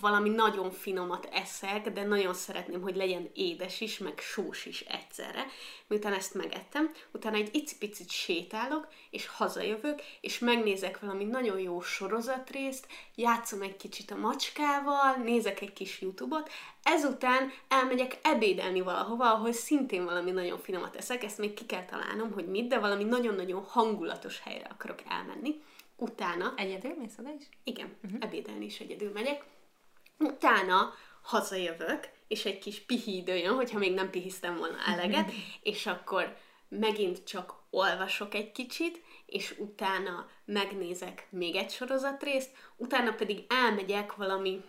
valami 0.00 0.28
nagyon 0.28 0.70
finomat 0.70 1.28
eszek, 1.32 1.90
de 1.90 2.04
nagyon 2.04 2.34
szeretném, 2.34 2.82
hogy 2.82 2.96
legyen 2.96 3.30
édes 3.34 3.80
is, 3.80 3.98
meg 3.98 4.18
sós 4.18 4.66
is 4.66 4.80
egyszerre. 4.80 5.46
Miután 5.86 6.12
ezt 6.12 6.34
megettem, 6.34 6.90
utána 7.12 7.36
egy 7.36 7.54
icipicit 7.54 8.10
sétálok, 8.10 8.88
és 9.10 9.26
hazajövök, 9.26 10.02
és 10.20 10.38
megnézek 10.38 11.00
valami 11.00 11.24
nagyon 11.24 11.58
jó 11.58 11.80
sorozatrészt, 11.80 12.86
játszom 13.14 13.62
egy 13.62 13.76
kicsit 13.76 14.10
a 14.10 14.16
macskával, 14.16 15.14
nézek 15.14 15.60
egy 15.60 15.72
kis 15.72 16.00
YouTube-ot, 16.00 16.50
ezután 16.82 17.52
elmegyek 17.68 18.18
ebédelni 18.22 18.80
valahova, 18.80 19.32
ahol 19.32 19.52
szintén 19.52 20.04
valami 20.04 20.30
nagyon 20.30 20.58
finomat 20.58 20.96
eszek, 20.96 21.24
ezt 21.24 21.38
még 21.38 21.54
ki 21.54 21.66
kell 21.66 21.84
találnom, 21.84 22.32
hogy 22.32 22.46
mit, 22.46 22.68
de 22.68 22.78
valami 22.78 23.04
nagyon-nagyon 23.04 23.62
hangulatos 23.62 24.40
helyre 24.40 24.66
akarok 24.70 25.02
elmenni. 25.08 25.62
Utána... 25.96 26.52
Egyedül 26.56 26.94
mész 26.98 27.18
oda 27.18 27.30
is? 27.38 27.48
Igen, 27.64 27.96
uh-huh. 28.04 28.20
ebédelni 28.22 28.64
is 28.64 28.80
egyedül 28.80 29.12
megyek 29.12 29.44
Utána 30.22 30.94
hazajövök, 31.22 32.08
és 32.28 32.44
egy 32.44 32.58
kis 32.58 32.80
pihidő 32.80 33.36
jön, 33.36 33.54
hogyha 33.54 33.78
még 33.78 33.94
nem 33.94 34.10
pihisztem 34.10 34.56
volna 34.56 34.78
eleget, 34.86 35.32
és 35.62 35.86
akkor 35.86 36.36
megint 36.68 37.24
csak 37.24 37.54
olvasok 37.70 38.34
egy 38.34 38.52
kicsit, 38.52 39.02
és 39.26 39.54
utána 39.58 40.28
megnézek 40.44 41.26
még 41.30 41.56
egy 41.56 41.70
sorozatrészt, 41.70 42.50
utána 42.76 43.12
pedig 43.12 43.44
elmegyek 43.48 44.16
valami 44.16 44.62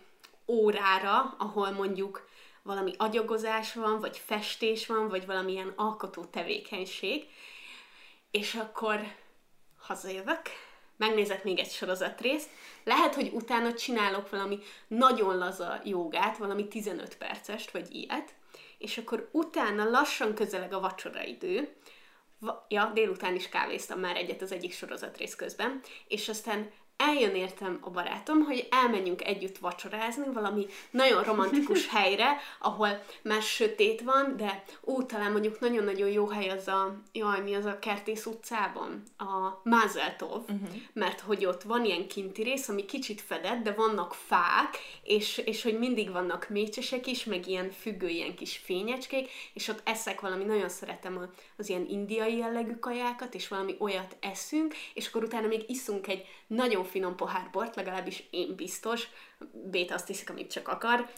órára, 0.46 1.34
ahol 1.38 1.70
mondjuk 1.70 2.28
valami 2.62 2.92
agyagozás 2.96 3.74
van, 3.74 4.00
vagy 4.00 4.18
festés 4.18 4.86
van, 4.86 5.08
vagy 5.08 5.26
valamilyen 5.26 5.72
alkotó 5.76 6.24
tevékenység, 6.24 7.24
és 8.30 8.54
akkor 8.54 9.00
hazajövök, 9.76 10.42
megnézek 10.96 11.44
még 11.44 11.58
egy 11.58 11.70
sorozatrészt, 11.70 12.50
lehet, 12.84 13.14
hogy 13.14 13.30
utána 13.32 13.74
csinálok 13.74 14.30
valami 14.30 14.58
nagyon 14.88 15.36
laza 15.36 15.80
jogát, 15.84 16.36
valami 16.36 16.68
15 16.68 17.16
percest, 17.16 17.70
vagy 17.70 17.94
ilyet, 17.94 18.34
és 18.78 18.98
akkor 18.98 19.28
utána 19.32 19.90
lassan 19.90 20.34
közeleg 20.34 20.72
a 20.72 20.80
vacsoraidő, 20.80 21.76
ja, 22.68 22.90
délután 22.94 23.34
is 23.34 23.48
kávéztam 23.48 24.00
már 24.00 24.16
egyet 24.16 24.42
az 24.42 24.52
egyik 24.52 24.72
sorozatrész 24.72 25.34
közben, 25.34 25.80
és 26.08 26.28
aztán 26.28 26.70
eljön 26.96 27.34
értem 27.34 27.78
a 27.80 27.90
barátom, 27.90 28.40
hogy 28.40 28.68
elmenjünk 28.70 29.24
együtt 29.24 29.58
vacsorázni 29.58 30.32
valami 30.32 30.66
nagyon 30.90 31.22
romantikus 31.22 31.88
helyre, 31.94 32.36
ahol 32.58 33.02
már 33.22 33.42
sötét 33.42 34.00
van, 34.00 34.36
de 34.36 34.64
ú, 34.80 35.06
talán 35.06 35.32
mondjuk 35.32 35.60
nagyon-nagyon 35.60 36.08
jó 36.08 36.26
hely 36.26 36.48
az 36.48 36.68
a, 36.68 37.00
jaj, 37.12 37.40
mi 37.42 37.54
az 37.54 37.64
a 37.64 37.78
Kertész 37.78 38.26
utcában? 38.26 39.02
A 39.18 39.60
Mázeltov, 39.62 40.42
uh-huh. 40.42 40.68
mert 40.92 41.20
hogy 41.20 41.44
ott 41.44 41.62
van 41.62 41.84
ilyen 41.84 42.08
kinti 42.08 42.42
rész, 42.42 42.68
ami 42.68 42.84
kicsit 42.84 43.20
fedett, 43.20 43.62
de 43.62 43.72
vannak 43.72 44.14
fák, 44.14 44.78
és, 45.02 45.38
és 45.38 45.62
hogy 45.62 45.78
mindig 45.78 46.10
vannak 46.10 46.48
mécsesek 46.48 47.06
is, 47.06 47.24
meg 47.24 47.48
ilyen 47.48 47.70
függő, 47.70 48.08
ilyen 48.08 48.34
kis 48.34 48.56
fényecskék, 48.56 49.30
és 49.54 49.68
ott 49.68 49.80
eszek 49.84 50.20
valami, 50.20 50.44
nagyon 50.44 50.68
szeretem 50.68 51.30
az 51.56 51.68
ilyen 51.68 51.86
indiai 51.88 52.36
jellegű 52.36 52.74
kajákat, 52.74 53.34
és 53.34 53.48
valami 53.48 53.76
olyat 53.78 54.16
eszünk, 54.20 54.74
és 54.94 55.06
akkor 55.06 55.22
utána 55.22 55.46
még 55.46 55.64
iszunk 55.66 56.08
egy 56.08 56.26
nagyon 56.46 56.83
finom 56.84 57.16
pohár 57.16 57.48
bort, 57.52 57.76
legalábbis 57.76 58.24
én 58.30 58.54
biztos, 58.54 59.08
Bét 59.52 59.90
azt 59.90 60.06
hiszik, 60.06 60.30
amit 60.30 60.52
csak 60.52 60.68
akar, 60.68 61.10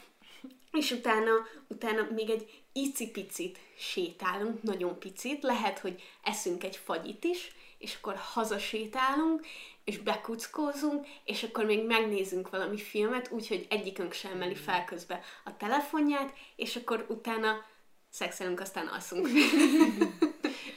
és 0.71 0.91
utána, 0.91 1.31
utána 1.67 2.07
még 2.15 2.29
egy 2.29 2.63
icipicit 2.73 3.59
sétálunk, 3.77 4.63
nagyon 4.63 4.99
picit, 4.99 5.43
lehet, 5.43 5.79
hogy 5.79 6.03
eszünk 6.23 6.63
egy 6.63 6.75
fagyit 6.75 7.23
is, 7.23 7.55
és 7.77 7.95
akkor 7.95 8.15
hazasétálunk, 8.15 9.45
és 9.83 9.97
bekuckózunk, 9.97 11.05
és 11.23 11.43
akkor 11.43 11.65
még 11.65 11.85
megnézünk 11.85 12.49
valami 12.49 12.77
filmet, 12.77 13.31
úgyhogy 13.31 13.65
egyikünk 13.69 14.13
sem 14.13 14.31
emeli 14.31 14.55
fel 14.55 14.85
közbe 14.85 15.21
a 15.43 15.57
telefonját, 15.57 16.33
és 16.55 16.75
akkor 16.75 17.05
utána 17.09 17.65
szexelünk, 18.09 18.59
aztán 18.59 18.87
alszunk. 18.87 19.27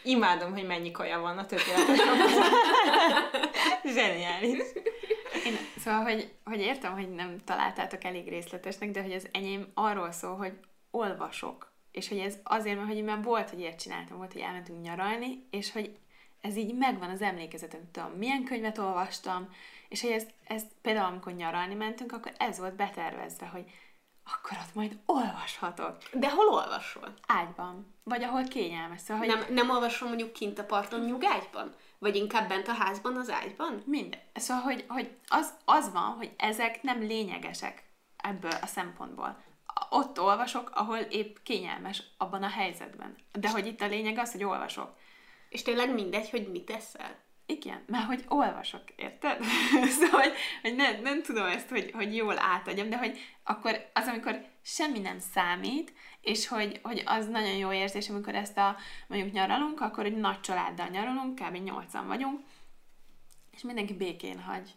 Imádom, 0.02 0.52
hogy 0.52 0.66
mennyi 0.66 0.90
kaja 0.90 1.20
van 1.20 1.38
a 1.38 1.46
tökéletes 1.46 1.98
Zseniális. 3.94 4.58
Én, 5.46 5.56
szóval, 5.78 6.02
hogy, 6.02 6.32
hogy 6.44 6.60
értem, 6.60 6.92
hogy 6.92 7.10
nem 7.10 7.36
találtátok 7.44 8.04
elég 8.04 8.28
részletesnek, 8.28 8.90
de 8.90 9.02
hogy 9.02 9.12
az 9.12 9.28
enyém 9.32 9.66
arról 9.74 10.12
szól, 10.12 10.36
hogy 10.36 10.52
olvasok. 10.90 11.72
És 11.92 12.08
hogy 12.08 12.18
ez 12.18 12.38
azért, 12.42 12.76
mert 12.76 12.88
hogy 12.88 13.04
már 13.04 13.22
volt, 13.22 13.50
hogy 13.50 13.58
ilyet 13.60 13.80
csináltam, 13.80 14.16
volt, 14.16 14.32
hogy 14.32 14.42
elmentünk 14.42 14.82
nyaralni, 14.82 15.46
és 15.50 15.72
hogy 15.72 15.96
ez 16.40 16.56
így 16.56 16.74
megvan 16.74 17.10
az 17.10 17.22
emlékezetem, 17.22 17.80
tudom, 17.90 18.10
milyen 18.10 18.44
könyvet 18.44 18.78
olvastam, 18.78 19.48
és 19.88 20.00
hogy 20.00 20.10
ez, 20.10 20.26
ez 20.44 20.62
például 20.82 21.06
amikor 21.06 21.32
nyaralni 21.32 21.74
mentünk, 21.74 22.12
akkor 22.12 22.32
ez 22.38 22.58
volt 22.58 22.74
betervezve, 22.74 23.46
hogy 23.46 23.64
akkor 24.32 24.58
ott 24.66 24.74
majd 24.74 24.98
olvashatok. 25.06 25.96
De 26.12 26.30
hol 26.30 26.46
olvasol? 26.46 27.14
Ágyban. 27.26 27.94
Vagy 28.02 28.22
ahol 28.22 28.44
kényelmes. 28.44 29.00
Szóval, 29.00 29.26
hogy... 29.26 29.36
nem, 29.36 29.54
nem 29.54 29.70
olvasol 29.70 30.08
mondjuk 30.08 30.32
kint 30.32 30.58
a 30.58 30.64
parton 30.64 31.00
nyugágyban? 31.00 31.74
Vagy 31.98 32.16
inkább 32.16 32.48
bent 32.48 32.68
a 32.68 32.72
házban, 32.72 33.16
az 33.16 33.30
ágyban? 33.30 33.82
Minden. 33.86 34.20
Szóval, 34.34 34.62
hogy, 34.62 34.84
hogy 34.88 35.16
az, 35.28 35.54
az 35.64 35.92
van, 35.92 36.14
hogy 36.16 36.32
ezek 36.36 36.82
nem 36.82 37.00
lényegesek 37.00 37.82
ebből 38.16 38.54
a 38.62 38.66
szempontból. 38.66 39.42
Ott 39.90 40.20
olvasok, 40.20 40.70
ahol 40.74 40.96
épp 40.96 41.36
kényelmes 41.42 42.02
abban 42.18 42.42
a 42.42 42.48
helyzetben. 42.48 43.16
De 43.32 43.50
hogy 43.50 43.66
itt 43.66 43.80
a 43.80 43.86
lényeg 43.86 44.18
az, 44.18 44.32
hogy 44.32 44.44
olvasok. 44.44 44.96
És 45.48 45.62
tényleg 45.62 45.94
mindegy, 45.94 46.30
hogy 46.30 46.50
mit 46.50 46.64
teszel? 46.64 47.18
Igen, 47.50 47.82
mert 47.86 48.04
hogy 48.04 48.24
olvasok, 48.28 48.82
érted? 48.96 49.42
szóval, 50.00 50.20
hogy, 50.20 50.32
hogy 50.62 50.74
ne, 50.74 51.00
nem 51.00 51.22
tudom 51.22 51.46
ezt, 51.46 51.68
hogy, 51.68 51.90
hogy 51.94 52.16
jól 52.16 52.38
átadjam, 52.38 52.88
de 52.88 52.96
hogy 52.96 53.18
akkor 53.44 53.90
az, 53.92 54.06
amikor 54.06 54.44
semmi 54.62 54.98
nem 54.98 55.18
számít, 55.18 55.92
és 56.20 56.48
hogy, 56.48 56.80
hogy 56.82 57.02
az 57.06 57.26
nagyon 57.26 57.56
jó 57.56 57.72
érzés, 57.72 58.08
amikor 58.08 58.34
ezt 58.34 58.58
a, 58.58 58.76
mondjuk 59.06 59.32
nyaralunk, 59.32 59.80
akkor 59.80 60.04
egy 60.04 60.16
nagy 60.16 60.40
családdal 60.40 60.88
nyaralunk, 60.88 61.34
kb. 61.34 61.56
nyolcan 61.56 62.06
vagyunk, 62.06 62.40
és 63.50 63.62
mindenki 63.62 63.94
békén 63.94 64.40
hagy 64.40 64.70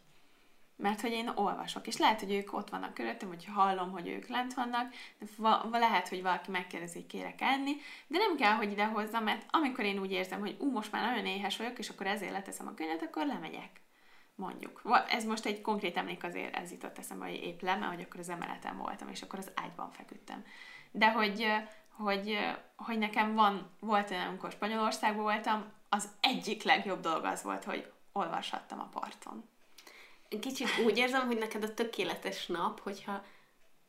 mert 0.76 1.02
hogy 1.02 1.12
én 1.12 1.32
olvasok, 1.36 1.88
és 1.88 1.98
lehet, 1.98 2.20
hogy 2.20 2.34
ők 2.34 2.54
ott 2.54 2.70
vannak 2.70 2.94
körülöttem, 2.94 3.28
hogy 3.28 3.46
hallom, 3.46 3.92
hogy 3.92 4.08
ők 4.08 4.28
lent 4.28 4.54
vannak, 4.54 4.94
de 5.20 5.26
va- 5.38 5.68
lehet, 5.72 6.08
hogy 6.08 6.22
valaki 6.22 6.52
megkérdezi, 6.52 6.94
hogy 6.94 7.08
kérek 7.08 7.42
enni, 7.42 7.76
de 8.08 8.18
nem 8.18 8.36
kell, 8.36 8.54
hogy 8.54 8.72
ide 8.72 8.86
hozzam, 8.86 9.24
mert 9.24 9.46
amikor 9.50 9.84
én 9.84 10.00
úgy 10.00 10.12
érzem, 10.12 10.40
hogy 10.40 10.56
ú, 10.60 10.72
most 10.72 10.92
már 10.92 11.10
nagyon 11.10 11.26
éhes 11.26 11.58
vagyok, 11.58 11.80
és 11.80 11.90
akkor 11.90 12.08
ezért 12.08 12.32
leteszem 12.32 12.68
a 12.68 12.74
könyvet, 12.74 13.02
akkor 13.02 13.26
lemegyek. 13.26 13.82
Mondjuk. 14.36 14.82
Ez 15.10 15.26
most 15.26 15.46
egy 15.46 15.62
konkrét 15.62 15.98
emlék 15.98 16.24
azért, 16.24 16.56
ez 16.56 16.72
jutott 16.72 16.98
eszembe, 16.98 17.26
hogy 17.26 17.44
épp 17.44 17.62
le, 17.62 17.76
mert 17.76 17.94
hogy 17.94 18.04
akkor 18.04 18.20
az 18.20 18.30
emeleten 18.30 18.78
voltam, 18.78 19.10
és 19.10 19.22
akkor 19.22 19.40
az 19.40 19.52
ágyban 19.56 19.92
feküdtem. 19.92 20.46
De 20.92 21.12
hogy, 21.12 21.48
hogy, 21.90 22.38
hogy 22.76 22.98
nekem 22.98 23.34
van, 23.34 23.72
volt 23.80 24.12
olyan, 24.12 24.28
amikor 24.28 24.52
Spanyolországban 24.52 25.24
voltam, 25.24 25.72
az 25.90 26.10
egyik 26.20 26.64
legjobb 26.64 27.00
dolog 27.00 27.24
az 27.24 27.44
volt, 27.44 27.64
hogy 27.64 27.92
olvashattam 28.12 28.80
a 28.80 28.90
parton 28.92 29.52
kicsit 30.40 30.68
úgy 30.86 30.98
érzem, 30.98 31.26
hogy 31.26 31.38
neked 31.38 31.64
a 31.64 31.74
tökéletes 31.74 32.46
nap, 32.46 32.80
hogyha 32.80 33.26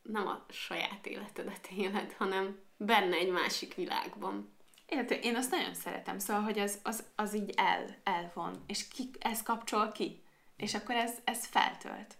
nem 0.02 0.26
a 0.26 0.44
saját 0.48 1.06
életedet 1.06 1.68
éled, 1.76 2.12
hanem 2.12 2.58
benne 2.76 3.16
egy 3.16 3.30
másik 3.30 3.74
világban. 3.74 4.52
Érte, 4.86 5.18
én 5.18 5.36
azt 5.36 5.50
nagyon 5.50 5.74
szeretem, 5.74 6.18
szóval, 6.18 6.42
hogy 6.42 6.58
az, 6.58 6.78
az, 6.82 7.04
az 7.16 7.34
így 7.34 7.52
el, 7.56 7.96
elvon, 8.04 8.64
és 8.66 8.88
ki, 8.88 9.10
ez 9.18 9.42
kapcsol 9.42 9.92
ki, 9.92 10.22
és 10.56 10.74
akkor 10.74 10.94
ez, 10.94 11.18
ez 11.24 11.46
feltölt. 11.46 12.16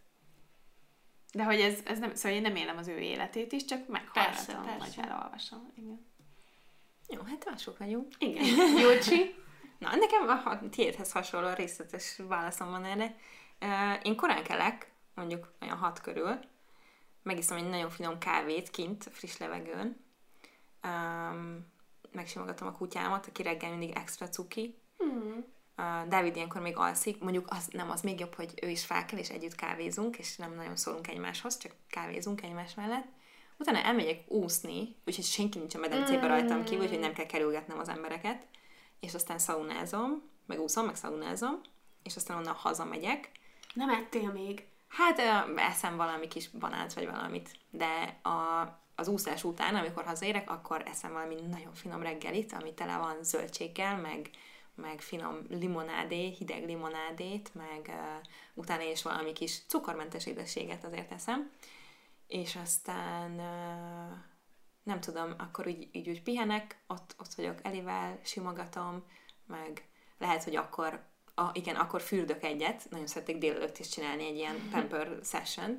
De 1.32 1.44
hogy 1.44 1.60
ez, 1.60 1.78
ez 1.84 1.98
nem, 1.98 2.14
szóval 2.14 2.36
én 2.36 2.42
nem 2.42 2.56
élem 2.56 2.76
az 2.76 2.88
ő 2.88 2.98
életét 2.98 3.52
is, 3.52 3.64
csak 3.64 3.88
meghallgatom, 3.88 4.78
vagy 4.78 4.94
felolvasom. 4.94 5.72
Igen. 5.76 6.06
Jó, 7.08 7.20
hát 7.22 7.44
mások 7.50 7.78
vagyunk. 7.78 8.08
Igen. 8.18 8.44
Júlcsi? 8.80 9.34
Na, 9.78 9.96
nekem 9.96 10.28
a 10.28 10.68
tiédhez 10.70 11.12
hasonló 11.12 11.52
részletes 11.54 12.16
válaszom 12.28 12.70
van 12.70 12.84
erre. 12.84 13.16
Én 14.02 14.16
korán 14.16 14.42
kelek, 14.42 14.92
mondjuk 15.14 15.52
olyan 15.60 15.76
hat 15.76 16.00
körül, 16.00 16.38
megiszom 17.22 17.56
egy 17.56 17.68
nagyon 17.68 17.90
finom 17.90 18.18
kávét 18.18 18.70
kint, 18.70 19.08
friss 19.12 19.36
levegőn, 19.36 20.04
um, 20.82 21.72
megsimogatom 22.12 22.68
a 22.68 22.72
kutyámat, 22.72 23.26
aki 23.26 23.42
reggel 23.42 23.70
mindig 23.70 23.90
extra 23.96 24.28
cuki. 24.28 24.78
Mm. 25.04 25.38
Uh, 25.76 26.08
Dávid 26.08 26.36
ilyenkor 26.36 26.60
még 26.60 26.76
alszik, 26.76 27.20
mondjuk 27.20 27.46
az, 27.50 27.66
nem, 27.66 27.90
az 27.90 28.00
még 28.00 28.20
jobb, 28.20 28.34
hogy 28.34 28.54
ő 28.62 28.68
is 28.68 28.84
fel 28.84 29.04
kell, 29.04 29.18
és 29.18 29.30
együtt 29.30 29.54
kávézunk, 29.54 30.18
és 30.18 30.36
nem 30.36 30.54
nagyon 30.54 30.76
szólunk 30.76 31.08
egymáshoz, 31.08 31.56
csak 31.56 31.72
kávézunk 31.88 32.42
egymás 32.42 32.74
mellett. 32.74 33.06
utána 33.58 33.78
elmegyek 33.78 34.30
úszni, 34.30 34.96
úgyhogy 35.06 35.24
senki 35.24 35.58
nincs 35.58 35.74
a 35.74 35.78
medencébe 35.78 36.26
rajtam 36.26 36.64
kívül, 36.64 36.84
úgyhogy 36.84 36.98
nem 36.98 37.12
kell 37.12 37.26
kerülgetnem 37.26 37.78
az 37.78 37.88
embereket, 37.88 38.46
és 39.00 39.14
aztán 39.14 39.38
szaunázom, 39.38 40.22
meg 40.46 40.60
úszom, 40.60 40.86
meg 40.86 40.96
szaunázom, 40.96 41.60
és 42.02 42.16
aztán 42.16 42.36
onnan 42.36 42.54
hazamegyek. 42.54 43.30
Nem 43.74 43.90
ettél 43.90 44.32
még? 44.32 44.66
Hát 44.88 45.18
eszem 45.56 45.96
valami 45.96 46.28
kis 46.28 46.48
banánt, 46.48 46.92
vagy 46.92 47.06
valamit, 47.06 47.50
de 47.70 48.18
a, 48.22 48.68
az 48.94 49.08
úszás 49.08 49.44
után, 49.44 49.74
amikor 49.74 50.04
hazaérek, 50.04 50.50
akkor 50.50 50.82
eszem 50.86 51.12
valami 51.12 51.34
nagyon 51.34 51.74
finom 51.74 52.02
reggelit, 52.02 52.52
ami 52.52 52.74
tele 52.74 52.96
van 52.96 53.22
zöldséggel, 53.22 53.96
meg, 53.96 54.30
meg 54.74 55.00
finom 55.00 55.38
limonádé, 55.48 56.28
hideg 56.28 56.64
limonádét, 56.64 57.54
meg 57.54 57.84
uh, 57.88 58.26
utána 58.54 58.82
is 58.82 59.02
valami 59.02 59.32
kis 59.32 59.62
cukormentes 59.66 60.26
édességet 60.26 60.84
azért 60.84 61.12
eszem. 61.12 61.50
És 62.26 62.56
aztán 62.56 63.30
uh, 63.30 64.16
nem 64.82 65.00
tudom, 65.00 65.34
akkor 65.38 65.66
úgy, 65.66 65.88
így 65.92 66.08
úgy 66.08 66.22
pihenek, 66.22 66.78
ott, 66.86 67.14
ott 67.18 67.34
vagyok 67.34 67.58
Elivel, 67.62 68.18
simogatom, 68.22 69.04
meg 69.46 69.88
lehet, 70.18 70.44
hogy 70.44 70.56
akkor, 70.56 71.04
a, 71.34 71.50
igen, 71.52 71.76
akkor 71.76 72.00
fürdök 72.00 72.42
egyet, 72.42 72.86
nagyon 72.90 73.06
szeretnék 73.06 73.38
délelőtt 73.38 73.78
is 73.78 73.88
csinálni 73.88 74.26
egy 74.26 74.36
ilyen 74.36 74.68
pamper 74.70 75.18
session 75.24 75.76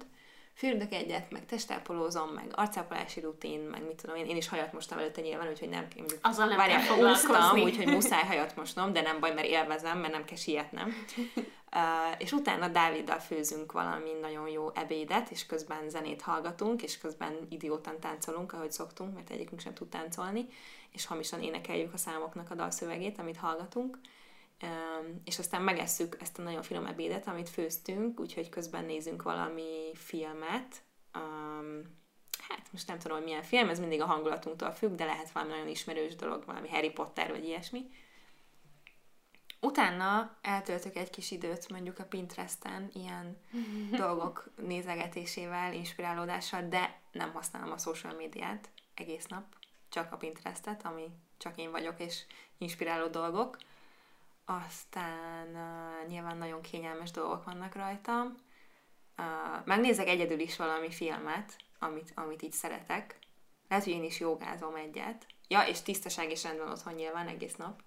fürdök 0.56 0.94
egyet, 0.94 1.32
meg 1.32 1.46
testápolózom, 1.46 2.30
meg 2.30 2.52
arcápolási 2.52 3.20
rutin, 3.20 3.60
meg 3.60 3.86
mit 3.86 4.02
tudom 4.02 4.16
én, 4.16 4.26
én 4.26 4.36
is 4.36 4.48
hajat 4.48 4.74
mostam 4.74 4.98
előtte 4.98 5.22
nyilván, 5.22 5.48
úgyhogy 5.48 5.70
nem, 5.70 5.88
Azzal 6.22 6.48
nem 6.48 6.58
várjál, 6.58 7.00
úsztam, 7.00 7.60
úgyhogy 7.60 7.88
muszáj 7.88 8.24
hajat 8.24 8.56
mosnom, 8.56 8.94
de 8.94 9.02
nem 9.02 9.20
baj, 9.20 9.34
mert 9.34 9.48
élvezem, 9.48 10.00
mert 10.00 10.14
nem 10.14 10.26
kell 10.26 10.38
sietnem. 10.38 10.94
Uh, 11.76 11.82
és 12.18 12.32
utána 12.32 12.68
Dáviddal 12.68 13.20
főzünk 13.20 13.72
valami 13.72 14.12
nagyon 14.22 14.48
jó 14.48 14.70
ebédet, 14.74 15.30
és 15.30 15.46
közben 15.46 15.90
zenét 15.90 16.22
hallgatunk, 16.22 16.84
és 16.84 16.98
közben 16.98 17.48
idiótan 17.50 18.00
táncolunk, 18.00 18.54
ahogy 18.54 18.72
szoktunk, 18.72 19.14
mert 19.14 19.30
egyikünk 19.30 19.62
sem 19.62 19.74
tud 19.74 19.88
táncolni, 19.88 20.48
és 20.92 21.06
hamisan 21.06 21.42
énekeljük 21.42 21.94
a 21.94 21.98
számoknak 21.98 22.52
a 22.52 22.56
dalszövegét, 22.56 23.20
amit 23.20 23.38
hallgatunk. 23.38 23.98
És 25.24 25.40
aztán 25.40 25.62
megesszük 25.62 26.18
ezt 26.20 26.40
a 26.40 26.42
nagyon 26.42 26.62
finom 26.62 26.86
ebédet, 26.86 27.28
amit 27.28 27.50
főztünk, 27.50 28.20
úgyhogy 28.20 28.50
közben 28.50 28.86
nézünk 28.86 29.22
valami 29.22 29.92
filmet. 29.94 30.84
Um, 31.14 31.82
hát 32.50 32.72
most 32.72 32.88
nem 32.88 33.00
tudom, 33.00 33.18
hogy 33.18 33.26
milyen 33.26 33.44
film, 33.44 33.70
ez 33.70 33.80
mindig 33.80 34.02
a 34.02 34.06
hangulatunktól 34.06 34.72
függ, 34.72 34.96
de 34.96 35.06
lehet 35.06 35.32
valami 35.32 35.52
nagyon 35.52 35.68
ismerős 35.68 36.16
dolog, 36.16 36.46
valami 36.46 36.70
Harry 36.70 36.92
Potter 36.92 37.30
vagy 37.30 37.44
ilyesmi. 37.44 37.90
Utána 39.60 40.38
eltöltök 40.42 40.96
egy 40.96 41.10
kis 41.10 41.32
időt 41.32 41.70
mondjuk 41.70 42.00
a 42.00 42.06
Pinteresten 42.06 42.90
ilyen 42.94 43.38
dolgok 44.02 44.50
nézegetésével, 44.56 45.74
inspirálódással, 45.74 46.68
de 46.68 47.00
nem 47.12 47.34
használom 47.34 47.72
a 47.72 47.78
social 47.78 48.14
médiát 48.14 48.70
egész 48.94 49.26
nap, 49.26 49.44
csak 49.90 50.12
a 50.12 50.18
Pinterestet, 50.18 50.86
ami 50.86 51.10
csak 51.38 51.58
én 51.58 51.72
vagyok, 51.72 52.00
és 52.00 52.24
inspiráló 52.58 53.08
dolgok. 53.08 53.58
Aztán 54.46 55.48
uh, 55.48 56.08
nyilván 56.08 56.38
nagyon 56.38 56.62
kényelmes 56.62 57.12
dolgok 57.12 57.44
vannak 57.44 57.76
rajtam. 57.76 58.38
Uh, 59.18 59.66
megnézek 59.66 60.08
egyedül 60.08 60.40
is 60.40 60.56
valami 60.56 60.92
filmet, 60.92 61.56
amit, 61.80 62.12
amit 62.16 62.42
így 62.42 62.52
szeretek. 62.52 63.18
Lehet, 63.68 63.84
hogy 63.84 63.94
én 63.94 64.04
is 64.04 64.20
jogázom 64.20 64.76
egyet. 64.76 65.26
Ja, 65.48 65.62
és 65.62 65.82
tisztaság 65.82 66.32
és 66.32 66.44
rend 66.44 66.58
van 66.58 66.70
otthon 66.70 66.94
nyilván 66.94 67.28
egész 67.28 67.56
nap. 67.56 67.82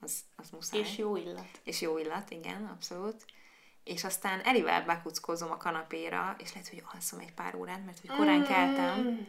Az, 0.00 0.20
az 0.36 0.50
muszáj. 0.50 0.80
És 0.80 0.96
jó 0.96 1.16
illat. 1.16 1.60
És 1.62 1.80
jó 1.80 1.98
illat, 1.98 2.30
igen, 2.30 2.66
abszolút. 2.66 3.24
És 3.84 4.04
aztán 4.04 4.40
Elivel 4.40 4.84
bekuckózom 4.84 5.50
a 5.50 5.56
kanapéra, 5.56 6.36
és 6.38 6.52
lehet, 6.52 6.68
hogy 6.68 6.82
alszom 6.92 7.18
egy 7.18 7.32
pár 7.34 7.54
órát, 7.54 7.84
mert 7.84 8.00
hogy 8.00 8.16
korán 8.16 8.44
keltem. 8.44 9.26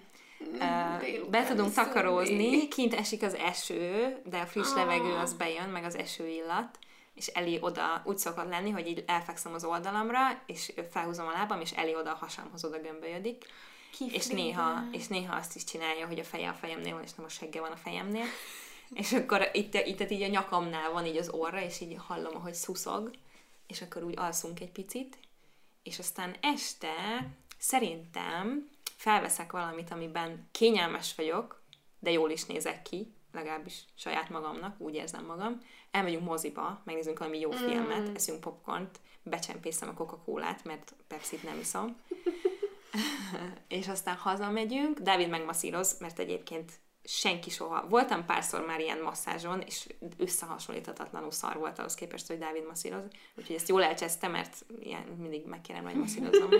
Uh, 0.53 1.29
be 1.29 1.43
tudunk 1.43 1.73
takarózni, 1.73 2.67
kint 2.67 2.93
esik 2.93 3.23
az 3.23 3.33
eső, 3.33 4.15
de 4.25 4.39
a 4.39 4.45
friss 4.45 4.73
levegő 4.73 5.13
az 5.13 5.33
bejön, 5.33 5.69
meg 5.69 5.83
az 5.83 5.95
eső 5.95 6.27
illat, 6.27 6.79
és 7.15 7.27
Eli 7.27 7.57
oda 7.61 8.01
úgy 8.05 8.17
szokott 8.17 8.49
lenni, 8.49 8.69
hogy 8.69 8.87
így 8.87 9.03
elfekszem 9.07 9.53
az 9.53 9.63
oldalamra, 9.63 10.19
és 10.45 10.73
felhúzom 10.91 11.27
a 11.27 11.31
lábam, 11.31 11.61
és 11.61 11.71
Eli 11.71 11.95
oda 11.95 12.11
a 12.11 12.17
hasamhoz 12.19 12.65
oda 12.65 12.79
gömbölyödik. 12.79 13.45
És 14.11 14.27
néha, 14.27 14.83
és 14.91 15.07
néha 15.07 15.35
azt 15.35 15.55
is 15.55 15.63
csinálja, 15.63 16.07
hogy 16.07 16.19
a 16.19 16.23
feje 16.23 16.49
a 16.49 16.53
fejemnél 16.53 16.93
van, 16.93 17.03
és 17.03 17.13
nem 17.13 17.25
a 17.25 17.29
segge 17.29 17.59
van 17.59 17.71
a 17.71 17.77
fejemnél. 17.77 18.25
És 18.93 19.13
akkor 19.13 19.49
itt, 19.53 19.73
itt 19.73 20.11
így 20.11 20.21
a 20.21 20.27
nyakamnál 20.27 20.91
van 20.91 21.05
így 21.05 21.17
az 21.17 21.29
orra, 21.29 21.61
és 21.61 21.81
így 21.81 21.97
hallom, 22.07 22.35
ahogy 22.35 22.53
szuszog, 22.53 23.11
és 23.67 23.81
akkor 23.81 24.03
úgy 24.03 24.13
alszunk 24.17 24.59
egy 24.59 24.71
picit, 24.71 25.17
és 25.83 25.99
aztán 25.99 26.35
este 26.41 27.27
szerintem 27.57 28.69
felveszek 29.05 29.51
valamit, 29.51 29.91
amiben 29.91 30.47
kényelmes 30.51 31.15
vagyok, 31.15 31.61
de 31.99 32.11
jól 32.11 32.29
is 32.29 32.45
nézek 32.45 32.81
ki, 32.81 33.13
legalábbis 33.31 33.85
saját 33.95 34.29
magamnak, 34.29 34.79
úgy 34.81 34.95
érzem 34.95 35.25
magam. 35.25 35.61
Elmegyünk 35.91 36.23
moziba, 36.23 36.81
megnézünk 36.83 37.19
valami 37.19 37.39
jó 37.39 37.51
filmet, 37.51 38.09
mm. 38.09 38.15
eszünk 38.15 38.39
popcornt, 38.39 38.99
becsempészem 39.23 39.89
a 39.89 39.93
Coca-Colát, 39.93 40.63
mert 40.63 40.93
Pepsi-t 41.07 41.43
nem 41.43 41.59
iszom. 41.59 41.95
és 43.67 43.87
aztán 43.87 44.15
hazamegyünk, 44.15 44.99
Dávid 44.99 45.29
megmasszíroz, 45.29 45.97
mert 45.99 46.19
egyébként 46.19 46.71
senki 47.03 47.49
soha. 47.49 47.87
Voltam 47.87 48.25
párszor 48.25 48.65
már 48.65 48.79
ilyen 48.79 49.01
masszázson, 49.01 49.61
és 49.61 49.87
összehasonlíthatatlanul 50.17 51.31
szar 51.31 51.57
volt 51.57 51.79
ahhoz 51.79 51.95
képest, 51.95 52.27
hogy 52.27 52.37
Dávid 52.37 52.65
masszíroz. 52.65 53.03
Úgyhogy 53.35 53.55
ezt 53.55 53.69
jól 53.69 53.83
elcsesztem, 53.83 54.31
mert 54.31 54.65
ilyen 54.79 55.03
mindig 55.03 55.45
megkérem, 55.45 55.83
hogy 55.83 55.95
masszírozom. 55.95 56.51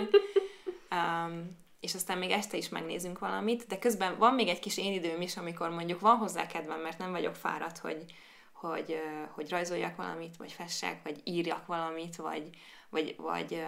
um, 0.90 1.56
és 1.80 1.94
aztán 1.94 2.18
még 2.18 2.30
este 2.30 2.56
is 2.56 2.68
megnézünk 2.68 3.18
valamit, 3.18 3.66
de 3.66 3.78
közben 3.78 4.18
van 4.18 4.34
még 4.34 4.48
egy 4.48 4.58
kis 4.58 4.78
én 4.78 4.92
időm 4.92 5.20
is, 5.20 5.36
amikor 5.36 5.70
mondjuk 5.70 6.00
van 6.00 6.16
hozzá 6.16 6.46
kedvem, 6.46 6.80
mert 6.80 6.98
nem 6.98 7.10
vagyok 7.10 7.34
fáradt, 7.34 7.78
hogy, 7.78 8.04
hogy, 8.52 9.00
hogy 9.30 9.50
rajzoljak 9.50 9.96
valamit, 9.96 10.36
vagy 10.36 10.52
fessek, 10.52 11.02
vagy 11.02 11.20
írjak 11.24 11.66
valamit, 11.66 12.16
vagy, 12.16 12.50
vagy, 12.90 13.14
vagy 13.16 13.64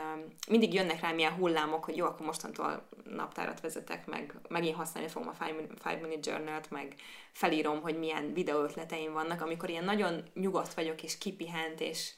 mindig 0.48 0.74
jönnek 0.74 1.00
rám 1.00 1.18
ilyen 1.18 1.32
hullámok, 1.32 1.84
hogy 1.84 1.96
jó, 1.96 2.06
akkor 2.06 2.26
mostantól 2.26 2.88
naptárat 3.04 3.60
vezetek, 3.60 4.06
meg 4.06 4.34
megint 4.48 4.76
használni 4.76 5.10
fogom 5.10 5.28
a 5.28 5.44
5 5.90 6.00
Minute 6.00 6.30
Journal-t, 6.30 6.70
meg 6.70 6.94
felírom, 7.32 7.80
hogy 7.80 7.98
milyen 7.98 8.32
videó 8.32 8.62
ötleteim 8.62 9.12
vannak, 9.12 9.40
amikor 9.40 9.70
ilyen 9.70 9.84
nagyon 9.84 10.22
nyugodt 10.34 10.74
vagyok, 10.74 11.02
és 11.02 11.18
kipihent, 11.18 11.80
és 11.80 12.12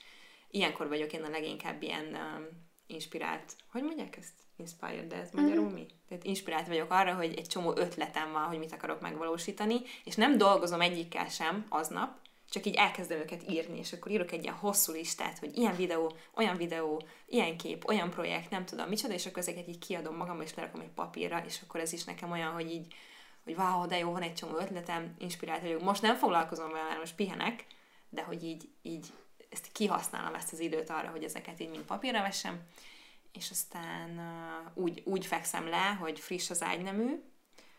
ilyenkor 0.51 0.89
vagyok 0.89 1.13
én 1.13 1.23
a 1.23 1.29
leginkább 1.29 1.83
ilyen 1.83 2.07
um, 2.07 2.47
inspirált. 2.87 3.57
Hogy 3.71 3.83
mondják 3.83 4.17
ezt? 4.17 4.33
Inspired, 4.61 5.09
de 5.09 5.17
ez 5.17 5.31
magyarul 5.33 5.65
mm-hmm. 5.65 5.75
mi? 5.75 5.87
Tehát 6.09 6.25
inspirált 6.25 6.67
vagyok 6.67 6.91
arra, 6.91 7.15
hogy 7.15 7.35
egy 7.37 7.47
csomó 7.47 7.73
ötletem 7.77 8.33
van, 8.33 8.43
hogy 8.43 8.59
mit 8.59 8.73
akarok 8.73 9.01
megvalósítani, 9.01 9.81
és 10.05 10.15
nem 10.15 10.39
dolgozom 10.39 10.81
egyikkel 10.81 11.29
sem 11.29 11.67
aznap, 11.69 12.19
csak 12.51 12.67
így 12.67 12.75
elkezdem 12.75 13.19
őket 13.19 13.51
írni, 13.51 13.79
és 13.79 13.93
akkor 13.93 14.13
írok 14.13 14.33
egy 14.33 14.43
ilyen 14.43 14.55
hosszú 14.55 14.93
listát, 14.93 15.39
hogy 15.39 15.57
ilyen 15.57 15.77
videó, 15.77 16.13
olyan 16.35 16.57
videó, 16.57 17.03
ilyen 17.27 17.57
kép, 17.57 17.89
olyan 17.89 18.11
projekt, 18.11 18.51
nem 18.51 18.65
tudom 18.65 18.89
micsoda, 18.89 19.15
és 19.15 19.27
akkor 19.27 19.39
ezeket 19.39 19.69
így 19.69 19.79
kiadom 19.79 20.17
magam, 20.17 20.41
és 20.41 20.55
lerakom 20.55 20.81
egy 20.81 20.91
papírra, 20.95 21.43
és 21.47 21.61
akkor 21.63 21.81
ez 21.81 21.93
is 21.93 22.05
nekem 22.05 22.31
olyan, 22.31 22.53
hogy 22.53 22.71
így, 22.71 22.95
hogy 23.45 23.55
wow, 23.57 23.87
de 23.87 23.99
jó, 23.99 24.13
van 24.13 24.23
egy 24.23 24.35
csomó 24.35 24.57
ötletem, 24.57 25.15
inspirált 25.19 25.63
vagyok. 25.63 25.83
Most 25.83 26.03
nem 26.03 26.17
foglalkozom 26.17 26.71
vele, 26.71 26.97
most 26.99 27.15
pihenek, 27.15 27.67
de 28.09 28.23
hogy 28.23 28.45
így, 28.45 28.69
így 28.83 29.07
ezt 29.51 29.73
kihasználom 29.73 30.35
ezt 30.35 30.53
az 30.53 30.61
időt 30.61 30.91
arra, 30.91 31.09
hogy 31.09 31.25
ezeket 31.25 31.61
így 31.61 31.71
mind 31.71 31.85
papírra 31.85 32.23
vessem, 32.23 32.61
és 33.33 33.51
aztán 33.51 34.21
úgy, 34.75 35.03
úgy 35.05 35.27
fekszem 35.27 35.69
le, 35.69 35.97
hogy 36.01 36.21
friss 36.21 36.51
az 36.51 36.63
ágynemű, 36.63 37.23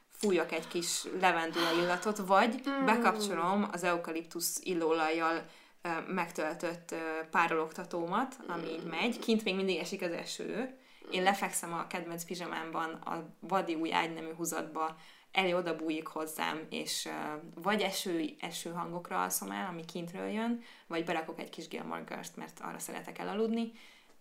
fújok 0.10 0.52
egy 0.52 0.68
kis 0.68 1.04
levendula 1.20 1.72
illatot, 1.72 2.18
vagy 2.18 2.62
mm. 2.70 2.86
bekapcsolom 2.86 3.68
az 3.72 3.84
eukaliptusz 3.84 4.60
illóolajjal 4.64 5.46
megtöltött 6.08 6.96
párologtatómat, 7.32 8.36
ami 8.48 8.64
mm. 8.64 8.74
így 8.74 8.84
megy. 8.84 9.20
Kint 9.20 9.44
még 9.44 9.56
mindig 9.56 9.78
esik 9.78 10.02
az 10.02 10.12
eső. 10.12 10.78
Én 11.12 11.24
lefekszem 11.24 11.74
a 11.74 11.88
kedvenc 11.88 12.24
pizsamámban 12.24 12.94
a 12.94 13.36
vadi 13.40 13.76
új 13.76 13.94
ágynemű 13.94 14.34
húzatba, 14.34 14.96
elé 15.32 15.54
oda 15.54 15.76
bújik 15.76 16.08
hozzám, 16.08 16.68
és 16.70 17.10
vagy 17.56 17.82
eső, 17.82 18.26
eső 18.40 18.70
hangokra 18.70 19.22
alszom 19.22 19.52
el, 19.52 19.68
ami 19.68 19.86
kintről 19.86 20.28
jön, 20.28 20.62
vagy 20.88 21.04
berakok 21.04 21.40
egy 21.40 21.50
kis 21.50 21.68
Gilmore 21.68 22.04
Girls-t, 22.08 22.36
mert 22.36 22.60
arra 22.60 22.80
szeretek 22.80 23.20
elaludni, 23.20 23.72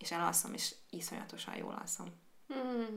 és 0.01 0.11
elalszom, 0.11 0.55
és 0.55 0.74
iszonyatosan 0.90 1.57
jól 1.57 1.78
alszom. 1.80 2.07
Mm. 2.55 2.96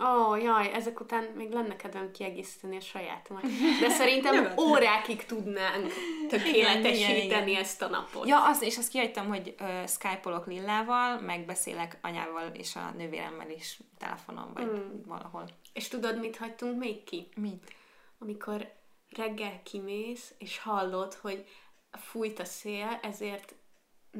Ó, 0.00 0.30
oh, 0.30 0.42
jaj, 0.42 0.72
ezek 0.72 1.00
után 1.00 1.24
még 1.24 1.50
lenne 1.50 1.76
kedvem 1.76 2.10
kiegészíteni 2.10 2.76
a 2.76 2.80
sajátomat. 2.80 3.42
De 3.80 3.88
szerintem 3.88 4.52
órákig 4.68 5.24
tudnánk 5.24 5.92
tökéletesíteni 6.28 7.56
ezt 7.56 7.82
a 7.82 7.88
napot. 7.88 8.28
Ja, 8.28 8.44
az, 8.48 8.62
és 8.62 8.76
azt 8.76 8.88
kihagytam, 8.88 9.28
hogy 9.28 9.54
uh, 9.60 9.86
skype-olok 9.86 10.46
Lillával, 10.46 11.20
megbeszélek 11.20 11.98
anyával 12.02 12.48
és 12.52 12.76
a 12.76 12.92
nővéremmel 12.96 13.50
is 13.50 13.80
telefonon, 13.98 14.50
vagy 14.54 14.64
mm. 14.64 15.02
valahol. 15.06 15.48
És 15.72 15.88
tudod, 15.88 16.18
mit 16.18 16.36
hagytunk 16.36 16.78
még 16.78 17.04
ki? 17.04 17.28
Mit? 17.36 17.74
Amikor 18.18 18.72
reggel 19.16 19.62
kimész, 19.62 20.34
és 20.38 20.58
hallod, 20.58 21.14
hogy 21.14 21.46
fújt 21.90 22.38
a 22.38 22.44
szél, 22.44 22.98
ezért 23.02 23.54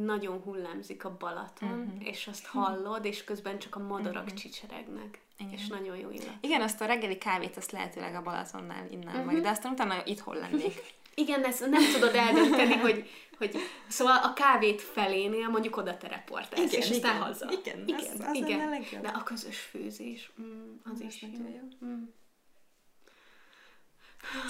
nagyon 0.05 0.41
hullámzik 0.41 1.05
a 1.05 1.17
Balaton, 1.17 1.69
uh-huh. 1.69 2.09
és 2.09 2.27
azt 2.27 2.47
hallod, 2.47 3.05
és 3.05 3.25
közben 3.25 3.59
csak 3.59 3.77
a 3.77 3.79
madarak 3.79 4.23
uh-huh. 4.23 4.39
csicseregnek. 4.39 5.21
Igen. 5.39 5.53
és 5.53 5.67
nagyon 5.67 5.97
jó 5.97 6.11
illat. 6.11 6.35
Igen, 6.41 6.61
azt 6.61 6.81
a 6.81 6.85
reggeli 6.85 7.19
kávét 7.19 7.57
azt 7.57 7.73
lehetőleg 7.73 8.15
a 8.15 8.23
Balatonnál 8.23 8.87
innen 8.91 9.15
uh-huh. 9.15 9.25
meg, 9.25 9.41
de 9.41 9.49
aztán 9.49 9.73
utána 9.73 10.03
itthon 10.05 10.37
lennék. 10.37 10.75
Igen, 11.15 11.45
ezt 11.45 11.69
nem 11.69 11.93
tudod 11.93 12.15
eldönteni, 12.15 12.75
hogy, 12.75 13.09
hogy 13.39 13.57
szóval 13.89 14.17
a 14.17 14.33
kávét 14.33 14.81
felénél 14.81 15.49
mondjuk 15.49 15.77
oda 15.77 15.97
teleportálsz, 15.97 16.73
Igen, 16.73 16.81
és 16.81 16.91
igen, 16.91 17.11
aztán 17.11 17.21
haza. 17.21 17.49
igen, 17.51 17.83
igen, 17.87 18.01
az- 18.01 18.25
az 18.27 18.35
igen. 18.35 18.69
legjobb. 18.69 19.03
De 19.03 19.09
a 19.09 19.23
közös 19.23 19.59
főzés, 19.59 20.33
mm, 20.41 20.75
az 20.93 21.01
is 21.01 21.21
nagyon 21.21 21.49
jó. 21.49 21.89
Mm. 21.89 22.03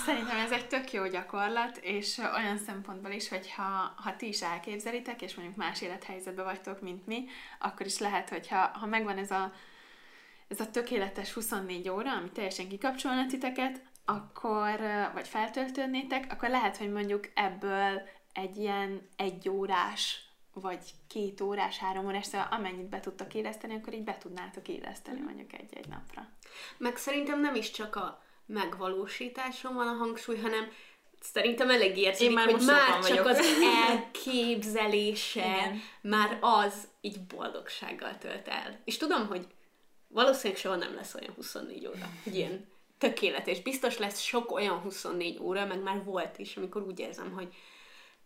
Szerintem 0.05 0.39
ez 0.39 0.51
egy 0.51 0.69
tök 0.69 0.93
jó 0.93 1.07
gyakorlat, 1.07 1.77
és 1.77 2.19
olyan 2.35 2.59
szempontból 2.59 3.11
is, 3.11 3.29
hogy 3.29 3.53
ha, 3.53 3.95
ha 3.97 4.17
ti 4.17 4.29
is 4.29 4.43
elképzelitek, 4.43 5.23
és 5.23 5.35
mondjuk 5.35 5.57
más 5.57 5.81
élethelyzetben 5.81 6.45
vagytok, 6.45 6.81
mint 6.81 7.07
mi, 7.07 7.25
akkor 7.59 7.87
is 7.87 7.99
lehet, 7.99 8.29
hogy 8.29 8.49
ha, 8.49 8.71
ha 8.75 8.87
megvan 8.87 9.19
ez 9.19 9.31
a, 9.31 9.53
ez 10.49 10.61
a 10.61 10.71
tökéletes 10.71 11.33
24 11.33 11.89
óra, 11.89 12.13
ami 12.13 12.31
teljesen 12.31 12.69
kikapcsolna 12.69 13.27
titeket, 13.27 13.83
akkor, 14.05 14.81
vagy 15.13 15.29
feltöltődnétek, 15.29 16.33
akkor 16.33 16.49
lehet, 16.49 16.77
hogy 16.77 16.93
mondjuk 16.93 17.31
ebből 17.35 18.03
egy 18.33 18.57
ilyen 18.57 19.09
egy 19.17 19.49
órás, 19.49 20.25
vagy 20.53 20.91
két 21.07 21.41
órás, 21.41 21.79
három 21.79 22.07
órás, 22.07 22.27
szóval 22.27 22.47
amennyit 22.51 22.89
be 22.89 23.01
tudtak 23.01 23.35
éleszteni, 23.35 23.75
akkor 23.75 23.95
így 23.95 24.05
be 24.05 24.19
tudnátok 24.19 24.69
éleszteni 24.69 25.21
mondjuk 25.21 25.53
egy-egy 25.53 25.89
napra. 25.89 26.29
Meg 26.77 26.97
szerintem 26.97 27.41
nem 27.41 27.55
is 27.55 27.71
csak 27.71 27.97
a 27.97 28.26
megvalósításon 28.47 29.75
van 29.75 29.89
a 29.89 29.93
hangsúly, 29.97 30.37
hanem 30.37 30.69
szerintem 31.21 31.71
elég 31.71 31.97
érződik, 31.97 32.29
Én 32.29 32.33
már 32.35 32.51
hogy 32.51 32.65
már 32.65 32.99
csak 32.99 33.09
vagyok. 33.09 33.27
az 33.27 33.47
elképzelése, 33.89 35.41
Igen. 35.41 35.81
már 36.03 36.39
az 36.41 36.89
így 37.01 37.21
boldogsággal 37.21 38.19
tölt 38.19 38.49
el. 38.49 38.81
És 38.85 38.97
tudom, 38.97 39.27
hogy 39.27 39.47
valószínűleg 40.09 40.61
soha 40.61 40.77
nem 40.77 40.95
lesz 40.95 41.15
olyan 41.15 41.33
24 41.35 41.87
óra, 41.87 42.11
hogy 42.25 42.35
ilyen 42.35 42.67
tökéletes. 42.99 43.61
Biztos 43.61 43.99
lesz 43.99 44.21
sok 44.21 44.53
olyan 44.53 44.79
24 44.79 45.39
óra, 45.41 45.67
meg 45.67 45.83
már 45.83 46.05
volt 46.05 46.39
is, 46.39 46.57
amikor 46.57 46.83
úgy 46.83 46.99
érzem, 46.99 47.33
hogy 47.33 47.55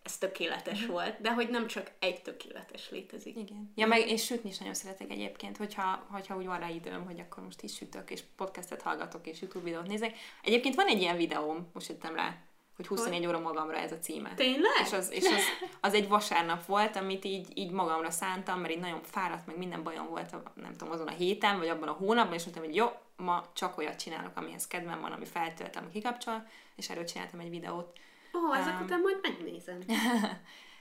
ez 0.03 0.19
tökéletes 0.19 0.81
Mhm. 0.83 0.91
volt, 0.91 1.21
de 1.21 1.33
hogy 1.33 1.49
nem 1.51 1.67
csak 1.67 1.91
egy 1.99 2.23
tökéletes 2.23 2.91
létezik. 2.91 3.37
Igen. 3.37 3.73
Ja, 3.75 3.87
meg 3.87 4.09
én 4.09 4.17
sütni 4.17 4.51
is 4.51 4.59
nagyon 4.59 4.75
szeretek 4.75 5.11
egyébként, 5.11 5.57
hogyha, 5.57 6.07
hogyha 6.11 6.37
úgy 6.37 6.47
van 6.47 6.59
rá 6.59 6.69
időm, 6.69 7.05
hogy 7.05 7.21
akkor 7.21 7.45
most 7.45 7.63
is 7.63 7.75
sütök, 7.75 8.11
és 8.11 8.23
podcastet 8.37 8.83
hallgatok, 8.83 9.27
és 9.27 9.41
YouTube 9.41 9.65
videót 9.65 9.87
nézek. 9.87 10.17
Egyébként 10.43 10.75
van 10.75 10.87
egy 10.87 11.01
ilyen 11.01 11.17
videóm, 11.17 11.69
most 11.73 11.89
jöttem 11.89 12.15
rá, 12.15 12.37
hogy 12.77 12.87
24 12.89 13.27
óra 13.27 13.39
magamra 13.41 13.77
ez 13.77 13.93
a 13.93 13.99
címe. 13.99 14.35
Tényleg? 14.35 14.73
És, 14.83 14.93
az, 14.93 15.11
és 15.11 15.25
az, 15.25 15.43
az, 15.81 15.95
egy 15.95 16.09
vasárnap 16.09 16.67
volt, 16.67 16.97
amit 16.97 17.25
így, 17.25 17.47
így 17.59 17.71
magamra 17.71 18.11
szántam, 18.11 18.61
mert 18.61 18.73
így 18.73 18.81
nagyon 18.81 19.03
fáradt, 19.03 19.47
meg 19.47 19.59
minden 19.59 19.83
bajom 19.83 20.09
volt, 20.09 20.31
nem 20.55 20.77
tudom, 20.77 20.93
azon 20.93 21.07
a 21.09 21.11
héten, 21.11 21.59
vagy 21.59 21.69
abban 21.69 21.89
a 21.89 21.93
hónapban, 21.93 22.35
és 22.35 22.43
mondtam, 22.43 22.65
hogy 22.65 22.75
jó, 22.75 22.87
ma 23.17 23.45
csak 23.53 23.79
olyat 23.79 23.99
csinálok, 23.99 24.37
amihez 24.37 24.67
kedvem 24.67 25.01
van, 25.01 25.13
ami 25.13 25.25
feltöltem, 25.25 25.91
kikapcsol, 25.91 26.47
és 26.77 26.89
erről 26.91 27.05
csináltam 27.05 27.41
egy 27.41 27.51
videót. 27.51 27.99
Ó, 28.35 28.55
ezek 28.55 28.75
Um, 28.79 28.85
után 28.85 29.01
majd 29.01 29.19
megnézem. 29.23 29.79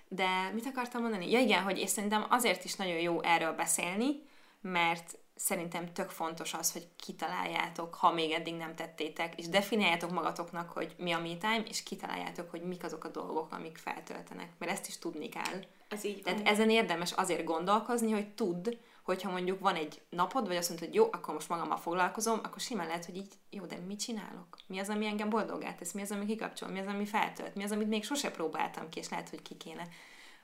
De 0.08 0.52
mit 0.54 0.66
akartam 0.66 1.02
mondani? 1.02 1.32
Ja 1.32 1.40
igen, 1.40 1.64
hogy 1.64 1.80
és 1.80 1.90
szerintem 1.90 2.26
azért 2.30 2.64
is 2.64 2.76
nagyon 2.76 3.00
jó 3.00 3.22
erről 3.22 3.54
beszélni, 3.54 4.22
mert 4.62 5.18
szerintem 5.36 5.94
tök 5.94 6.10
fontos 6.10 6.54
az, 6.54 6.72
hogy 6.72 6.88
kitaláljátok, 6.96 7.94
ha 7.94 8.12
még 8.12 8.32
eddig 8.32 8.56
nem 8.56 8.76
tettétek, 8.76 9.40
és 9.40 9.48
definiáljátok 9.48 10.12
magatoknak, 10.12 10.70
hogy 10.70 10.96
mi 10.98 11.12
a 11.12 11.20
me 11.20 11.38
time, 11.38 11.64
és 11.68 11.84
kitaláljátok, 11.84 12.50
hogy 12.50 12.62
mik 12.62 12.84
azok 12.84 13.04
a 13.04 13.10
dolgok, 13.10 13.52
amik 13.52 13.78
feltöltenek. 13.78 14.50
Mert 14.58 14.72
ezt 14.72 14.88
is 14.88 14.98
tudni 14.98 15.30
kell. 15.30 15.64
Ez 15.88 16.04
így 16.04 16.22
Tehát 16.22 16.40
van. 16.40 16.48
ezen 16.48 16.70
érdemes 16.70 17.12
azért 17.12 17.44
gondolkozni, 17.44 18.12
hogy 18.12 18.28
tudd, 18.34 18.70
hogyha 19.10 19.32
mondjuk 19.32 19.60
van 19.60 19.76
egy 19.76 20.02
napod, 20.10 20.48
vagy 20.48 20.56
azt 20.56 20.70
mondod, 20.70 20.88
hogy 20.88 20.96
jó, 20.96 21.06
akkor 21.12 21.34
most 21.34 21.50
magammal 21.50 21.78
foglalkozom, 21.78 22.40
akkor 22.44 22.60
simán 22.60 22.88
lehet, 22.88 23.06
hogy 23.06 23.16
így, 23.16 23.34
jó, 23.50 23.66
de 23.66 23.78
mit 23.78 24.00
csinálok? 24.00 24.58
Mi 24.68 24.80
az, 24.80 24.90
ami 24.90 25.06
engem 25.06 25.30
boldoggá 25.30 25.76
tesz? 25.76 25.92
Mi 25.92 26.02
az, 26.02 26.12
ami 26.12 26.26
kikapcsol? 26.26 26.70
Mi 26.70 26.80
az, 26.80 26.88
ami 26.88 27.06
feltölt? 27.06 27.56
Mi 27.56 27.64
az, 27.64 27.72
amit 27.72 27.88
még 27.88 28.04
sose 28.04 28.32
próbáltam 28.32 28.90
ki, 28.90 29.00
és 29.00 29.10
lehet, 29.10 29.30
hogy 29.30 29.42
ki 29.42 29.58
kéne. 29.58 29.88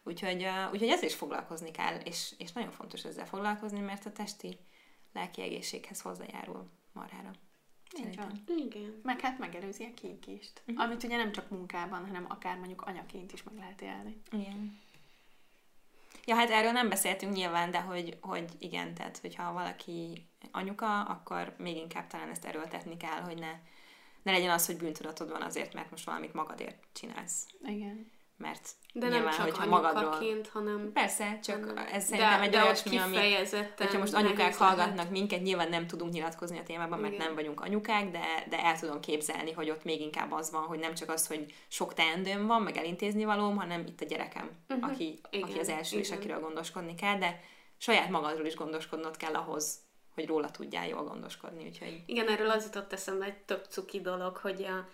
Úgyhogy, 0.04 0.44
uh, 0.44 0.72
úgyhogy 0.72 0.88
ezzel 0.88 1.08
is 1.08 1.16
foglalkozni 1.16 1.72
kell, 1.72 1.96
és, 1.96 2.34
és 2.38 2.52
nagyon 2.52 2.72
fontos 2.72 3.04
ezzel 3.04 3.26
foglalkozni, 3.26 3.80
mert 3.80 4.06
a 4.06 4.12
testi 4.12 4.58
lelki 5.14 5.42
egészséghez 5.42 6.02
hozzájárul 6.02 6.70
marhára. 6.94 7.32
Szerintem. 7.94 8.44
Igen. 8.58 9.00
Meg 9.04 9.20
hát 9.20 9.40
megelőzi 9.40 9.84
a 9.84 9.94
kiégést, 9.94 10.62
uh-huh. 10.68 10.86
amit 10.86 11.04
ugye 11.04 11.18
nem 11.18 11.32
csak 11.32 11.50
munkában, 11.50 12.06
hanem 12.06 12.26
akár 12.28 12.58
mondjuk 12.58 12.82
anyaként 12.82 13.34
is 13.34 13.44
meg 13.44 13.56
lehet 13.58 13.82
élni. 13.82 14.22
Igen. 14.32 14.80
Ja, 16.26 16.36
hát 16.36 16.50
erről 16.50 16.72
nem 16.72 16.90
beszéltünk 16.90 17.34
nyilván, 17.34 17.72
de 17.72 17.82
hogy, 17.82 18.18
hogy 18.22 18.46
igen, 18.60 18.94
tehát 18.94 19.18
hogyha 19.18 19.54
valaki 19.54 20.28
anyuka, 20.52 21.02
akkor 21.02 21.56
még 21.58 21.76
inkább 21.76 22.08
talán 22.08 22.30
ezt 22.30 22.46
erőltetni 22.46 22.98
kell, 22.98 23.22
hogy 23.22 23.38
ne, 23.38 23.52
ne 24.24 24.32
legyen 24.32 24.52
az, 24.52 24.66
hogy 24.66 24.78
bűntudatod 24.78 25.30
van 25.30 25.42
azért, 25.42 25.74
mert 25.74 25.92
most 25.92 26.06
valamit 26.06 26.34
magadért 26.34 26.84
csinálsz. 26.94 27.48
Igen. 27.64 28.12
Mert 28.38 28.70
De 28.94 29.08
nyilván, 29.08 29.22
nem 29.24 29.32
csak 29.32 29.42
hogyha 29.42 29.62
anyukaként, 29.62 30.04
magadról... 30.04 30.44
hanem... 30.54 30.92
Persze, 30.94 31.40
csak 31.44 31.66
hanem- 31.66 31.88
ez 31.92 32.04
szerintem 32.04 32.42
egy 32.42 32.50
de 32.50 32.64
olyasmi, 32.64 32.98
ami... 32.98 33.18
Hogyha 33.78 33.98
most 34.00 34.14
anyukák 34.14 34.56
hallgatnak 34.56 34.96
lehet. 34.96 35.12
minket, 35.12 35.42
nyilván 35.42 35.70
nem 35.70 35.88
tudunk 35.88 36.14
nyilatkozni 36.14 36.58
a 36.60 36.64
témában, 36.64 37.00
mert 37.00 37.14
Igen. 37.14 37.26
nem 37.26 37.36
vagyunk 37.36 37.62
anyukák, 37.62 38.12
de, 38.12 38.46
de 38.50 38.64
el 38.64 38.80
tudom 38.80 39.00
képzelni, 39.00 39.52
hogy 39.52 39.70
ott 39.70 39.84
még 39.84 40.02
inkább 40.02 40.32
az 40.32 40.52
van, 40.52 40.64
hogy 40.64 40.80
nem 40.80 40.94
csak 40.94 41.10
az, 41.10 41.28
hogy 41.28 41.54
sok 41.68 41.94
teendőm 41.94 42.48
van, 42.48 42.62
meg 42.62 42.78
elintézni 42.78 43.26
valóm, 43.26 43.58
hanem 43.58 43.86
itt 43.86 44.02
a 44.02 44.06
gyerekem, 44.06 44.50
Mhm. 44.68 44.84
aki, 44.84 45.20
Igen, 45.30 45.50
aki 45.50 45.60
az 45.60 45.70
első, 45.70 45.98
és 45.98 46.08
igen. 46.08 46.18
akiről 46.20 46.40
gondoskodni 46.40 46.96
kell, 46.96 47.18
de 47.18 47.40
saját 47.78 48.10
magadról 48.10 48.46
is 48.46 48.56
gondoskodnod 48.56 49.18
kell 49.18 49.34
ahhoz, 49.34 49.84
hogy 50.14 50.28
róla 50.28 50.52
tudjál 50.52 50.88
jól 50.88 51.04
gondoskodni, 51.04 51.66
úgyhogy 51.66 52.04
Igen, 52.06 52.28
erről 52.28 52.50
az 52.50 52.64
jutott 52.64 52.94
eszembe 52.94 53.26
egy 53.26 53.38
tök 53.38 53.66
cuki 53.66 54.02
dolog, 54.02 54.38
hogy, 54.38 54.64
a, 54.64 54.88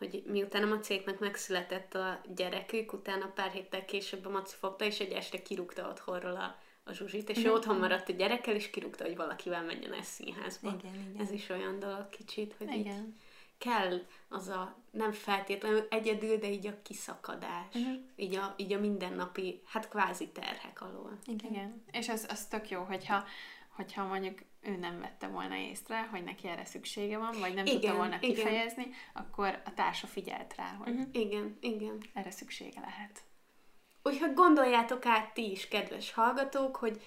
hogy 0.00 0.22
miután 0.26 0.62
a 0.62 0.66
Macéknak 0.66 1.18
megszületett 1.18 1.94
a 1.94 2.20
gyerekük, 2.34 2.92
utána 2.92 3.26
pár 3.34 3.50
héttel 3.50 3.84
később 3.84 4.26
a 4.26 4.30
Maci 4.30 4.56
fogta, 4.58 4.84
és 4.84 5.00
egy 5.00 5.12
este 5.12 5.42
kirúgta 5.42 5.88
otthonról 5.88 6.36
a, 6.36 6.58
a 6.84 6.92
Zsuzsit, 6.92 7.28
és 7.28 7.44
ő 7.44 7.52
otthon 7.52 7.76
maradt 7.78 8.08
a 8.08 8.12
gyerekkel, 8.12 8.54
és 8.54 8.70
kirúgta, 8.70 9.04
hogy 9.04 9.16
valakivel 9.16 9.64
menjen 9.64 9.92
el 9.92 10.02
színházba. 10.02 10.76
Igen, 10.78 10.94
igen. 11.10 11.20
Ez 11.26 11.30
is 11.30 11.48
olyan 11.48 11.78
dolog 11.78 12.08
kicsit, 12.08 12.54
hogy 12.58 12.70
így 12.72 12.78
Igen. 12.80 13.16
kell 13.58 14.00
az 14.28 14.48
a, 14.48 14.76
nem 14.90 15.12
feltétlenül 15.12 15.86
egyedül, 15.90 16.36
de 16.36 16.50
így 16.50 16.66
a 16.66 16.82
kiszakadás, 16.82 17.74
Mhm. 17.74 17.90
így, 18.16 18.34
a, 18.34 18.54
így 18.56 18.72
a 18.72 18.78
mindennapi, 18.80 19.60
hát 19.64 19.88
kvázi 19.88 20.28
terhek 20.28 20.80
alól. 20.82 21.18
igen. 21.26 21.50
Igen. 21.52 21.82
És 21.92 22.08
az, 22.08 22.26
az 22.30 22.46
tök 22.46 22.70
jó, 22.70 22.82
hogyha, 22.82 23.24
hogyha 23.68 24.04
mondjuk 24.04 24.38
ő 24.62 24.76
nem 24.76 25.00
vette 25.00 25.26
volna 25.26 25.56
észre, 25.56 26.00
hogy 26.10 26.24
neki 26.24 26.48
erre 26.48 26.64
szüksége 26.64 27.18
van, 27.18 27.38
vagy 27.40 27.54
nem 27.54 27.66
Igen, 27.66 27.80
tudta 27.80 27.96
volna 27.96 28.16
igen. 28.20 28.34
kifejezni, 28.34 28.86
akkor 29.12 29.62
a 29.64 29.74
társa 29.74 30.06
figyelt 30.06 30.54
rá, 30.56 30.76
hogy 30.84 30.94
Mhm. 30.94 31.02
Igen, 31.12 31.56
igen. 31.60 32.02
erre 32.14 32.30
szüksége 32.30 32.80
lehet. 32.80 33.22
Úgyhogy 34.02 34.34
gondoljátok 34.34 35.06
át 35.06 35.34
ti 35.34 35.50
is, 35.50 35.68
kedves 35.68 36.12
hallgatók, 36.12 36.76
hogy 36.76 37.02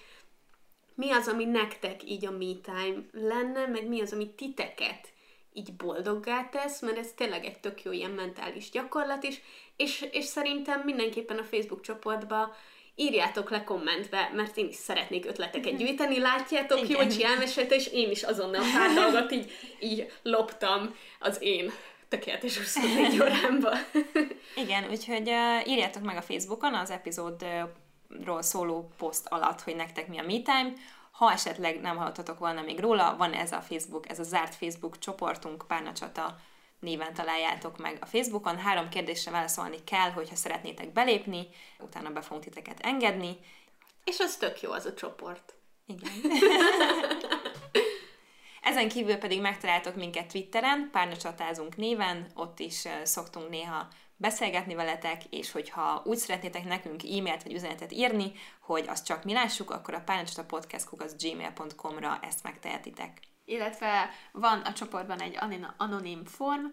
mi 0.94 1.10
az, 1.10 1.28
ami 1.28 1.44
nektek 1.44 2.04
így 2.10 2.26
a 2.26 2.30
me 2.30 2.54
time 2.62 3.04
lenne, 3.12 3.66
meg 3.66 3.88
mi 3.88 4.00
az, 4.00 4.12
ami 4.12 4.34
titeket 4.34 5.12
így 5.52 5.72
boldoggá 5.76 6.48
tesz, 6.48 6.80
mert 6.80 6.98
ez 6.98 7.12
tényleg 7.12 7.44
egy 7.44 7.60
tök 7.60 7.82
jó 7.82 7.92
ilyen 7.92 8.10
mentális 8.10 8.70
gyakorlat 8.70 9.22
is, 9.24 9.40
és, 9.76 10.08
és 10.12 10.24
szerintem 10.24 10.80
mindenképpen 10.80 11.38
a 11.38 11.44
Facebook 11.44 11.80
csoportba 11.80 12.54
írjátok 12.96 13.50
le 13.50 13.64
kommentbe, 13.64 14.30
mert 14.34 14.56
én 14.56 14.68
is 14.68 14.74
szeretnék 14.74 15.26
ötleteket 15.26 15.76
gyűjteni, 15.76 16.18
látjátok, 16.18 16.82
Igen. 16.82 17.02
Jócsi 17.02 17.24
elmesélte, 17.24 17.74
és 17.74 17.86
én 17.86 18.10
is 18.10 18.22
azonnal 18.22 18.62
pár 18.74 18.94
dolgot 18.94 19.32
így, 19.32 19.50
így 19.80 20.12
loptam 20.22 20.94
az 21.18 21.36
én 21.40 21.72
tökéletes 22.08 22.58
24 22.58 23.20
órámba. 23.22 23.70
Igen, 24.56 24.90
úgyhogy 24.90 25.28
uh, 25.28 25.68
írjátok 25.68 26.02
meg 26.02 26.16
a 26.16 26.22
Facebookon 26.22 26.74
az 26.74 26.90
epizódról 26.90 28.42
szóló 28.42 28.90
poszt 28.96 29.26
alatt, 29.28 29.60
hogy 29.62 29.76
nektek 29.76 30.08
mi 30.08 30.18
a 30.18 30.22
me 30.22 30.40
time. 30.42 30.72
Ha 31.10 31.32
esetleg 31.32 31.80
nem 31.80 31.96
hallottatok 31.96 32.38
volna 32.38 32.62
még 32.62 32.80
róla, 32.80 33.14
van 33.16 33.32
ez 33.32 33.52
a 33.52 33.60
Facebook, 33.60 34.08
ez 34.10 34.18
a 34.18 34.22
zárt 34.22 34.54
Facebook 34.54 34.98
csoportunk, 34.98 35.64
Párnacsata 35.66 36.36
néven 36.84 37.14
találjátok 37.14 37.78
meg 37.78 37.98
a 38.00 38.06
Facebookon. 38.06 38.58
Három 38.58 38.88
kérdésre 38.88 39.30
válaszolni 39.30 39.84
kell, 39.84 40.10
hogyha 40.10 40.34
szeretnétek 40.34 40.92
belépni, 40.92 41.48
utána 41.78 42.10
be 42.10 42.20
fogunk 42.20 42.44
titeket 42.44 42.80
engedni. 42.80 43.38
És 44.04 44.18
az 44.18 44.36
tök 44.36 44.60
jó 44.60 44.72
az 44.72 44.86
a 44.86 44.94
csoport. 44.94 45.54
Igen. 45.86 46.12
Ezen 48.62 48.88
kívül 48.88 49.16
pedig 49.16 49.40
megtaláltok 49.40 49.94
minket 49.94 50.26
Twitteren, 50.26 50.88
Párnacsatázunk 50.92 51.76
néven, 51.76 52.26
ott 52.34 52.58
is 52.58 52.88
szoktunk 53.02 53.48
néha 53.48 53.88
beszélgetni 54.16 54.74
veletek, 54.74 55.22
és 55.30 55.50
hogyha 55.50 56.02
úgy 56.04 56.16
szeretnétek 56.16 56.64
nekünk 56.64 57.02
e-mailt 57.02 57.42
vagy 57.42 57.52
üzenetet 57.52 57.92
írni, 57.92 58.32
hogy 58.60 58.84
azt 58.88 59.06
csak 59.06 59.24
mi 59.24 59.32
lássuk, 59.32 59.70
akkor 59.70 59.94
a 59.94 60.00
párnacsatapodcast.gmail.com-ra 60.00 62.18
ezt 62.22 62.42
megtehetitek. 62.42 63.20
Illetve 63.44 64.10
van 64.32 64.60
a 64.60 64.72
csoportban 64.72 65.20
egy 65.20 65.38
anonim 65.76 66.24
form, 66.24 66.64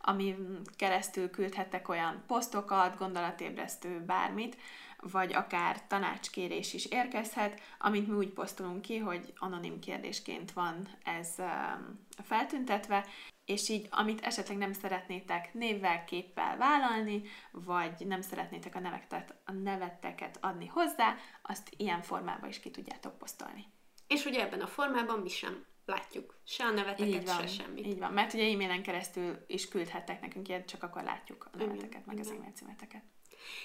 ami 0.00 0.36
keresztül 0.76 1.30
küldhettek 1.30 1.88
olyan 1.88 2.22
posztokat, 2.26 2.96
gondolatébresztő, 2.96 4.00
bármit, 4.00 4.56
vagy 5.00 5.34
akár 5.34 5.86
tanácskérés 5.86 6.74
is 6.74 6.86
érkezhet, 6.86 7.60
amit 7.78 8.08
mi 8.08 8.14
úgy 8.14 8.28
posztolunk 8.28 8.82
ki, 8.82 8.98
hogy 8.98 9.32
anonim 9.36 9.78
kérdésként 9.78 10.52
van 10.52 10.88
ez 11.04 11.34
um, 11.38 12.06
feltüntetve, 12.24 13.06
és 13.44 13.68
így, 13.68 13.88
amit 13.90 14.20
esetleg 14.20 14.56
nem 14.56 14.72
szeretnétek 14.72 15.54
névvel, 15.54 16.04
képpel 16.04 16.56
vállalni, 16.56 17.22
vagy 17.50 18.06
nem 18.06 18.20
szeretnétek 18.20 18.74
a, 18.74 18.80
nevetet, 18.80 19.34
a 19.44 19.52
neveteket 19.52 20.38
adni 20.40 20.66
hozzá, 20.66 21.16
azt 21.42 21.70
ilyen 21.76 22.02
formában 22.02 22.48
is 22.48 22.60
ki 22.60 22.70
tudjátok 22.70 23.18
posztolni. 23.18 23.64
És 24.06 24.24
ugye 24.24 24.40
ebben 24.40 24.60
a 24.60 24.66
formában 24.66 25.20
mi 25.20 25.28
sem 25.28 25.64
látjuk 25.90 26.34
se 26.44 26.64
a 26.64 26.70
neveteket, 26.70 27.06
Így 27.06 27.24
van, 27.24 27.40
se 27.40 27.46
semmit. 27.46 27.86
Így 27.86 27.98
van, 27.98 28.12
mert 28.12 28.32
ugye 28.34 28.52
e-mailen 28.52 28.82
keresztül 28.82 29.44
is 29.46 29.68
küldhettek 29.68 30.20
nekünk 30.20 30.48
ilyet, 30.48 30.68
csak 30.68 30.82
akkor 30.82 31.02
látjuk 31.02 31.48
a 31.52 31.56
neveteket, 31.56 32.06
meg 32.06 32.18
az 32.18 32.30
e-mail 32.30 32.52
címeteket. 32.54 33.02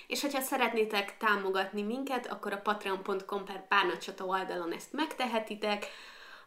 És 0.08 0.22
hogyha 0.22 0.42
szeretnétek 0.42 1.18
támogatni 1.18 1.82
minket, 1.82 2.28
akkor 2.28 2.54
a 2.54 2.62
patreon.com 2.62 3.46
per 3.46 3.68
párnacsata 3.68 4.26
oldalon 4.26 4.74
ezt 4.74 4.94
megtehetitek, 4.94 5.86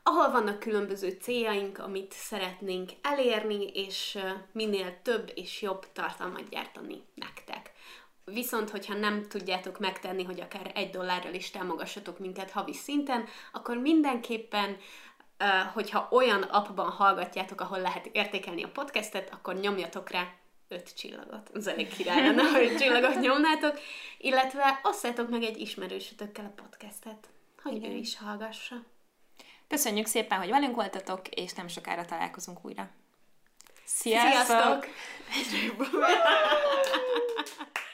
ahol 0.02 0.30
vannak 0.30 0.58
különböző 0.58 1.16
céljaink, 1.20 1.78
amit 1.78 2.12
szeretnénk 2.12 2.90
elérni, 3.02 3.66
és 3.66 4.18
minél 4.52 5.02
több 5.02 5.32
és 5.34 5.62
jobb 5.62 5.92
tartalmat 5.92 6.48
gyártani 6.48 7.02
nektek. 7.14 7.72
Viszont, 8.24 8.70
hogyha 8.70 8.94
nem 8.94 9.28
tudjátok 9.28 9.78
megtenni, 9.78 10.24
hogy 10.24 10.40
akár 10.40 10.70
egy 10.74 10.90
dollárral 10.90 11.34
is 11.34 11.50
támogassatok 11.50 12.18
minket 12.18 12.50
havi 12.50 12.72
szinten, 12.72 13.24
akkor 13.52 13.76
mindenképpen, 13.76 14.76
hogyha 15.72 16.08
olyan 16.10 16.42
appban 16.42 16.90
hallgatjátok, 16.90 17.60
ahol 17.60 17.80
lehet 17.80 18.08
értékelni 18.12 18.62
a 18.62 18.68
podcastet, 18.68 19.32
akkor 19.32 19.54
nyomjatok 19.54 20.10
rá 20.10 20.28
öt 20.68 20.94
csillagot. 20.96 21.50
Az 21.54 21.66
elég 21.66 21.88
király 21.88 22.20
lenne, 22.22 22.42
ha 22.50 22.62
öt 22.62 22.78
csillagot 22.78 23.20
nyomnátok. 23.20 23.80
Illetve 24.18 24.80
osszátok 24.82 25.28
meg 25.28 25.42
egy 25.42 25.60
ismerősötökkel 25.60 26.44
a 26.44 26.62
podcastet, 26.62 27.28
hogy 27.62 27.74
Igen. 27.74 27.90
ő 27.90 27.94
is 27.94 28.16
hallgassa. 28.16 28.76
Köszönjük 29.68 30.06
szépen, 30.06 30.38
hogy 30.38 30.50
velünk 30.50 30.74
voltatok, 30.74 31.28
és 31.28 31.52
nem 31.52 31.68
sokára 31.68 32.04
találkozunk 32.04 32.64
újra. 32.64 32.90
Sziasztok! 33.84 34.86
Sziasztok! 35.30 36.06